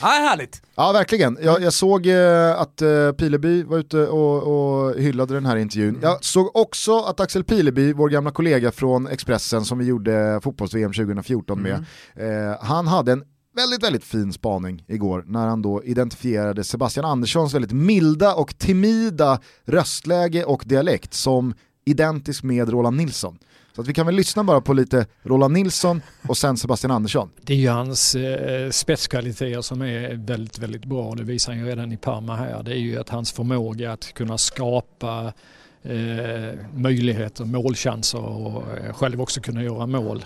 Ja, 0.00 0.06
härligt! 0.06 0.62
Ja, 0.74 0.92
verkligen. 0.92 1.38
Jag, 1.42 1.62
jag 1.62 1.72
såg 1.72 2.06
eh, 2.06 2.60
att 2.60 2.82
eh, 2.82 3.12
Pileby 3.12 3.62
var 3.62 3.78
ute 3.78 4.06
och, 4.06 4.42
och 4.42 4.94
hyllade 4.94 5.34
den 5.34 5.46
här 5.46 5.56
intervjun. 5.56 5.98
Jag 6.02 6.24
såg 6.24 6.56
också 6.56 6.98
att 6.98 7.20
Axel 7.20 7.44
Pileby, 7.44 7.92
vår 7.92 8.08
gamla 8.08 8.30
kollega 8.30 8.72
från 8.72 9.06
Expressen 9.06 9.64
som 9.64 9.78
vi 9.78 9.84
gjorde 9.84 10.40
fotbolls-VM 10.42 10.92
2014 10.92 11.62
med, 11.62 11.84
eh, 12.14 12.58
han 12.60 12.86
hade 12.86 13.12
en 13.12 13.24
väldigt, 13.54 13.82
väldigt 13.82 14.04
fin 14.04 14.32
spaning 14.32 14.84
igår 14.88 15.24
när 15.26 15.46
han 15.46 15.62
då 15.62 15.84
identifierade 15.84 16.64
Sebastian 16.64 17.06
Anderssons 17.06 17.54
väldigt 17.54 17.72
milda 17.72 18.34
och 18.34 18.58
timida 18.58 19.40
röstläge 19.64 20.44
och 20.44 20.62
dialekt 20.66 21.14
som 21.14 21.54
identisk 21.84 22.42
med 22.42 22.68
Roland 22.68 22.96
Nilsson. 22.96 23.38
Så 23.74 23.80
att 23.80 23.86
vi 23.86 23.94
kan 23.94 24.06
väl 24.06 24.14
lyssna 24.14 24.44
bara 24.44 24.60
på 24.60 24.72
lite 24.72 25.06
Roland 25.22 25.54
Nilsson 25.54 26.02
och 26.28 26.36
sen 26.36 26.56
Sebastian 26.56 26.90
Andersson. 26.90 27.30
Det 27.42 27.52
är 27.52 27.58
ju 27.58 27.68
hans 27.68 28.14
eh, 28.14 28.70
spetskvaliteter 28.70 29.60
som 29.60 29.82
är 29.82 30.26
väldigt, 30.26 30.58
väldigt 30.58 30.84
bra. 30.84 31.14
Det 31.14 31.22
visar 31.22 31.52
han 31.52 31.60
ju 31.62 31.68
redan 31.68 31.92
i 31.92 31.96
Parma 31.96 32.36
här. 32.36 32.62
Det 32.62 32.72
är 32.72 32.78
ju 32.78 33.00
att 33.00 33.08
hans 33.08 33.32
förmåga 33.32 33.92
att 33.92 34.14
kunna 34.14 34.38
skapa 34.38 35.32
eh, 35.82 36.58
möjligheter, 36.74 37.44
målchanser 37.44 38.18
och 38.18 38.78
eh, 38.78 38.92
själv 38.92 39.20
också 39.20 39.40
kunna 39.40 39.62
göra 39.62 39.86
mål. 39.86 40.24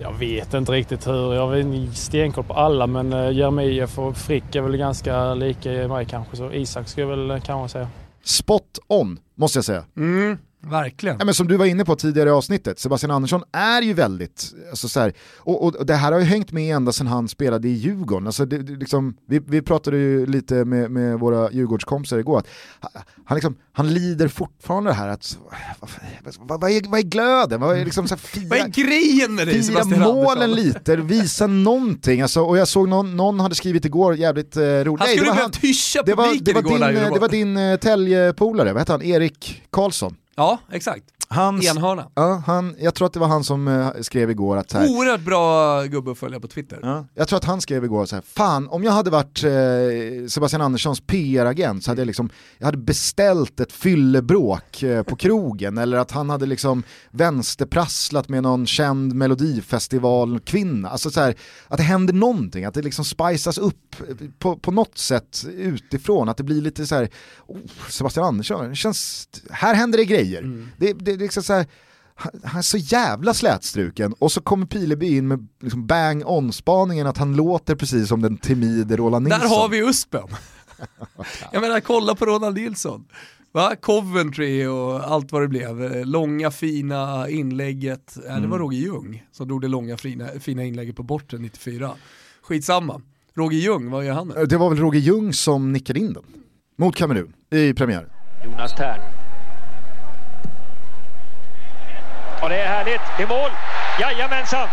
Jag 0.00 0.12
vet 0.12 0.54
inte 0.54 0.72
riktigt 0.72 1.06
hur. 1.06 1.34
Jag 1.34 1.46
har 1.48 1.94
stenkoll 1.94 2.44
på 2.44 2.54
alla 2.54 2.86
men 2.86 3.12
eh, 3.12 3.30
Jeremejeff 3.30 3.98
och 3.98 4.16
Frick 4.16 4.54
är 4.54 4.60
väl 4.60 4.76
ganska 4.76 5.34
lika 5.34 5.70
mig 5.70 6.06
kanske. 6.06 6.36
Så 6.36 6.52
Isak 6.52 6.88
skulle 6.88 7.06
jag 7.06 7.16
väl 7.16 7.30
eh, 7.30 7.40
kanske 7.40 7.72
säga. 7.72 7.88
Spot 8.24 8.78
on, 8.86 9.18
måste 9.34 9.58
jag 9.58 9.64
säga. 9.64 9.84
Mm. 9.96 10.38
Verkligen. 10.70 11.16
Ja, 11.18 11.24
men 11.24 11.34
som 11.34 11.48
du 11.48 11.56
var 11.56 11.66
inne 11.66 11.84
på 11.84 11.96
tidigare 11.96 12.28
i 12.28 12.32
avsnittet, 12.32 12.78
Sebastian 12.78 13.10
Andersson 13.10 13.42
är 13.52 13.82
ju 13.82 13.92
väldigt, 13.92 14.54
alltså 14.70 14.88
så 14.88 15.00
här, 15.00 15.12
och, 15.36 15.64
och, 15.64 15.86
det 15.86 15.94
här 15.94 16.12
har 16.12 16.18
ju 16.18 16.24
hängt 16.24 16.52
med 16.52 16.76
ända 16.76 16.92
sedan 16.92 17.06
han 17.06 17.28
spelade 17.28 17.68
i 17.68 17.72
Djurgården. 17.72 18.26
Alltså 18.26 18.44
det, 18.44 18.58
det, 18.58 18.72
liksom, 18.72 19.16
vi, 19.26 19.38
vi 19.46 19.62
pratade 19.62 19.96
ju 19.96 20.26
lite 20.26 20.54
med, 20.54 20.90
med 20.90 21.18
våra 21.18 21.52
Djurgårdskompisar 21.52 22.18
igår, 22.18 22.38
att 22.38 22.46
han, 23.24 23.36
liksom, 23.36 23.56
han 23.72 23.94
lider 23.94 24.28
fortfarande 24.28 24.90
det 24.90 24.94
här 24.94 25.08
att, 25.08 25.38
vad, 26.38 26.60
vad, 26.60 26.70
är, 26.70 26.90
vad 26.90 27.00
är 27.00 27.04
glöden? 27.04 27.60
Vad 27.60 27.78
är, 27.78 27.84
liksom 27.84 28.08
så 28.08 28.14
här, 28.14 28.20
fira, 28.20 28.46
vad 28.48 28.58
är 28.58 28.68
grejen 28.68 29.34
med 29.34 29.46
dig 29.46 29.62
Fira 29.62 29.84
målen 29.84 30.52
lite, 30.52 30.96
visa 30.96 31.46
någonting. 31.46 32.22
Alltså, 32.22 32.40
och 32.40 32.58
jag 32.58 32.68
såg 32.68 32.88
någon, 32.88 33.16
någon 33.16 33.40
hade 33.40 33.54
skrivit 33.54 33.84
igår, 33.84 34.16
jävligt 34.16 34.56
eh, 34.56 34.62
roligt. 34.62 35.00
Han 35.00 35.08
skulle 35.08 35.30
behövt 35.30 35.56
hyscha 35.56 36.02
publiken 36.02 36.44
det 36.44 36.52
var, 36.52 36.62
det 36.62 36.78
var 36.78 36.80
igår. 36.80 37.02
Din, 37.02 37.12
det 37.12 37.20
var 37.20 37.28
din 37.28 37.56
uh, 37.56 37.76
Tälje-polare, 37.76 38.72
vad 38.72 38.80
hette 38.80 38.92
han? 38.92 39.02
Erik 39.02 39.62
Karlsson. 39.70 40.16
Ja, 40.38 40.60
exakt. 40.70 41.17
Hans, 41.30 41.66
Enhörna. 41.66 42.08
Ja, 42.14 42.42
han, 42.46 42.76
jag 42.78 42.94
tror 42.94 43.06
att 43.06 43.12
det 43.12 43.20
var 43.20 43.26
han 43.26 43.44
som 43.44 43.68
uh, 43.68 43.90
skrev 44.00 44.30
igår 44.30 44.56
att 44.56 44.70
så 44.70 44.78
här, 44.78 44.88
Oerhört 44.88 45.20
bra 45.20 45.82
gubbe 45.84 46.10
att 46.10 46.18
följa 46.18 46.40
på 46.40 46.48
Twitter. 46.48 46.78
Ja, 46.82 47.06
jag 47.14 47.28
tror 47.28 47.36
att 47.36 47.44
han 47.44 47.60
skrev 47.60 47.84
igår 47.84 48.06
så 48.06 48.16
här, 48.16 48.22
fan 48.22 48.68
om 48.68 48.84
jag 48.84 48.92
hade 48.92 49.10
varit 49.10 49.44
uh, 49.44 50.28
Sebastian 50.28 50.62
Anderssons 50.62 51.00
PR-agent 51.00 51.84
så 51.84 51.90
hade 51.90 52.00
jag 52.00 52.06
liksom, 52.06 52.30
jag 52.58 52.66
hade 52.66 52.78
beställt 52.78 53.60
ett 53.60 53.72
fyllebråk 53.72 54.82
uh, 54.82 55.02
på 55.02 55.16
krogen 55.16 55.78
eller 55.78 55.98
att 55.98 56.10
han 56.10 56.30
hade 56.30 56.46
liksom 56.46 56.82
vänsterprasslat 57.10 58.28
med 58.28 58.42
någon 58.42 58.66
känd 58.66 59.14
melodifestivalkvinna. 59.14 60.88
Alltså 60.88 61.10
så 61.10 61.20
här, 61.20 61.34
att 61.68 61.76
det 61.76 61.82
händer 61.82 62.14
någonting, 62.14 62.64
att 62.64 62.74
det 62.74 62.82
liksom 62.82 63.04
spices 63.04 63.58
upp 63.58 63.96
på, 64.38 64.56
på 64.56 64.70
något 64.70 64.98
sätt 64.98 65.46
utifrån, 65.56 66.28
att 66.28 66.36
det 66.36 66.44
blir 66.44 66.62
lite 66.62 66.86
så 66.86 66.94
här, 66.94 67.08
oh, 67.46 67.58
Sebastian 67.88 68.26
Andersson, 68.26 68.76
känns, 68.76 69.28
här 69.50 69.74
händer 69.74 69.98
det 69.98 70.04
grejer. 70.04 70.42
Mm. 70.42 70.68
Det, 70.76 70.92
det, 70.92 71.17
liksom 71.18 71.42
så 71.42 71.52
här, 71.52 71.66
han 72.44 72.58
är 72.58 72.62
så 72.62 72.76
jävla 72.76 73.34
slätstruken 73.34 74.12
och 74.18 74.32
så 74.32 74.40
kommer 74.40 74.66
Pileby 74.66 75.16
in 75.16 75.28
med 75.28 75.48
liksom 75.60 75.86
bang 75.86 76.22
on-spaningen 76.26 77.06
att 77.06 77.18
han 77.18 77.36
låter 77.36 77.74
precis 77.74 78.08
som 78.08 78.22
den 78.22 78.36
timide 78.36 78.96
Roland 78.96 79.24
Nilsson. 79.24 79.40
Där 79.40 79.48
har 79.48 79.68
vi 79.68 79.88
Uspen. 79.88 80.26
Jag 81.52 81.60
menar 81.60 81.80
kolla 81.80 82.14
på 82.14 82.26
Roland 82.26 82.56
Nilsson. 82.56 83.04
Va? 83.52 83.76
Coventry 83.80 84.66
och 84.66 85.10
allt 85.10 85.32
vad 85.32 85.42
det 85.42 85.48
blev. 85.48 86.06
Långa 86.06 86.50
fina 86.50 87.28
inlägget, 87.28 88.16
mm. 88.28 88.42
det 88.42 88.48
var. 88.48 88.58
Roger 88.58 88.78
Ljung 88.78 89.26
som 89.32 89.48
drog 89.48 89.60
det 89.60 89.68
långa 89.68 89.96
fina, 89.96 90.28
fina 90.40 90.64
inlägget 90.64 90.96
på 90.96 91.02
borten 91.02 91.42
94. 91.42 91.90
Skitsamma. 92.42 93.00
Roger 93.34 93.58
Ljung, 93.58 93.90
vad 93.90 94.04
gör 94.04 94.14
han 94.14 94.28
nu? 94.28 94.46
Det 94.46 94.56
var 94.56 94.70
väl 94.70 94.78
Roger 94.78 95.00
Ljung 95.00 95.32
som 95.32 95.72
nickade 95.72 95.98
in 95.98 96.12
den. 96.12 96.24
Mot 96.76 96.96
Kamerun 96.96 97.32
i 97.50 97.74
premiär. 97.74 98.08
Jonas 98.44 98.72
Tern 98.76 99.17
Och 102.42 102.48
det 102.48 102.56
är 102.56 102.66
härligt. 102.66 103.00
I 103.20 103.26
mål. 103.26 103.50
Jajamensan. 104.00 104.68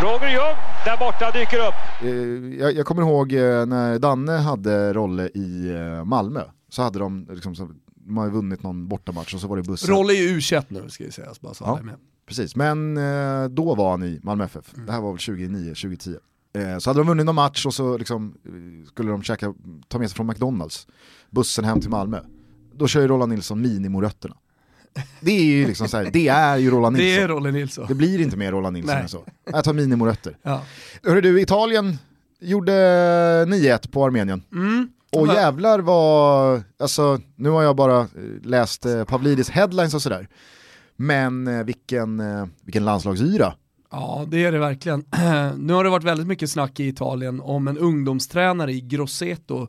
Roger 0.00 0.28
Ljung 0.28 0.56
där 0.84 0.96
borta 0.96 1.30
dyker 1.30 1.58
upp. 1.58 1.74
Eh, 2.02 2.60
jag, 2.60 2.72
jag 2.72 2.86
kommer 2.86 3.02
ihåg 3.02 3.32
eh, 3.32 3.66
när 3.66 3.98
Danne 3.98 4.32
hade 4.32 4.92
Rolle 4.92 5.28
i 5.34 5.70
eh, 5.74 6.04
Malmö. 6.04 6.42
Så 6.68 6.82
hade 6.82 6.98
de, 6.98 7.26
liksom, 7.30 7.82
de 7.94 8.16
har 8.16 8.30
vunnit 8.30 8.62
någon 8.62 8.88
bortamatch 8.88 9.34
och 9.34 9.40
så 9.40 9.48
var 9.48 9.56
det 9.56 9.62
bussen. 9.62 9.94
Rolle 9.94 10.12
är 10.12 10.16
ju 10.16 10.28
u 10.28 10.40
nu 10.68 10.88
ska 10.88 11.04
vi 11.04 11.10
säga. 11.12 11.28
Bara 11.40 11.54
så 11.54 11.64
ja, 11.64 11.80
precis, 12.26 12.56
men 12.56 12.94
då 13.50 13.74
var 13.74 13.90
han 13.90 14.02
i 14.02 14.20
Malmö 14.22 14.44
FF. 14.44 14.74
Mm. 14.74 14.86
Det 14.86 14.92
här 14.92 15.00
var 15.00 15.10
väl 15.10 15.18
2009-2010. 15.18 16.18
Så 16.78 16.90
hade 16.90 17.00
de 17.00 17.06
vunnit 17.06 17.26
någon 17.26 17.34
match 17.34 17.66
och 17.66 17.74
så 17.74 17.98
liksom, 17.98 18.34
skulle 18.86 19.10
de 19.10 19.22
käka, 19.22 19.54
ta 19.88 19.98
med 19.98 20.10
sig 20.10 20.16
från 20.16 20.26
McDonalds, 20.26 20.86
bussen 21.30 21.64
hem 21.64 21.80
till 21.80 21.90
Malmö. 21.90 22.20
Då 22.74 22.86
kör 22.86 23.00
ju 23.00 23.08
Roland 23.08 23.32
Nilsson 23.32 23.60
minimorötterna. 23.60 24.36
Det 25.20 25.30
är 25.32 25.44
ju 25.44 25.66
liksom 25.66 25.88
så 25.88 25.96
här, 25.96 26.10
det 26.12 26.28
är 26.28 26.56
ju 26.56 26.70
Roland 26.70 26.96
Nilsson. 26.96 27.16
Det 27.16 27.22
är 27.22 27.28
Roland 27.28 27.54
Nilsson. 27.54 27.86
Det 27.88 27.94
blir 27.94 28.20
inte 28.20 28.36
mer 28.36 28.52
Roland 28.52 28.74
Nilsson 28.74 28.96
än 28.96 29.08
så. 29.08 29.24
Jag 29.52 29.64
tar 29.64 29.72
minimorötter. 29.72 30.36
Ja. 30.42 30.62
Hörru 31.02 31.20
du, 31.20 31.40
Italien 31.40 31.98
gjorde 32.40 32.72
9-1 33.44 33.90
på 33.90 34.04
Armenien. 34.04 34.42
Mm. 34.52 34.88
Och 35.12 35.26
jävlar 35.26 35.78
vad, 35.78 36.62
alltså 36.78 37.20
nu 37.36 37.48
har 37.48 37.62
jag 37.62 37.76
bara 37.76 38.08
läst 38.42 38.86
eh, 38.86 39.04
Pavlidis 39.04 39.50
headlines 39.50 39.94
och 39.94 40.02
sådär. 40.02 40.28
Men 40.96 41.46
eh, 41.46 41.64
vilken, 41.64 42.20
eh, 42.20 42.46
vilken 42.64 42.84
landslagsyra. 42.84 43.54
Ja 43.90 44.24
det 44.28 44.44
är 44.44 44.52
det 44.52 44.58
verkligen. 44.58 45.00
nu 45.56 45.72
har 45.72 45.84
det 45.84 45.90
varit 45.90 46.04
väldigt 46.04 46.26
mycket 46.26 46.50
snack 46.50 46.80
i 46.80 46.88
Italien 46.88 47.40
om 47.40 47.68
en 47.68 47.78
ungdomstränare 47.78 48.72
i 48.72 48.80
Grosseto 48.80 49.68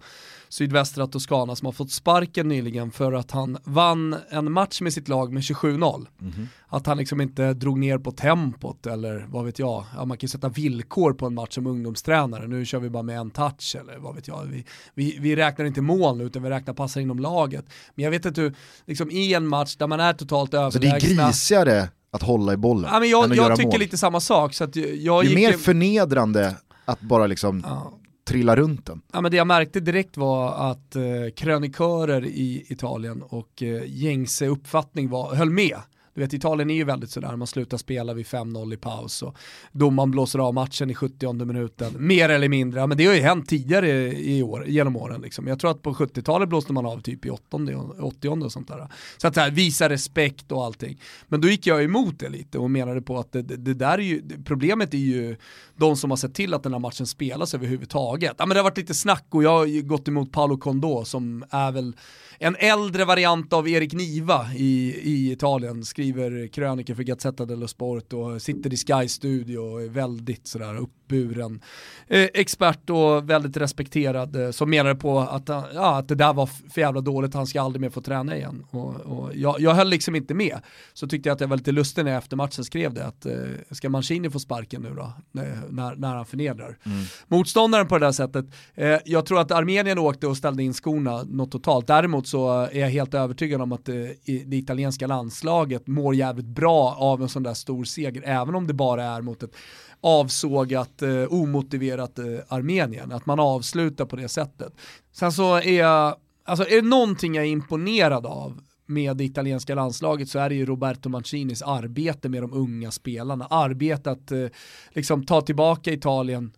sydvästra 0.53 1.07
Toscana 1.07 1.55
som 1.55 1.65
har 1.65 1.71
fått 1.71 1.91
sparken 1.91 2.47
nyligen 2.47 2.91
för 2.91 3.13
att 3.13 3.31
han 3.31 3.57
vann 3.63 4.15
en 4.29 4.51
match 4.51 4.81
med 4.81 4.93
sitt 4.93 5.07
lag 5.07 5.33
med 5.33 5.41
27-0. 5.41 6.07
Mm. 6.21 6.47
Att 6.67 6.87
han 6.87 6.97
liksom 6.97 7.21
inte 7.21 7.53
drog 7.53 7.79
ner 7.79 7.97
på 7.97 8.11
tempot 8.11 8.85
eller 8.85 9.25
vad 9.29 9.45
vet 9.45 9.59
jag, 9.59 9.85
ja, 9.95 10.05
man 10.05 10.17
kan 10.17 10.25
ju 10.25 10.27
sätta 10.27 10.49
villkor 10.49 11.13
på 11.13 11.25
en 11.25 11.33
match 11.33 11.55
som 11.55 11.67
ungdomstränare, 11.67 12.47
nu 12.47 12.65
kör 12.65 12.79
vi 12.79 12.89
bara 12.89 13.03
med 13.03 13.17
en 13.17 13.31
touch 13.31 13.75
eller 13.79 13.97
vad 13.97 14.15
vet 14.15 14.27
jag. 14.27 14.43
Vi, 14.43 14.65
vi, 14.93 15.17
vi 15.19 15.35
räknar 15.35 15.65
inte 15.65 15.81
mål 15.81 16.17
nu 16.17 16.23
utan 16.23 16.43
vi 16.43 16.49
räknar 16.49 16.73
passar 16.73 17.01
inom 17.01 17.19
laget. 17.19 17.65
Men 17.95 18.03
jag 18.03 18.11
vet 18.11 18.25
inte 18.25 18.41
hur, 18.41 18.55
liksom 18.85 19.11
i 19.11 19.33
en 19.33 19.47
match 19.47 19.75
där 19.75 19.87
man 19.87 19.99
är 19.99 20.13
totalt 20.13 20.53
överlägsna. 20.53 20.99
Så 20.99 21.07
det 21.07 21.21
är 21.21 21.27
grisigare 21.27 21.89
att 22.11 22.23
hålla 22.23 22.53
i 22.53 22.57
bollen 22.57 22.89
ja, 22.93 22.99
men 22.99 23.09
Jag, 23.09 23.25
än 23.25 23.31
att 23.31 23.37
jag 23.37 23.45
göra 23.45 23.55
tycker 23.55 23.69
mål. 23.69 23.79
lite 23.79 23.97
samma 23.97 24.19
sak. 24.19 24.53
Så 24.53 24.63
att 24.63 24.75
jag 24.75 25.25
det 25.25 25.31
är 25.31 25.35
mer 25.35 25.53
förnedrande 25.53 26.55
att 26.85 27.01
bara 27.01 27.27
liksom 27.27 27.63
ja 27.67 27.99
trilla 28.23 28.55
runt 28.55 28.85
den. 28.85 29.01
Ja, 29.13 29.21
men 29.21 29.31
det 29.31 29.37
jag 29.37 29.47
märkte 29.47 29.79
direkt 29.79 30.17
var 30.17 30.71
att 30.71 30.95
eh, 30.95 31.03
krönikörer 31.35 32.25
i 32.25 32.65
Italien 32.67 33.21
och 33.21 33.63
eh, 33.63 33.83
gängse 33.85 34.47
uppfattning 34.47 35.09
var, 35.09 35.35
höll 35.35 35.49
med 35.49 35.77
du 36.13 36.21
vet 36.21 36.33
Italien 36.33 36.69
är 36.69 36.75
ju 36.75 36.83
väldigt 36.83 37.09
sådär, 37.09 37.35
man 37.35 37.47
slutar 37.47 37.77
spela 37.77 38.13
vid 38.13 38.25
5-0 38.25 38.73
i 38.73 38.77
paus 38.77 39.21
och 39.21 39.37
domaren 39.71 40.11
blåser 40.11 40.39
av 40.39 40.53
matchen 40.53 40.89
i 40.89 40.95
70 40.95 41.45
minuten, 41.45 41.93
mer 41.97 42.29
eller 42.29 42.49
mindre. 42.49 42.79
Ja, 42.79 42.87
men 42.87 42.97
det 42.97 43.05
har 43.05 43.13
ju 43.13 43.21
hänt 43.21 43.49
tidigare 43.49 43.89
i 44.13 44.43
år, 44.43 44.67
genom 44.67 44.95
åren. 44.95 45.21
Liksom. 45.21 45.47
Jag 45.47 45.59
tror 45.59 45.71
att 45.71 45.81
på 45.81 45.93
70-talet 45.93 46.49
blåste 46.49 46.73
man 46.73 46.85
av 46.85 47.01
typ 47.01 47.25
i 47.25 47.29
80 47.29 48.43
och 48.45 48.51
sånt 48.51 48.67
där. 48.67 48.87
Så 49.17 49.27
att 49.27 49.35
så 49.35 49.41
här, 49.41 49.51
visa 49.51 49.89
respekt 49.89 50.51
och 50.51 50.65
allting. 50.65 50.99
Men 51.27 51.41
då 51.41 51.47
gick 51.47 51.67
jag 51.67 51.83
emot 51.83 52.19
det 52.19 52.29
lite 52.29 52.57
och 52.57 52.71
menade 52.71 53.01
på 53.01 53.19
att 53.19 53.31
det, 53.31 53.41
det, 53.41 53.57
det 53.57 53.73
där 53.73 53.97
är 53.97 54.03
ju, 54.03 54.21
problemet 54.45 54.93
är 54.93 54.97
ju 54.97 55.35
de 55.75 55.97
som 55.97 56.09
har 56.09 56.17
sett 56.17 56.33
till 56.33 56.53
att 56.53 56.63
den 56.63 56.73
här 56.73 56.79
matchen 56.79 57.07
spelas 57.07 57.53
överhuvudtaget. 57.53 58.35
Ja, 58.37 58.45
men 58.45 58.55
det 58.55 58.59
har 58.59 58.63
varit 58.63 58.77
lite 58.77 58.93
snack 58.93 59.25
och 59.29 59.43
jag 59.43 59.57
har 59.57 59.81
gått 59.81 60.07
emot 60.07 60.31
Paolo 60.31 60.57
Condò 60.57 61.03
som 61.03 61.45
är 61.49 61.71
väl 61.71 61.95
en 62.39 62.55
äldre 62.59 63.05
variant 63.05 63.53
av 63.53 63.69
Erik 63.69 63.93
Niva 63.93 64.47
i, 64.55 64.99
i 65.03 65.31
Italien, 65.31 65.85
skriver 65.85 66.47
kröniker 66.47 66.95
för 66.95 67.03
Gazzetta 67.03 67.45
dello 67.45 67.67
Sport 67.67 68.13
och 68.13 68.41
sitter 68.41 68.73
i 68.73 68.77
Sky 68.77 69.07
Studio 69.07 69.57
och 69.57 69.81
är 69.81 69.89
väldigt 69.89 70.47
sådär 70.47 70.77
uppburen 70.77 71.61
eh, 72.07 72.27
expert 72.33 72.89
och 72.89 73.29
väldigt 73.29 73.57
respekterad 73.57 74.35
eh, 74.35 74.51
som 74.51 74.69
menade 74.69 74.95
på 74.95 75.19
att, 75.19 75.49
eh, 75.49 75.65
ja, 75.73 75.97
att 75.97 76.07
det 76.07 76.15
där 76.15 76.33
var 76.33 76.45
för 76.45 76.81
jävla 76.81 77.01
dåligt, 77.01 77.33
han 77.33 77.47
ska 77.47 77.61
aldrig 77.61 77.81
mer 77.81 77.89
få 77.89 78.01
träna 78.01 78.35
igen. 78.35 78.65
Och, 78.69 78.95
och 78.95 79.35
jag, 79.35 79.59
jag 79.59 79.73
höll 79.73 79.89
liksom 79.89 80.15
inte 80.15 80.33
med. 80.33 80.59
Så 80.93 81.07
tyckte 81.07 81.29
jag 81.29 81.35
att 81.35 81.41
jag 81.41 81.47
var 81.47 81.57
lite 81.57 81.71
lustig 81.71 82.05
när 82.05 82.11
jag 82.11 82.17
efter 82.17 82.37
matchen 82.37 82.63
skrev 82.63 82.93
det, 82.93 83.05
att 83.05 83.25
eh, 83.25 83.33
ska 83.71 83.89
Mancini 83.89 84.29
få 84.29 84.39
sparken 84.39 84.81
nu 84.81 84.95
då, 84.95 85.13
eh, 85.41 85.71
när, 85.73 85.95
när 85.95 86.15
han 86.15 86.25
förnedrar 86.25 86.77
mm. 86.85 87.03
motståndaren 87.27 87.87
på 87.87 87.97
det 87.97 88.05
där 88.05 88.11
sättet. 88.11 88.45
Eh, 88.75 88.97
jag 89.05 89.25
tror 89.25 89.39
att 89.39 89.51
Armenien 89.51 89.99
åkte 89.99 90.27
och 90.27 90.37
ställde 90.37 90.63
in 90.63 90.73
skorna 90.73 91.23
något 91.23 91.51
totalt. 91.51 91.87
Däremot 91.87 92.27
så 92.27 92.51
är 92.61 92.79
jag 92.79 92.89
helt 92.89 93.13
övertygad 93.13 93.61
om 93.61 93.71
att 93.71 93.85
det, 93.85 94.15
det 94.45 94.57
italienska 94.57 95.07
landslaget 95.07 95.87
mår 95.87 96.15
jävligt 96.15 96.45
bra 96.45 96.95
av 96.99 97.21
en 97.21 97.29
sån 97.29 97.43
där 97.43 97.53
stor 97.53 97.83
seger, 97.83 98.23
även 98.25 98.55
om 98.55 98.67
det 98.67 98.73
bara 98.73 99.03
är 99.03 99.21
mot 99.21 99.43
ett 99.43 99.55
avsågat, 100.01 101.01
eh, 101.01 101.23
omotiverat 101.29 102.19
eh, 102.19 102.25
Armenien. 102.47 103.11
Att 103.11 103.25
man 103.25 103.39
avslutar 103.39 104.05
på 104.05 104.15
det 104.15 104.29
sättet. 104.29 104.73
Sen 105.11 105.31
så 105.31 105.55
är 105.55 105.79
jag, 105.79 106.15
alltså 106.45 106.67
är 106.69 106.75
det 106.81 106.87
någonting 106.87 107.35
jag 107.35 107.45
är 107.45 107.49
imponerad 107.49 108.25
av 108.25 108.61
med 108.85 109.17
det 109.17 109.23
italienska 109.23 109.75
landslaget 109.75 110.29
så 110.29 110.39
är 110.39 110.49
det 110.49 110.55
ju 110.55 110.65
Roberto 110.65 111.09
Mancinis 111.09 111.61
arbete 111.61 112.29
med 112.29 112.43
de 112.43 112.53
unga 112.53 112.91
spelarna. 112.91 113.45
Arbete 113.45 114.11
att 114.11 114.31
eh, 114.31 114.45
liksom 114.89 115.25
ta 115.25 115.41
tillbaka 115.41 115.91
Italien 115.91 116.51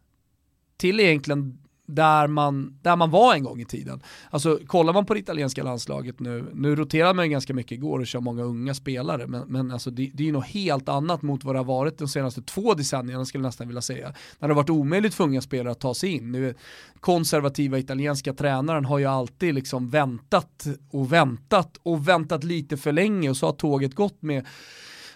till 0.78 1.00
egentligen 1.00 1.65
där 1.86 2.28
man, 2.28 2.80
där 2.82 2.96
man 2.96 3.12
var 3.12 3.34
en 3.34 3.44
gång 3.44 3.62
i 3.62 3.66
tiden. 3.66 4.02
Alltså 4.30 4.60
kollar 4.68 4.94
man 4.94 5.06
på 5.06 5.14
det 5.14 5.20
italienska 5.20 5.64
landslaget 5.64 6.20
nu, 6.20 6.46
nu 6.54 6.76
roterar 6.76 7.14
man 7.14 7.26
ju 7.26 7.32
ganska 7.32 7.54
mycket 7.54 7.72
igår 7.72 8.00
och 8.00 8.08
kör 8.08 8.20
många 8.20 8.44
unga 8.44 8.74
spelare, 8.74 9.28
men, 9.28 9.48
men 9.48 9.72
alltså 9.72 9.90
det, 9.92 10.12
det 10.14 10.24
är 10.24 10.26
ju 10.26 10.32
något 10.32 10.46
helt 10.46 10.90
annat 10.90 11.22
mot 11.22 11.44
vad 11.44 11.56
det 11.56 11.60
har 11.60 11.66
varit 11.66 11.98
de 11.98 12.08
senaste 12.08 12.42
två 12.42 12.74
decennierna 12.74 13.26
skulle 13.26 13.42
jag 13.42 13.48
nästan 13.48 13.68
vilja 13.68 13.82
säga. 13.82 14.14
När 14.40 14.48
det 14.48 14.54
har 14.54 14.62
varit 14.62 14.70
omöjligt 14.70 15.14
för 15.14 15.24
unga 15.24 15.42
spelare 15.42 15.72
att 15.72 15.80
ta 15.80 15.94
sig 15.94 16.10
in. 16.10 16.32
Nu, 16.32 16.56
konservativa 17.00 17.80
italienska 17.80 18.34
tränaren 18.34 18.86
har 18.86 19.00
ju 19.00 19.06
alltid 19.06 19.56
liksom 19.56 19.90
väntat 19.90 20.68
och 20.92 21.14
väntat 21.14 21.78
och 21.84 22.08
väntat 22.08 22.44
lite 22.44 22.78
för 22.78 22.92
länge 22.92 23.30
och 23.30 23.38
så 23.38 23.46
har 23.46 23.54
tåget 23.54 23.96
gått 23.96 24.22
med 24.22 24.46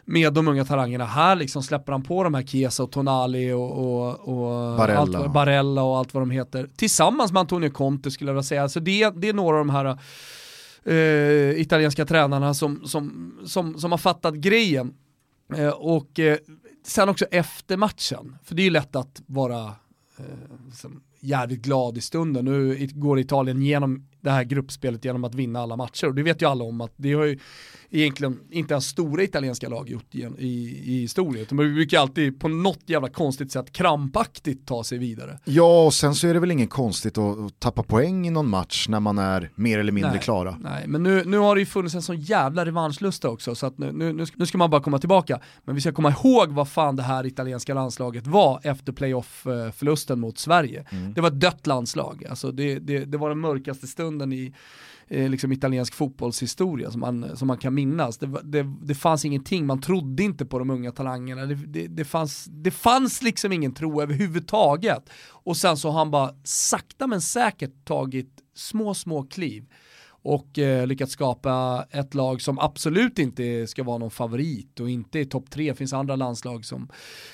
med 0.09 0.33
de 0.33 0.47
unga 0.47 0.65
talangerna. 0.65 1.05
Här 1.05 1.35
liksom 1.35 1.63
släpper 1.63 1.91
han 1.91 2.03
på 2.03 2.23
de 2.23 2.33
här 2.33 2.43
Chiesa 2.43 2.83
och 2.83 2.91
Tonali 2.91 3.51
och, 3.51 3.71
och, 3.71 4.19
och 4.19 4.77
Barella. 4.77 5.19
Allt, 5.19 5.33
Barella 5.33 5.83
och 5.83 5.97
allt 5.97 6.13
vad 6.13 6.21
de 6.21 6.31
heter. 6.31 6.69
Tillsammans 6.75 7.31
med 7.31 7.39
Antonio 7.39 7.69
Conte 7.69 8.11
skulle 8.11 8.29
jag 8.29 8.33
vilja 8.33 8.43
säga. 8.43 8.63
Alltså 8.63 8.79
det, 8.79 9.09
det 9.09 9.29
är 9.29 9.33
några 9.33 9.59
av 9.59 9.65
de 9.65 9.69
här 9.69 9.97
eh, 10.83 11.61
italienska 11.61 12.05
tränarna 12.05 12.53
som, 12.53 12.81
som, 12.85 13.33
som, 13.45 13.79
som 13.79 13.91
har 13.91 13.97
fattat 13.97 14.35
grejen. 14.35 14.93
Eh, 15.55 15.69
och 15.69 16.19
eh, 16.19 16.37
sen 16.85 17.10
också 17.10 17.25
efter 17.25 17.77
matchen, 17.77 18.35
för 18.43 18.55
det 18.55 18.62
är 18.62 18.63
ju 18.63 18.69
lätt 18.69 18.95
att 18.95 19.21
vara 19.25 19.63
eh, 20.17 20.89
jävligt 21.19 21.62
glad 21.62 21.97
i 21.97 22.01
stunden. 22.01 22.45
Nu 22.45 22.87
går 22.93 23.19
Italien 23.19 23.62
genom 23.62 24.07
det 24.21 24.31
här 24.31 24.43
gruppspelet 24.43 25.05
genom 25.05 25.23
att 25.23 25.35
vinna 25.35 25.59
alla 25.59 25.75
matcher 25.75 26.07
och 26.07 26.15
det 26.15 26.23
vet 26.23 26.41
ju 26.41 26.49
alla 26.49 26.63
om 26.63 26.81
att 26.81 26.93
det 26.95 27.13
har 27.13 27.25
ju 27.25 27.39
egentligen 27.89 28.39
inte 28.51 28.73
ens 28.73 28.85
stora 28.85 29.23
italienska 29.23 29.69
lag 29.69 29.89
gjort 29.89 30.15
i, 30.15 30.21
i, 30.37 31.01
historien. 31.01 31.45
De 31.49 31.55
brukar 31.57 31.99
alltid 31.99 32.39
på 32.39 32.47
något 32.47 32.79
jävla 32.85 33.09
konstigt 33.09 33.51
sätt 33.51 33.71
krampaktigt 33.71 34.67
ta 34.67 34.83
sig 34.83 34.97
vidare. 34.97 35.39
Ja, 35.45 35.85
och 35.85 35.93
sen 35.93 36.15
så 36.15 36.27
är 36.27 36.33
det 36.33 36.39
väl 36.39 36.51
inget 36.51 36.69
konstigt 36.69 37.17
att, 37.17 37.39
att 37.39 37.59
tappa 37.59 37.83
poäng 37.83 38.27
i 38.27 38.29
någon 38.29 38.49
match 38.49 38.87
när 38.89 38.99
man 38.99 39.17
är 39.17 39.51
mer 39.55 39.79
eller 39.79 39.91
mindre 39.91 40.11
nej, 40.11 40.21
klara. 40.21 40.57
Nej, 40.59 40.87
men 40.87 41.03
nu, 41.03 41.23
nu 41.25 41.37
har 41.37 41.55
det 41.55 41.61
ju 41.61 41.65
funnits 41.65 41.95
en 41.95 42.01
sån 42.01 42.19
jävla 42.19 42.65
revanschlusta 42.65 43.29
också 43.29 43.55
så 43.55 43.65
att 43.65 43.77
nu, 43.77 43.91
nu, 43.91 44.25
nu 44.35 44.45
ska 44.45 44.57
man 44.57 44.69
bara 44.69 44.81
komma 44.81 44.99
tillbaka. 44.99 45.39
Men 45.65 45.75
vi 45.75 45.81
ska 45.81 45.91
komma 45.91 46.09
ihåg 46.09 46.49
vad 46.49 46.69
fan 46.69 46.95
det 46.95 47.03
här 47.03 47.25
italienska 47.25 47.73
landslaget 47.73 48.27
var 48.27 48.59
efter 48.63 48.93
playoff-förlusten 48.93 50.19
mot 50.19 50.37
Sverige. 50.37 50.85
Mm. 50.89 51.13
Det 51.13 51.21
var 51.21 51.27
ett 51.27 51.39
dött 51.39 51.67
landslag, 51.67 52.25
alltså 52.29 52.51
det, 52.51 52.79
det, 52.79 53.05
det 53.05 53.17
var 53.17 53.29
den 53.29 53.39
mörkaste 53.39 53.87
stunden 53.87 54.08
i 54.33 54.53
eh, 55.07 55.29
liksom 55.29 55.51
italiensk 55.51 55.93
fotbollshistoria 55.93 56.91
som 56.91 57.01
man, 57.01 57.37
som 57.37 57.47
man 57.47 57.57
kan 57.57 57.73
minnas. 57.73 58.17
Det, 58.17 58.27
det, 58.43 58.65
det 58.81 58.95
fanns 58.95 59.25
ingenting, 59.25 59.65
man 59.65 59.81
trodde 59.81 60.23
inte 60.23 60.45
på 60.45 60.60
de 60.60 60.69
unga 60.69 60.91
talangerna, 60.91 61.45
det, 61.45 61.55
det, 61.55 61.87
det, 61.87 62.05
fanns, 62.05 62.45
det 62.45 62.71
fanns 62.71 63.21
liksom 63.21 63.51
ingen 63.51 63.73
tro 63.73 64.01
överhuvudtaget. 64.01 65.10
Och 65.43 65.57
sen 65.57 65.77
så 65.77 65.89
har 65.89 65.99
han 65.99 66.12
bara 66.12 66.33
sakta 66.43 67.07
men 67.07 67.21
säkert 67.21 67.85
tagit 67.85 68.43
små, 68.53 68.93
små 68.93 69.23
kliv 69.23 69.65
och 70.21 70.59
eh, 70.59 70.87
lyckats 70.87 71.11
skapa 71.11 71.85
ett 71.91 72.13
lag 72.13 72.41
som 72.41 72.59
absolut 72.59 73.19
inte 73.19 73.67
ska 73.67 73.83
vara 73.83 73.97
någon 73.97 74.11
favorit 74.11 74.79
och 74.79 74.89
inte 74.89 75.19
i 75.19 75.25
topp 75.25 75.49
tre. 75.49 75.69
Det 75.69 75.75
finns 75.75 75.93
andra 75.93 76.15
landslag 76.15 76.65
som, 76.65 76.89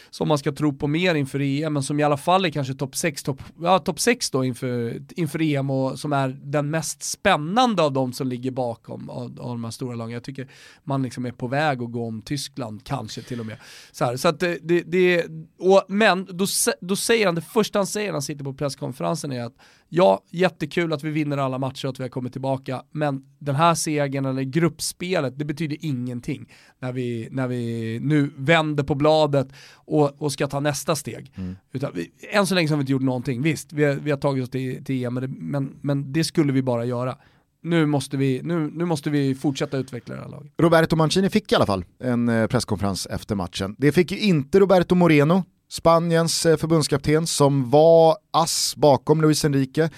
som 0.09 0.27
man 0.27 0.38
ska 0.38 0.51
tro 0.51 0.73
på 0.73 0.88
mer 0.88 1.15
inför 1.15 1.41
EM, 1.41 1.73
men 1.73 1.83
som 1.83 1.99
i 1.99 2.03
alla 2.03 2.17
fall 2.17 2.45
är 2.45 2.49
kanske 2.49 2.73
topp 2.73 2.95
6 2.95 3.23
top, 3.23 3.41
ja, 3.61 3.79
top 3.79 3.99
6 3.99 4.31
då 4.31 4.45
inför, 4.45 5.01
inför 5.15 5.41
EM 5.41 5.69
och 5.69 5.99
som 5.99 6.13
är 6.13 6.29
den 6.43 6.69
mest 6.69 7.03
spännande 7.03 7.83
av 7.83 7.93
de 7.93 8.13
som 8.13 8.27
ligger 8.27 8.51
bakom 8.51 9.09
av, 9.09 9.23
av 9.23 9.49
de 9.49 9.63
här 9.63 9.71
stora 9.71 9.95
lagen. 9.95 10.13
Jag 10.13 10.23
tycker 10.23 10.47
man 10.83 11.03
liksom 11.03 11.25
är 11.25 11.31
på 11.31 11.47
väg 11.47 11.81
att 11.81 11.91
gå 11.91 12.07
om 12.07 12.21
Tyskland, 12.21 12.83
kanske 12.83 13.21
till 13.21 13.39
och 13.39 13.45
med. 13.45 13.57
Så, 13.91 14.05
här, 14.05 14.17
så 14.17 14.27
att 14.27 14.39
det, 14.39 14.57
det, 14.61 14.81
det 14.81 15.25
och, 15.59 15.86
men 15.88 16.25
då, 16.25 16.45
då 16.81 16.95
säger 16.95 17.25
han, 17.25 17.36
det 17.36 17.41
första 17.41 17.79
han 17.79 17.88
säger 17.88 18.07
när 18.07 18.13
han 18.13 18.21
sitter 18.21 18.43
på 18.43 18.53
presskonferensen 18.53 19.31
är 19.31 19.43
att 19.43 19.55
ja, 19.89 20.23
jättekul 20.31 20.93
att 20.93 21.03
vi 21.03 21.09
vinner 21.09 21.38
alla 21.38 21.57
matcher 21.57 21.86
och 21.86 21.89
att 21.89 21.99
vi 21.99 22.03
har 22.03 22.09
kommit 22.09 22.31
tillbaka, 22.31 22.83
men 22.91 23.23
den 23.39 23.55
här 23.55 23.75
segern 23.75 24.25
eller 24.25 24.41
gruppspelet, 24.41 25.39
det 25.39 25.45
betyder 25.45 25.77
ingenting 25.81 26.51
när 26.79 26.91
vi, 26.91 27.27
när 27.31 27.47
vi 27.47 27.99
nu 28.01 28.31
vänder 28.38 28.83
på 28.83 28.95
bladet 28.95 29.47
och, 29.73 30.21
och 30.21 30.31
ska 30.31 30.47
ta 30.47 30.59
nästa 30.59 30.95
steg. 30.95 31.31
Mm. 31.36 31.55
Utan 31.73 31.91
vi, 31.95 32.11
än 32.31 32.47
så 32.47 32.55
länge 32.55 32.69
har 32.69 32.77
vi 32.77 32.81
inte 32.81 32.91
gjort 32.91 33.01
någonting, 33.01 33.41
visst, 33.41 33.73
vi 33.73 33.83
har, 33.83 33.93
vi 33.93 34.11
har 34.11 34.17
tagit 34.17 34.43
oss 34.43 34.49
till, 34.49 34.86
till 34.86 35.05
EM, 35.05 35.13
men, 35.38 35.79
men 35.81 36.13
det 36.13 36.23
skulle 36.23 36.53
vi 36.53 36.61
bara 36.61 36.86
göra 36.86 37.17
nu 37.65 37.86
måste, 37.86 38.17
vi, 38.17 38.41
nu, 38.43 38.71
nu 38.73 38.86
måste 38.86 39.09
vi 39.09 39.36
fortsätta 39.36 39.77
utveckla 39.77 40.15
det 40.15 40.21
här 40.21 40.29
laget. 40.29 40.51
Roberto 40.57 40.95
Mancini 40.95 41.29
fick 41.29 41.51
i 41.51 41.55
alla 41.55 41.65
fall 41.65 41.86
en 41.99 42.29
eh, 42.29 42.47
presskonferens 42.47 43.05
efter 43.05 43.36
matchen. 43.36 43.75
Det 43.77 43.91
fick 43.91 44.11
ju 44.11 44.19
inte 44.19 44.59
Roberto 44.59 44.95
Moreno 44.95 45.43
Spaniens 45.70 46.45
eh, 46.45 46.57
förbundskapten 46.57 47.28
som 47.28 47.70
var 47.70 48.18
ass 48.32 48.74
bakom 48.78 49.22
Luis 49.22 49.45
Enrique 49.45 49.89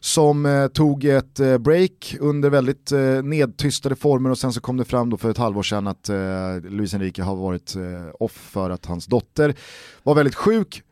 som 0.00 0.46
eh, 0.46 0.66
tog 0.66 1.04
ett 1.04 1.40
eh, 1.40 1.58
break 1.58 2.16
under 2.20 2.50
väldigt 2.50 2.92
eh, 2.92 3.22
nedtystade 3.22 3.96
former 3.96 4.30
och 4.30 4.38
sen 4.38 4.52
så 4.52 4.60
kom 4.60 4.76
det 4.76 4.84
fram 4.84 5.10
då 5.10 5.16
för 5.16 5.30
ett 5.30 5.38
halvår 5.38 5.62
sedan 5.62 5.86
att 5.86 6.08
eh, 6.08 6.70
Luis 6.70 6.94
Enrique 6.94 7.24
har 7.24 7.36
varit 7.36 7.76
eh, 7.76 7.82
off 8.20 8.32
för 8.32 8.70
att 8.70 8.86
hans 8.86 9.06
dotter 9.06 9.54
var 10.02 10.14
väldigt 10.14 10.34
sjuk, 10.34 10.82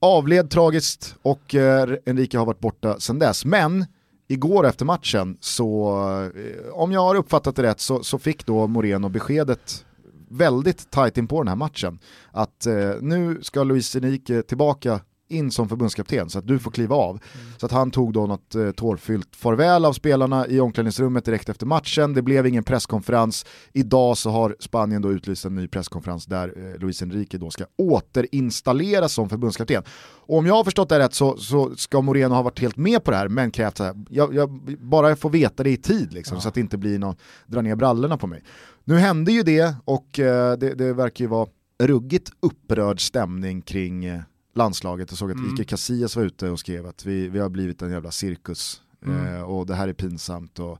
avled 0.00 0.50
tragiskt 0.50 1.14
och 1.22 1.54
eh, 1.54 1.88
Enrique 2.06 2.38
har 2.38 2.46
varit 2.46 2.60
borta 2.60 3.00
sedan 3.00 3.18
dess. 3.18 3.44
Men 3.44 3.86
igår 4.28 4.66
efter 4.66 4.84
matchen 4.84 5.36
så, 5.40 5.98
eh, 6.36 6.72
om 6.72 6.92
jag 6.92 7.00
har 7.00 7.14
uppfattat 7.14 7.56
det 7.56 7.62
rätt, 7.62 7.80
så, 7.80 8.02
så 8.02 8.18
fick 8.18 8.46
då 8.46 8.66
Moreno 8.66 9.08
beskedet 9.08 9.84
väldigt 10.32 10.90
tajt 10.90 11.18
in 11.18 11.26
på 11.26 11.40
den 11.42 11.48
här 11.48 11.56
matchen. 11.56 11.98
Att 12.30 12.66
eh, 12.66 12.90
nu 13.00 13.38
ska 13.42 13.64
Luis 13.64 13.96
Enrique 13.96 14.42
tillbaka 14.42 15.00
in 15.32 15.50
som 15.50 15.68
förbundskapten 15.68 16.30
så 16.30 16.38
att 16.38 16.46
du 16.46 16.58
får 16.58 16.70
kliva 16.70 16.96
av. 16.96 17.10
Mm. 17.10 17.46
Så 17.58 17.66
att 17.66 17.72
han 17.72 17.90
tog 17.90 18.12
då 18.12 18.26
något 18.26 18.54
eh, 18.54 18.70
tårfyllt 18.70 19.36
farväl 19.36 19.84
av 19.84 19.92
spelarna 19.92 20.46
i 20.46 20.60
omklädningsrummet 20.60 21.24
direkt 21.24 21.48
efter 21.48 21.66
matchen. 21.66 22.14
Det 22.14 22.22
blev 22.22 22.46
ingen 22.46 22.64
presskonferens. 22.64 23.46
Idag 23.72 24.18
så 24.18 24.30
har 24.30 24.56
Spanien 24.60 25.02
då 25.02 25.12
utlyst 25.12 25.44
en 25.44 25.54
ny 25.54 25.68
presskonferens 25.68 26.26
där 26.26 26.52
eh, 26.56 26.80
Luis 26.80 27.02
Enrique 27.02 27.38
då 27.38 27.50
ska 27.50 27.64
återinstalleras 27.76 29.12
som 29.12 29.28
förbundskapten. 29.28 29.82
Och 30.26 30.38
om 30.38 30.46
jag 30.46 30.54
har 30.54 30.64
förstått 30.64 30.88
det 30.88 30.98
rätt 30.98 31.14
så, 31.14 31.36
så 31.36 31.76
ska 31.76 32.00
Moreno 32.00 32.34
ha 32.34 32.42
varit 32.42 32.60
helt 32.60 32.76
med 32.76 33.04
på 33.04 33.10
det 33.10 33.16
här 33.16 33.28
men 33.28 33.50
krävt 33.50 33.76
så 33.76 33.84
här, 33.84 33.94
jag, 34.08 34.34
jag 34.34 34.50
bara 34.80 35.16
får 35.16 35.30
veta 35.30 35.62
det 35.62 35.70
i 35.70 35.76
tid 35.76 36.12
liksom, 36.12 36.34
ja. 36.36 36.40
så 36.40 36.48
att 36.48 36.54
det 36.54 36.60
inte 36.60 36.78
blir 36.78 36.98
någon 36.98 37.16
dra 37.46 37.60
ner 37.60 37.76
brallorna 37.76 38.16
på 38.16 38.26
mig. 38.26 38.42
Nu 38.84 38.96
hände 38.96 39.32
ju 39.32 39.42
det 39.42 39.74
och 39.84 40.18
eh, 40.18 40.58
det, 40.58 40.74
det 40.74 40.92
verkar 40.92 41.24
ju 41.24 41.28
vara 41.28 41.48
ruggigt 41.82 42.30
upprörd 42.40 43.00
stämning 43.06 43.62
kring 43.62 44.04
eh, 44.04 44.20
landslaget. 44.54 45.10
Jag 45.10 45.18
såg 45.18 45.30
att 45.30 45.36
mm. 45.36 45.54
Ike 45.54 45.64
Casillas 45.64 46.16
var 46.16 46.22
ute 46.22 46.48
och 46.48 46.58
skrev 46.58 46.86
att 46.86 47.06
vi, 47.06 47.28
vi 47.28 47.38
har 47.38 47.48
blivit 47.48 47.82
en 47.82 47.90
jävla 47.90 48.10
cirkus 48.10 48.82
Mm. 49.06 49.36
Eh, 49.36 49.42
och 49.42 49.66
det 49.66 49.74
här 49.74 49.88
är 49.88 49.92
pinsamt. 49.92 50.58
Och, 50.58 50.78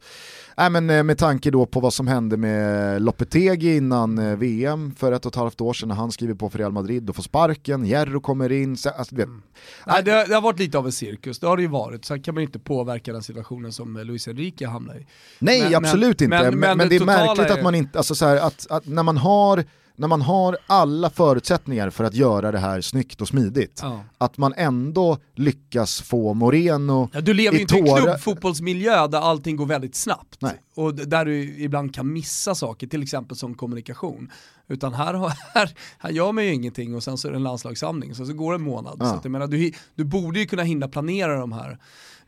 äh, 0.56 0.70
men, 0.70 0.90
eh, 0.90 1.02
med 1.02 1.18
tanke 1.18 1.50
då 1.50 1.66
på 1.66 1.80
vad 1.80 1.94
som 1.94 2.06
hände 2.06 2.36
med 2.36 3.02
Lopetegi 3.02 3.76
innan 3.76 4.18
eh, 4.18 4.36
VM 4.36 4.94
för 4.94 5.12
ett 5.12 5.26
och 5.26 5.32
ett 5.32 5.36
halvt 5.36 5.60
år 5.60 5.72
sedan 5.72 5.88
när 5.88 5.96
han 5.96 6.12
skriver 6.12 6.34
på 6.34 6.50
för 6.50 6.58
Real 6.58 6.72
Madrid 6.72 7.10
och 7.10 7.16
får 7.16 7.22
sparken, 7.22 7.86
Jerro 7.86 8.20
kommer 8.20 8.52
in. 8.52 8.76
Så, 8.76 8.90
alltså, 8.90 9.14
vet, 9.14 9.26
mm. 9.26 9.42
Nej, 9.86 10.02
det, 10.02 10.24
det, 10.28 10.34
har 10.34 10.42
varit 10.42 10.58
lite 10.58 10.78
av 10.78 10.86
en 10.86 10.92
cirkus, 10.92 11.38
det 11.38 11.46
har 11.46 11.56
det 11.56 11.62
ju 11.62 11.68
varit. 11.68 12.04
Sen 12.04 12.22
kan 12.22 12.34
man 12.34 12.42
inte 12.42 12.58
påverka 12.58 13.12
den 13.12 13.22
situationen 13.22 13.72
som 13.72 13.96
Luis 13.96 14.28
Enrique 14.28 14.68
hamnar 14.68 14.94
i. 14.94 15.06
Nej, 15.38 15.62
men, 15.62 15.74
absolut 15.74 16.20
men, 16.20 16.32
inte. 16.32 16.50
Men, 16.50 16.58
men, 16.58 16.78
men 16.78 16.88
det, 16.88 16.98
det 16.98 17.04
är 17.04 17.06
märkligt 17.06 17.50
är... 17.50 17.54
att 17.54 17.62
man 17.62 17.74
inte, 17.74 17.98
alltså 17.98 18.14
så 18.14 18.26
här, 18.26 18.36
att, 18.36 18.66
att 18.70 18.86
när 18.86 19.02
man 19.02 19.16
har 19.16 19.64
när 20.02 20.08
man 20.08 20.22
har 20.22 20.58
alla 20.66 21.10
förutsättningar 21.10 21.90
för 21.90 22.04
att 22.04 22.14
göra 22.14 22.52
det 22.52 22.58
här 22.58 22.80
snyggt 22.80 23.20
och 23.20 23.28
smidigt, 23.28 23.80
ja. 23.82 24.04
att 24.18 24.38
man 24.38 24.54
ändå 24.56 25.18
lyckas 25.34 26.00
få 26.00 26.34
Moreno 26.34 27.10
ja, 27.12 27.20
Du 27.20 27.34
lever 27.34 27.56
ju 27.56 27.62
inte 27.62 27.76
i 27.76 27.78
en 27.78 27.96
klubbfotbollsmiljö 27.96 29.06
där 29.06 29.18
allting 29.18 29.56
går 29.56 29.66
väldigt 29.66 29.94
snabbt. 29.94 30.36
Nej. 30.40 30.62
Och 30.74 30.94
där 30.94 31.24
du 31.24 31.42
ibland 31.42 31.94
kan 31.94 32.12
missa 32.12 32.54
saker, 32.54 32.86
till 32.86 33.02
exempel 33.02 33.36
som 33.36 33.54
kommunikation. 33.54 34.30
Utan 34.68 34.94
här, 34.94 35.14
här, 35.54 35.74
här 35.98 36.10
gör 36.10 36.32
man 36.32 36.44
ju 36.44 36.54
ingenting 36.54 36.94
och 36.94 37.02
sen 37.02 37.18
så 37.18 37.28
är 37.28 37.32
det 37.32 37.38
en 37.38 37.42
landslagssamling, 37.42 38.14
så, 38.14 38.26
så 38.26 38.32
går 38.32 38.52
det 38.52 38.56
en 38.56 38.62
månad. 38.62 38.96
Ja. 39.00 39.04
Så 39.04 39.14
att, 39.14 39.24
jag 39.24 39.30
menar, 39.30 39.46
du, 39.46 39.72
du 39.94 40.04
borde 40.04 40.40
ju 40.40 40.46
kunna 40.46 40.62
hinna 40.62 40.88
planera 40.88 41.36
de 41.36 41.52
här 41.52 41.78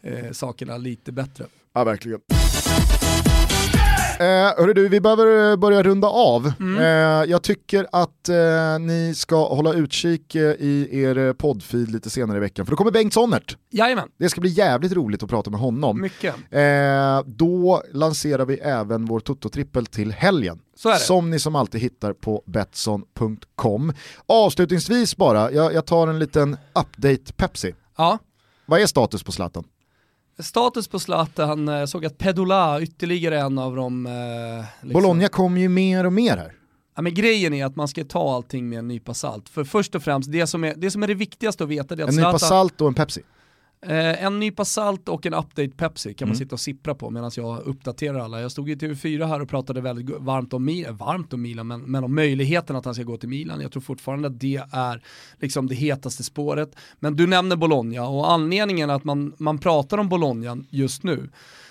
eh, 0.03 0.33
sakerna 0.33 0.77
lite 0.77 1.13
bättre. 1.13 1.47
Ja, 1.73 1.85
verkligen. 1.85 2.21
Eh, 4.21 4.27
hörru 4.59 4.73
du, 4.73 4.89
vi 4.89 5.01
behöver 5.01 5.51
eh, 5.51 5.57
börja 5.57 5.83
runda 5.83 6.09
av. 6.09 6.53
Mm. 6.61 6.79
Eh, 6.79 7.31
jag 7.31 7.43
tycker 7.43 7.87
att 7.93 8.29
eh, 8.29 8.79
ni 8.81 9.15
ska 9.17 9.49
hålla 9.49 9.73
utkik 9.73 10.35
eh, 10.35 10.43
i 10.43 10.89
er 11.03 11.33
poddfeed 11.33 11.91
lite 11.91 12.11
senare 12.11 12.37
i 12.37 12.41
veckan, 12.41 12.67
för 12.67 12.71
då 12.71 12.77
kommer 12.77 12.91
Bengt 12.91 13.15
Sonnert. 13.15 13.57
Jajamän. 13.71 14.09
Det 14.19 14.29
ska 14.29 14.41
bli 14.41 14.51
jävligt 14.51 14.93
roligt 14.93 15.23
att 15.23 15.31
prata 15.31 15.51
med 15.51 15.61
honom. 15.61 16.01
Mycket. 16.01 16.35
Eh, 16.51 17.21
då 17.27 17.83
lanserar 17.93 18.45
vi 18.45 18.55
även 18.59 19.05
vår 19.05 19.21
Toto-trippel 19.21 19.87
till 19.87 20.13
helgen. 20.13 20.59
Som 20.99 21.31
ni 21.31 21.39
som 21.39 21.57
alltid 21.57 21.81
hittar 21.81 22.13
på 22.13 22.43
Betsson.com. 22.47 23.93
Avslutningsvis 24.27 25.17
bara, 25.17 25.53
jag, 25.53 25.75
jag 25.75 25.87
tar 25.87 26.09
en 26.09 26.19
liten 26.19 26.57
update 26.73 27.33
Pepsi. 27.37 27.75
Ja. 27.97 28.19
Vad 28.67 28.81
är 28.81 28.87
status 28.87 29.23
på 29.23 29.33
Zlatan? 29.33 29.65
Status 30.39 30.89
på 30.89 30.99
Zlatan, 30.99 31.69
jag 31.69 31.89
såg 31.89 32.07
att 32.07 32.19
Pedola, 32.19 32.81
ytterligare 32.81 33.41
en 33.41 33.59
av 33.59 33.77
dem... 33.77 34.07
Eh, 34.07 34.65
liksom. 34.81 35.03
Bologna 35.03 35.29
kommer 35.29 35.61
ju 35.61 35.69
mer 35.69 36.07
och 36.07 36.13
mer 36.13 36.37
här. 36.37 36.53
Ja, 36.97 37.03
men 37.03 37.15
grejen 37.15 37.55
är 37.55 37.67
att 37.67 37.77
man 37.77 37.89
ska 37.89 38.05
ta 38.05 38.35
allting 38.35 38.69
med 38.69 38.79
en 38.79 38.89
nypa 38.89 39.15
salt. 39.15 39.49
För 39.49 39.65
först 39.65 39.95
och 39.95 40.03
främst, 40.03 40.33
det 40.33 40.47
som 40.47 40.65
är 40.65 40.75
det, 40.77 40.91
som 40.91 41.03
är 41.03 41.07
det 41.07 41.15
viktigaste 41.15 41.65
att 41.65 41.71
veta 41.71 41.97
det 41.97 42.03
är 42.03 42.05
att 42.05 42.09
En 42.09 42.15
Zlatan, 42.15 42.33
nypa 42.33 42.39
salt 42.39 42.81
och 42.81 42.89
en 42.89 42.95
Pepsi? 42.95 43.23
Eh, 43.87 44.25
en 44.25 44.41
nypa 44.41 44.65
salt 44.65 45.09
och 45.09 45.27
en 45.27 45.35
update 45.35 45.69
Pepsi 45.69 46.15
kan 46.15 46.27
mm. 46.27 46.31
man 46.31 46.37
sitta 46.37 46.55
och 46.55 46.61
sippra 46.61 46.95
på 46.95 47.11
medan 47.11 47.31
jag 47.37 47.61
uppdaterar 47.61 48.19
alla. 48.19 48.41
Jag 48.41 48.51
stod 48.51 48.71
i 48.71 48.75
TV4 48.75 49.27
här 49.27 49.43
och 49.43 49.49
pratade 49.49 49.81
väldigt 49.81 50.17
varmt 50.19 50.53
om, 50.53 50.85
varmt 50.91 51.33
om 51.33 51.43
Milan, 51.43 51.67
men, 51.67 51.81
men 51.81 52.05
om 52.05 52.15
möjligheten 52.15 52.77
att 52.77 52.85
han 52.85 52.95
ska 52.95 53.03
gå 53.03 53.17
till 53.17 53.29
Milan. 53.29 53.61
Jag 53.61 53.73
tror 53.73 53.83
fortfarande 53.83 54.29
att 54.29 54.41
det 54.41 54.63
är 54.73 55.03
liksom 55.41 55.67
det 55.67 55.75
hetaste 55.75 56.23
spåret. 56.23 56.77
Men 57.01 57.17
du 57.17 57.27
nämner 57.27 57.57
Bologna 57.57 58.09
och 58.09 58.31
anledningen 58.31 58.91
att 58.91 59.05
man, 59.05 59.35
man 59.39 59.59
pratar 59.59 59.99
om 59.99 60.09
Bologna 60.09 60.59
just 60.71 61.03
nu 61.03 61.31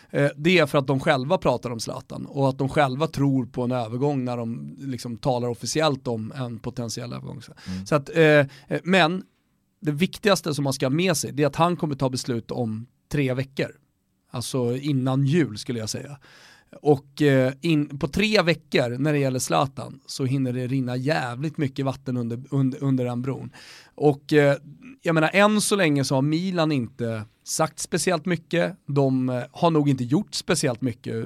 eh, 0.10 0.30
det 0.36 0.58
är 0.58 0.66
för 0.66 0.78
att 0.78 0.88
de 0.88 1.00
själva 1.00 1.38
pratar 1.38 1.70
om 1.70 1.80
Zlatan 1.80 2.26
och 2.26 2.50
att 2.50 2.58
de 2.58 2.70
själva 2.70 3.08
tror 3.08 3.46
på 3.46 3.62
en 3.64 3.72
övergång 3.72 4.26
när 4.26 4.38
de 4.38 4.76
liksom 4.80 5.18
talar 5.18 5.48
officiellt 5.48 6.08
om 6.08 6.34
en 6.36 6.60
potentiell 6.60 7.14
övergång. 7.14 7.42
Mm. 7.68 7.86
Så 7.86 7.96
att, 7.96 8.10
eh, 8.16 8.46
men 8.84 9.24
det 9.84 9.92
viktigaste 9.92 10.54
som 10.54 10.64
man 10.64 10.74
ska 10.74 10.86
ha 10.86 10.92
med 10.92 11.18
sig 11.18 11.32
det 11.32 11.44
är 11.44 11.48
att 11.48 11.56
han 11.56 11.78
kommer 11.78 11.96
ta 11.96 12.10
beslut 12.10 12.52
om 12.52 12.88
tre 13.12 13.34
veckor. 13.34 13.72
Alltså 14.30 14.78
innan 14.78 15.26
jul 15.26 15.58
skulle 15.58 15.80
jag 15.80 15.90
säga. 15.90 16.18
Och 16.82 17.22
eh, 17.22 17.54
in, 17.62 18.00
på 18.00 18.08
tre 18.08 18.42
veckor 18.42 18.98
när 18.98 19.14
det 19.14 19.20
gäller 19.20 19.40
Zlatan 19.40 20.00
så 20.06 20.26
hinner 20.26 20.54
det 20.54 20.68
rinna 20.68 20.96
jävligt 20.96 21.58
mycket 21.58 21.86
vatten 21.86 22.18
under, 22.18 22.44
under, 22.52 22.84
under 22.84 23.06
den 23.06 23.22
bron. 23.22 23.52
Och 23.96 24.34
eh, 24.34 24.58
jag 25.02 25.16
menar 25.16 25.30
än 25.34 25.62
så 25.62 25.76
länge 25.76 26.04
så 26.04 26.16
har 26.16 26.22
Milan 26.22 26.72
inte 26.72 27.24
sagt 27.44 27.80
speciellt 27.80 28.26
mycket, 28.26 28.76
de 28.88 29.30
eh, 29.30 29.44
har 29.52 29.72
nog 29.72 29.90
inte 29.90 30.04
gjort 30.04 30.34
speciellt 30.34 30.82
mycket 30.82 31.26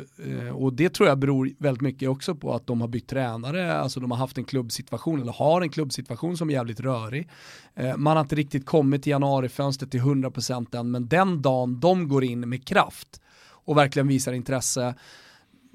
och 0.53 0.73
det 0.73 0.89
tror 0.89 1.09
jag 1.09 1.17
beror 1.17 1.51
väldigt 1.59 1.81
mycket 1.81 2.09
också 2.09 2.35
på 2.35 2.53
att 2.53 2.67
de 2.67 2.81
har 2.81 2.87
bytt 2.87 3.07
tränare, 3.07 3.77
alltså 3.77 3.99
de 3.99 4.11
har 4.11 4.17
haft 4.17 4.37
en 4.37 4.43
klubbsituation 4.43 5.21
eller 5.21 5.31
har 5.31 5.61
en 5.61 5.69
klubbsituation 5.69 6.37
som 6.37 6.49
är 6.49 6.53
jävligt 6.53 6.79
rörig. 6.79 7.29
Man 7.97 8.17
har 8.17 8.21
inte 8.23 8.35
riktigt 8.35 8.65
kommit 8.65 9.03
till 9.03 9.09
januarifönstret 9.09 9.91
till 9.91 10.01
100% 10.01 10.77
än 10.79 10.91
men 10.91 11.07
den 11.07 11.41
dagen 11.41 11.79
de 11.79 12.07
går 12.07 12.23
in 12.23 12.49
med 12.49 12.67
kraft 12.67 13.21
och 13.67 13.77
verkligen 13.77 14.07
visar 14.07 14.33
intresse 14.33 14.95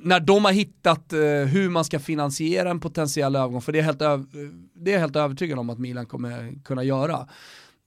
när 0.02 0.20
de 0.20 0.44
har 0.44 0.52
hittat 0.52 1.12
eh, 1.12 1.20
hur 1.20 1.70
man 1.70 1.84
ska 1.84 1.98
finansiera 1.98 2.70
en 2.70 2.80
potentiell 2.80 3.36
övergång, 3.36 3.62
för 3.62 3.72
det 3.72 3.78
är, 3.78 3.82
helt 3.82 3.98
det 4.74 4.90
är 4.90 4.92
jag 4.92 5.00
helt 5.00 5.16
övertygad 5.16 5.58
om 5.58 5.70
att 5.70 5.78
Milan 5.78 6.06
kommer 6.06 6.62
kunna 6.64 6.84
göra, 6.84 7.28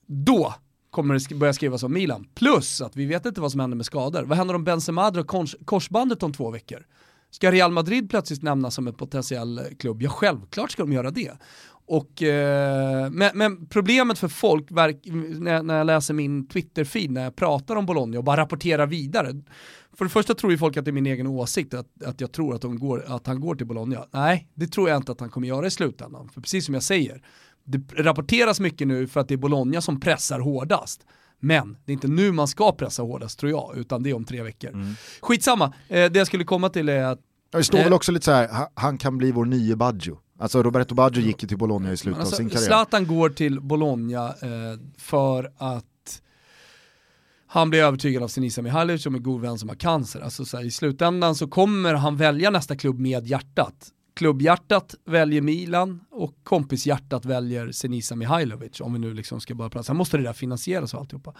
då 0.06 0.54
kommer 0.90 1.28
det 1.28 1.34
börja 1.34 1.52
skrivas 1.52 1.82
om 1.82 1.92
Milan. 1.92 2.26
Plus 2.34 2.80
att 2.80 2.96
vi 2.96 3.06
vet 3.06 3.26
inte 3.26 3.40
vad 3.40 3.50
som 3.50 3.60
händer 3.60 3.76
med 3.76 3.86
skador. 3.86 4.22
Vad 4.22 4.38
händer 4.38 4.54
om 4.54 4.64
Benzema 4.64 5.10
drar 5.10 5.22
kors 5.22 5.56
korsbandet 5.64 6.22
om 6.22 6.32
två 6.32 6.50
veckor? 6.50 6.86
Ska 7.30 7.52
Real 7.52 7.72
Madrid 7.72 8.10
plötsligt 8.10 8.42
nämnas 8.42 8.74
som 8.74 8.86
en 8.86 8.94
potentiell 8.94 9.60
klubb? 9.78 10.02
Ja, 10.02 10.10
självklart 10.10 10.70
ska 10.70 10.82
de 10.82 10.92
göra 10.92 11.10
det. 11.10 11.32
Och, 11.88 12.22
eh, 12.22 13.10
men, 13.10 13.30
men, 13.34 13.66
problemet 13.66 14.18
för 14.18 14.28
folk, 14.28 14.70
när, 14.70 15.62
när 15.62 15.78
jag 15.78 15.86
läser 15.86 16.14
min 16.14 16.48
Twitter-feed, 16.48 17.10
när 17.10 17.24
jag 17.24 17.36
pratar 17.36 17.76
om 17.76 17.86
Bologna 17.86 18.18
och 18.18 18.24
bara 18.24 18.40
rapporterar 18.40 18.86
vidare, 18.86 19.42
för 19.98 20.04
det 20.04 20.08
första 20.08 20.34
tror 20.34 20.52
ju 20.52 20.58
folk 20.58 20.76
att 20.76 20.84
det 20.84 20.90
är 20.90 20.92
min 20.92 21.06
egen 21.06 21.26
åsikt, 21.26 21.74
att, 21.74 22.02
att 22.04 22.20
jag 22.20 22.32
tror 22.32 22.54
att, 22.54 22.62
går, 22.62 23.04
att 23.06 23.26
han 23.26 23.40
går 23.40 23.54
till 23.54 23.66
Bologna. 23.66 24.06
Nej, 24.10 24.48
det 24.54 24.66
tror 24.66 24.88
jag 24.88 24.96
inte 24.96 25.12
att 25.12 25.20
han 25.20 25.30
kommer 25.30 25.48
göra 25.48 25.66
i 25.66 25.70
slutändan. 25.70 26.28
För 26.28 26.40
precis 26.40 26.64
som 26.64 26.74
jag 26.74 26.82
säger, 26.82 27.22
det 27.64 28.02
rapporteras 28.02 28.60
mycket 28.60 28.88
nu 28.88 29.06
för 29.06 29.20
att 29.20 29.28
det 29.28 29.34
är 29.34 29.38
Bologna 29.38 29.80
som 29.80 30.00
pressar 30.00 30.40
hårdast. 30.40 31.06
Men 31.40 31.76
det 31.84 31.92
är 31.92 31.94
inte 31.94 32.08
nu 32.08 32.32
man 32.32 32.48
ska 32.48 32.72
pressa 32.72 33.02
hårdast 33.02 33.38
tror 33.38 33.50
jag, 33.50 33.76
utan 33.76 34.02
det 34.02 34.10
är 34.10 34.14
om 34.14 34.24
tre 34.24 34.42
veckor. 34.42 34.70
Mm. 34.70 34.94
Skitsamma, 35.20 35.74
eh, 35.88 36.10
det 36.10 36.18
jag 36.18 36.26
skulle 36.26 36.44
komma 36.44 36.68
till 36.68 36.88
är 36.88 37.04
att... 37.04 37.20
Det 37.52 37.64
står 37.64 37.78
eh, 37.78 37.84
väl 37.84 37.92
också 37.92 38.12
lite 38.12 38.24
så 38.24 38.32
här, 38.32 38.68
han 38.74 38.98
kan 38.98 39.18
bli 39.18 39.32
vår 39.32 39.44
nye 39.44 39.76
Baggio. 39.76 40.18
Alltså 40.38 40.62
Roberto 40.62 40.94
Baggio 40.94 41.22
gick 41.22 41.42
ju 41.42 41.48
till 41.48 41.58
Bologna 41.58 41.92
i 41.92 41.96
slutet 41.96 42.20
alltså, 42.20 42.34
av 42.34 42.36
sin 42.36 42.50
karriär. 42.50 42.66
Zlatan 42.66 43.06
går 43.06 43.30
till 43.30 43.60
Bologna 43.60 44.28
eh, 44.28 44.78
för 44.98 45.52
att 45.58 45.84
han 47.46 47.70
blir 47.70 47.82
övertygad 47.82 48.22
av 48.22 48.28
Sinisa 48.28 48.62
Mihailovic 48.62 49.02
som 49.02 49.14
är 49.14 49.18
god 49.18 49.40
vän 49.40 49.58
som 49.58 49.68
har 49.68 49.76
cancer. 49.76 50.20
Alltså 50.20 50.44
så 50.44 50.56
här, 50.56 50.64
i 50.64 50.70
slutändan 50.70 51.34
så 51.34 51.48
kommer 51.48 51.94
han 51.94 52.16
välja 52.16 52.50
nästa 52.50 52.76
klubb 52.76 52.98
med 52.98 53.26
hjärtat 53.26 53.92
klubbhjärtat 54.16 54.94
väljer 55.04 55.40
Milan 55.40 56.00
och 56.10 56.34
kompishjärtat 56.42 57.24
väljer 57.24 57.72
Senisa 57.72 58.16
Mihailovic, 58.16 58.80
om 58.80 58.92
vi 58.92 58.98
nu 58.98 59.14
liksom 59.14 59.40
ska 59.40 59.54
bara 59.54 59.70
prata. 59.70 59.82
Sen 59.82 59.96
måste 59.96 60.16
det 60.16 60.22
där 60.22 60.32
finansieras 60.32 60.94
och 60.94 61.00
alltihopa. 61.00 61.34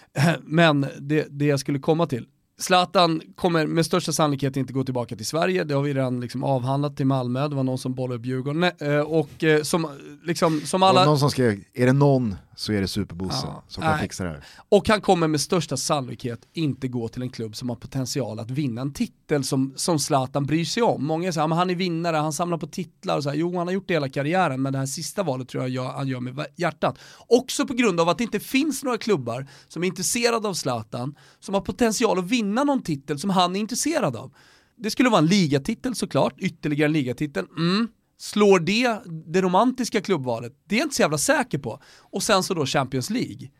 Men 0.42 0.86
det, 0.98 1.26
det 1.30 1.46
jag 1.46 1.60
skulle 1.60 1.78
komma 1.78 2.06
till, 2.06 2.26
Zlatan 2.58 3.22
kommer 3.34 3.66
med 3.66 3.86
största 3.86 4.12
sannolikhet 4.12 4.56
inte 4.56 4.72
gå 4.72 4.84
tillbaka 4.84 5.16
till 5.16 5.26
Sverige, 5.26 5.64
det 5.64 5.74
har 5.74 5.82
vi 5.82 5.94
redan 5.94 6.20
liksom 6.20 6.44
avhandlat 6.44 6.96
till 6.96 7.06
Malmö, 7.06 7.48
det 7.48 7.54
var 7.54 7.62
någon 7.62 7.78
som 7.78 7.94
bollade 7.94 8.18
upp 8.18 8.26
Djurgården. 8.26 8.62
Eh, 8.62 8.98
och 8.98 9.44
eh, 9.44 9.62
som, 9.62 9.88
liksom, 10.24 10.60
som 10.60 10.82
alla... 10.82 11.04
någon 11.04 11.18
som 11.18 11.30
skrev, 11.30 11.60
är 11.74 11.86
det 11.86 11.92
någon 11.92 12.36
så 12.56 12.72
är 12.72 12.80
det 12.80 12.88
Superbosse 12.88 13.46
ja, 13.46 13.64
som 13.68 13.82
kan 13.82 13.92
nej. 13.92 14.00
fixa 14.00 14.24
det 14.24 14.30
här. 14.30 14.44
Och 14.68 14.88
han 14.88 15.00
kommer 15.00 15.28
med 15.28 15.40
största 15.40 15.76
sannolikhet 15.76 16.40
inte 16.52 16.88
gå 16.88 17.08
till 17.08 17.22
en 17.22 17.30
klubb 17.30 17.56
som 17.56 17.68
har 17.68 17.76
potential 17.76 18.38
att 18.38 18.50
vinna 18.50 18.80
en 18.80 18.92
titel 18.92 19.44
som, 19.44 19.72
som 19.76 19.98
Zlatan 19.98 20.46
bryr 20.46 20.64
sig 20.64 20.82
om. 20.82 21.04
Många 21.04 21.32
säger 21.32 21.48
att 21.48 21.56
han 21.56 21.70
är 21.70 21.74
vinnare, 21.74 22.16
han 22.16 22.32
samlar 22.32 22.58
på 22.58 22.66
titlar 22.66 23.16
och 23.16 23.22
så 23.22 23.28
här. 23.28 23.36
Jo, 23.36 23.58
han 23.58 23.66
har 23.66 23.74
gjort 23.74 23.88
det 23.88 23.94
hela 23.94 24.08
karriären, 24.08 24.62
men 24.62 24.72
det 24.72 24.78
här 24.78 24.86
sista 24.86 25.22
valet 25.22 25.48
tror 25.48 25.68
jag 25.68 25.84
han 25.84 26.08
gör 26.08 26.20
med 26.20 26.46
hjärtat. 26.56 26.98
Också 27.26 27.66
på 27.66 27.74
grund 27.74 28.00
av 28.00 28.08
att 28.08 28.18
det 28.18 28.24
inte 28.24 28.40
finns 28.40 28.82
några 28.82 28.98
klubbar 28.98 29.46
som 29.68 29.82
är 29.82 29.86
intresserade 29.86 30.48
av 30.48 30.54
Zlatan, 30.54 31.14
som 31.40 31.54
har 31.54 31.60
potential 31.60 32.18
att 32.18 32.24
vinna 32.24 32.41
vinna 32.42 32.64
någon 32.64 32.82
titel 32.82 33.18
som 33.18 33.30
han 33.30 33.56
är 33.56 33.60
intresserad 33.60 34.16
av. 34.16 34.34
Det 34.76 34.90
skulle 34.90 35.08
vara 35.08 35.18
en 35.18 35.26
ligatitel 35.26 35.94
såklart, 35.94 36.34
ytterligare 36.38 36.86
en 36.86 36.92
ligatitel. 36.92 37.46
Mm 37.58 37.88
Slår 38.22 38.60
det 38.60 39.00
det 39.32 39.40
romantiska 39.40 40.00
klubbvalet? 40.00 40.52
Det 40.68 40.74
är 40.74 40.78
jag 40.78 40.86
inte 40.86 40.96
så 40.96 41.02
jävla 41.02 41.18
säker 41.18 41.58
på. 41.58 41.82
Och 42.00 42.22
sen 42.22 42.42
så 42.42 42.54
då 42.54 42.66
Champions 42.66 43.10
League. 43.10 43.50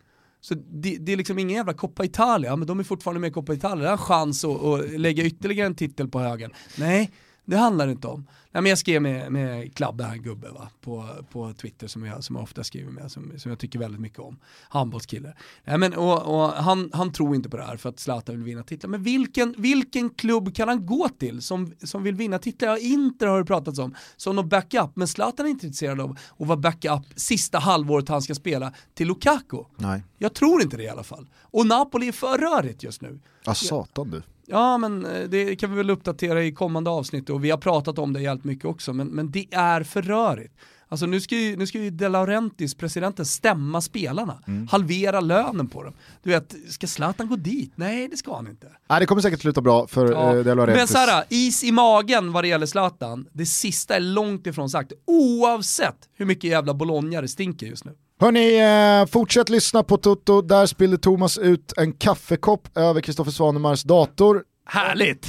Så 0.41 0.55
det, 0.55 0.97
det, 0.97 1.13
är 1.13 1.17
liksom 1.17 1.39
ingen 1.39 1.57
jävla 1.57 1.75
Coppa 1.75 2.05
Italia, 2.05 2.57
men 2.57 2.69
de 2.69 2.81
är 2.81 2.85
fortfarande 2.85 3.21
med 3.21 3.29
i 3.29 3.33
Coppa 3.33 3.55
Italia, 3.55 3.83
det 3.83 3.89
är 3.89 3.93
en 3.93 3.99
chans 3.99 4.45
att, 4.45 4.63
att 4.63 5.01
lägga 5.01 5.25
ytterligare 5.25 5.67
en 5.67 5.75
titel 5.75 6.09
på 6.09 6.19
högen. 6.19 6.51
Nej, 6.77 7.13
det 7.45 7.57
handlar 7.57 7.89
inte 7.89 8.07
om. 8.09 8.27
Nej, 8.51 8.63
men 8.63 8.71
jag 8.71 8.79
skrev 8.79 9.03
med, 9.03 9.33
med 9.33 9.75
Klabbe, 9.75 10.05
här 10.05 10.17
gubbe 10.17 10.49
va? 10.49 10.69
På, 10.81 11.09
på 11.31 11.53
Twitter 11.53 11.87
som 11.87 12.05
jag, 12.05 12.25
som 12.25 12.37
jag 12.37 12.43
ofta 12.43 12.65
skriver 12.65 12.91
med, 12.91 13.11
som, 13.11 13.33
som 13.39 13.51
jag 13.51 13.59
tycker 13.59 13.79
väldigt 13.79 14.01
mycket 14.01 14.19
om. 14.19 14.39
Handbollskille. 14.69 15.35
Nej, 15.65 15.79
men, 15.79 15.95
och, 15.95 16.23
och 16.23 16.53
han, 16.53 16.91
han 16.93 17.13
tror 17.13 17.35
inte 17.35 17.49
på 17.49 17.57
det 17.57 17.63
här 17.63 17.77
för 17.77 17.89
att 17.89 18.01
Zlatan 18.01 18.35
vill 18.35 18.45
vinna 18.45 18.63
titlar. 18.63 18.91
Men 18.91 19.03
vilken, 19.03 19.55
vilken 19.59 20.11
klubb 20.11 20.55
kan 20.55 20.69
han 20.69 20.87
gå 20.87 21.09
till 21.09 21.43
som, 21.43 21.75
som 21.83 22.03
vill 22.03 22.15
vinna 22.15 22.39
titlar? 22.39 22.69
Ja, 22.69 22.79
Inter 22.79 23.27
har 23.27 23.39
det 23.39 23.45
pratats 23.45 23.79
om 23.79 23.95
som 24.17 24.37
någon 24.37 24.49
backup, 24.49 24.97
men 24.97 25.09
Zlatan 25.09 25.47
är 25.47 25.51
inte 25.51 25.67
intresserad 25.67 26.01
av 26.01 26.11
att 26.39 26.47
vara 26.47 26.59
backup 26.59 27.03
sista 27.17 27.59
halvåret 27.59 28.09
han 28.09 28.23
ska 28.23 28.35
spela 28.35 28.73
till 28.95 29.09
Lukaku. 29.09 29.59
Nej. 29.77 30.03
Jag 30.19 30.35
tror 30.35 30.63
inte 30.63 30.77
det 30.77 30.83
i 30.83 30.89
alla 30.89 31.05
fall. 31.05 31.29
Och 31.41 31.67
Napoli 31.67 32.09
är 32.09 32.13
för 32.13 32.39
rörigt 32.39 32.83
just 32.83 33.01
nu. 33.01 33.21
Ja, 33.45 33.55
satan 33.55 34.11
du. 34.11 34.23
Ja, 34.47 34.79
men 34.79 35.07
eh, 35.07 35.29
det 35.29 35.57
kan 35.57 35.71
vi 35.71 35.77
väl 35.77 35.91
uppdatera 35.91 36.45
i 36.45 36.53
kommande 36.53 36.91
avsnitt 36.91 37.31
och 37.31 37.45
vi 37.45 37.51
har 37.51 37.59
pratat 37.59 37.99
om 37.99 38.13
det 38.13 38.21
jävligt 38.21 38.45
mycket 38.45 38.65
också, 38.65 38.93
men, 38.93 39.09
men 39.09 39.31
det 39.31 39.47
är 39.51 39.83
för 39.83 40.03
rörigt. 40.03 40.55
Alltså 40.93 41.07
nu 41.07 41.21
ska 41.21 41.37
ju, 41.37 41.57
nu 41.57 41.67
ska 41.67 41.79
ju 41.79 41.91
De 41.91 42.09
Laurentiis, 42.09 42.75
presidenten, 42.75 43.27
stämma 43.27 43.81
spelarna. 43.81 44.39
Mm. 44.47 44.69
Halvera 44.69 45.21
lönen 45.21 45.69
på 45.69 45.83
dem. 45.83 45.93
Du 46.23 46.31
vet, 46.31 46.55
ska 46.69 46.87
Zlatan 46.87 47.29
gå 47.29 47.37
dit? 47.37 47.73
Nej, 47.75 48.09
det 48.09 48.17
ska 48.17 48.35
han 48.35 48.47
inte. 48.47 48.67
Nej, 48.89 49.01
det 49.01 49.07
kommer 49.07 49.23
säkert 49.23 49.41
sluta 49.41 49.61
bra 49.61 49.87
för 49.87 50.13
ja. 50.13 50.35
uh, 50.35 50.45
De 50.45 50.55
Laurentiis. 50.55 50.77
Men 50.77 50.89
såhär, 50.89 51.25
is 51.29 51.65
i 51.65 51.73
magen 51.73 52.33
vad 52.33 52.45
det 52.45 52.49
gäller 52.49 52.67
Zlatan, 52.67 53.27
det 53.33 53.47
sista 53.47 53.97
är 53.97 54.01
långt 54.01 54.47
ifrån 54.47 54.71
sagt. 54.71 54.93
Oavsett 55.05 56.09
hur 56.15 56.27
mycket 56.27 56.51
jävla 56.51 56.75
Bologna 56.75 57.21
det 57.21 57.29
stinker 57.29 57.67
just 57.67 57.85
nu. 57.85 57.93
Hörni, 58.23 58.59
eh, 59.01 59.07
fortsätt 59.07 59.49
lyssna 59.49 59.83
på 59.83 59.97
Toto. 59.97 60.43
Där 60.43 60.67
spillde 60.67 60.99
Thomas 60.99 61.39
ut 61.39 61.73
en 61.77 61.93
kaffekopp 61.93 62.77
över 62.77 63.01
Kristoffer 63.01 63.31
Svanemars 63.31 63.83
dator. 63.83 64.43
Härligt! 64.67 65.27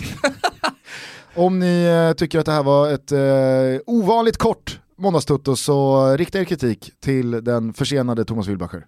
Om 1.35 1.59
ni 1.59 1.83
eh, 1.83 2.13
tycker 2.13 2.39
att 2.39 2.45
det 2.45 2.51
här 2.51 2.63
var 2.63 2.89
ett 2.91 3.11
eh, 3.11 3.81
ovanligt 3.85 4.37
kort 4.37 4.79
måndagstutto 4.97 5.55
så 5.55 6.07
rikta 6.17 6.39
er 6.39 6.43
kritik 6.43 6.91
till 7.03 7.31
den 7.31 7.73
försenade 7.73 8.25
Thomas 8.25 8.47
Wilbacher. 8.47 8.85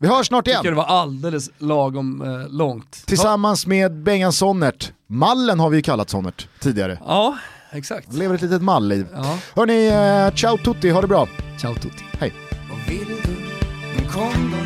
Vi 0.00 0.08
hörs 0.08 0.26
snart 0.26 0.46
igen! 0.46 0.54
Jag 0.54 0.62
tycker 0.62 0.70
det 0.70 0.76
var 0.76 1.00
alldeles 1.00 1.50
lagom 1.58 2.22
eh, 2.22 2.48
långt. 2.48 3.02
Tillsammans 3.06 3.66
med 3.66 4.02
Bengan 4.02 4.32
Sonnert. 4.32 4.92
Mallen 5.06 5.60
har 5.60 5.70
vi 5.70 5.76
ju 5.76 5.82
kallat 5.82 6.10
Sonnert 6.10 6.48
tidigare. 6.60 6.98
Ja, 7.06 7.38
exakt. 7.72 8.12
Lever 8.12 8.34
ett 8.34 8.42
litet 8.42 8.62
malliv. 8.62 9.06
Ja. 9.14 9.38
Hörni, 9.54 9.86
eh, 9.86 10.34
ciao 10.34 10.58
tutti, 10.58 10.90
ha 10.90 11.00
det 11.00 11.08
bra. 11.08 11.28
Ciao 11.60 11.74
tutti. 11.74 12.04
Hej 12.18 12.32
kom 14.14 14.50
då, 14.50 14.56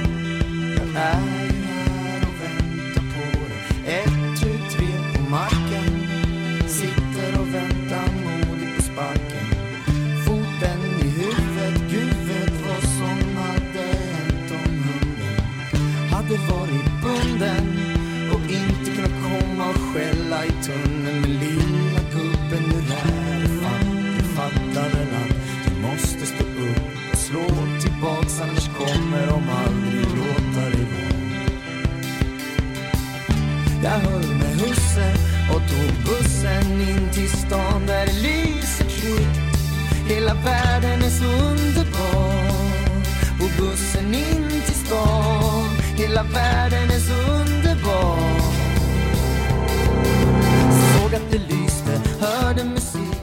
jag 0.77 0.89
är 0.89 0.95
här 0.95 2.21
och 2.29 2.37
väntar 2.43 3.05
på 3.15 3.39
dig. 3.49 3.95
Ett, 3.99 4.41
tu, 4.41 4.77
tre 4.77 4.89
på 5.15 5.31
marken, 5.31 5.93
sitter 6.67 7.41
och 7.41 7.55
väntar 7.55 8.09
modigt 8.25 8.77
på 8.77 8.83
sparken. 8.83 9.47
Foten 10.27 10.81
i 11.01 11.09
huvudet, 11.09 11.91
Gud 11.91 12.15
vet 12.29 12.67
vad 12.67 12.83
som 12.83 13.37
hade 13.37 13.87
hänt 14.13 14.51
om 14.51 14.75
hunden 14.87 15.41
hade 16.11 16.37
varit 16.37 16.89
bunden 17.03 17.79
och 18.33 18.51
inte 18.51 18.91
kunnat 18.91 19.23
komma 19.23 19.69
och 19.69 19.81
skälla 19.81 20.45
i 20.45 20.51
tunneln. 20.51 20.98
Jag 33.83 33.91
höll 33.91 34.35
med 34.35 34.61
husse 34.61 35.15
och 35.51 35.63
tog 35.71 36.05
bussen 36.05 36.81
in 36.81 37.11
till 37.13 37.31
stan 37.31 37.87
där 37.87 38.07
det 38.07 38.13
lyser 38.13 38.85
tryggt 38.85 39.59
Hela 40.09 40.35
världen 40.35 41.03
är 41.03 41.11
så 41.11 41.25
underbar. 41.25 42.49
På 43.39 43.63
bussen 43.63 44.15
in 44.15 44.63
till 44.67 44.75
stan, 44.75 45.69
hela 45.97 46.23
världen 46.23 46.91
är 46.91 46.99
så 46.99 47.33
underbar. 47.33 48.19
Såg 50.71 51.15
att 51.15 51.31
det 51.31 51.39
lyste, 51.39 52.01
hörde 52.21 52.65
musik 52.65 53.18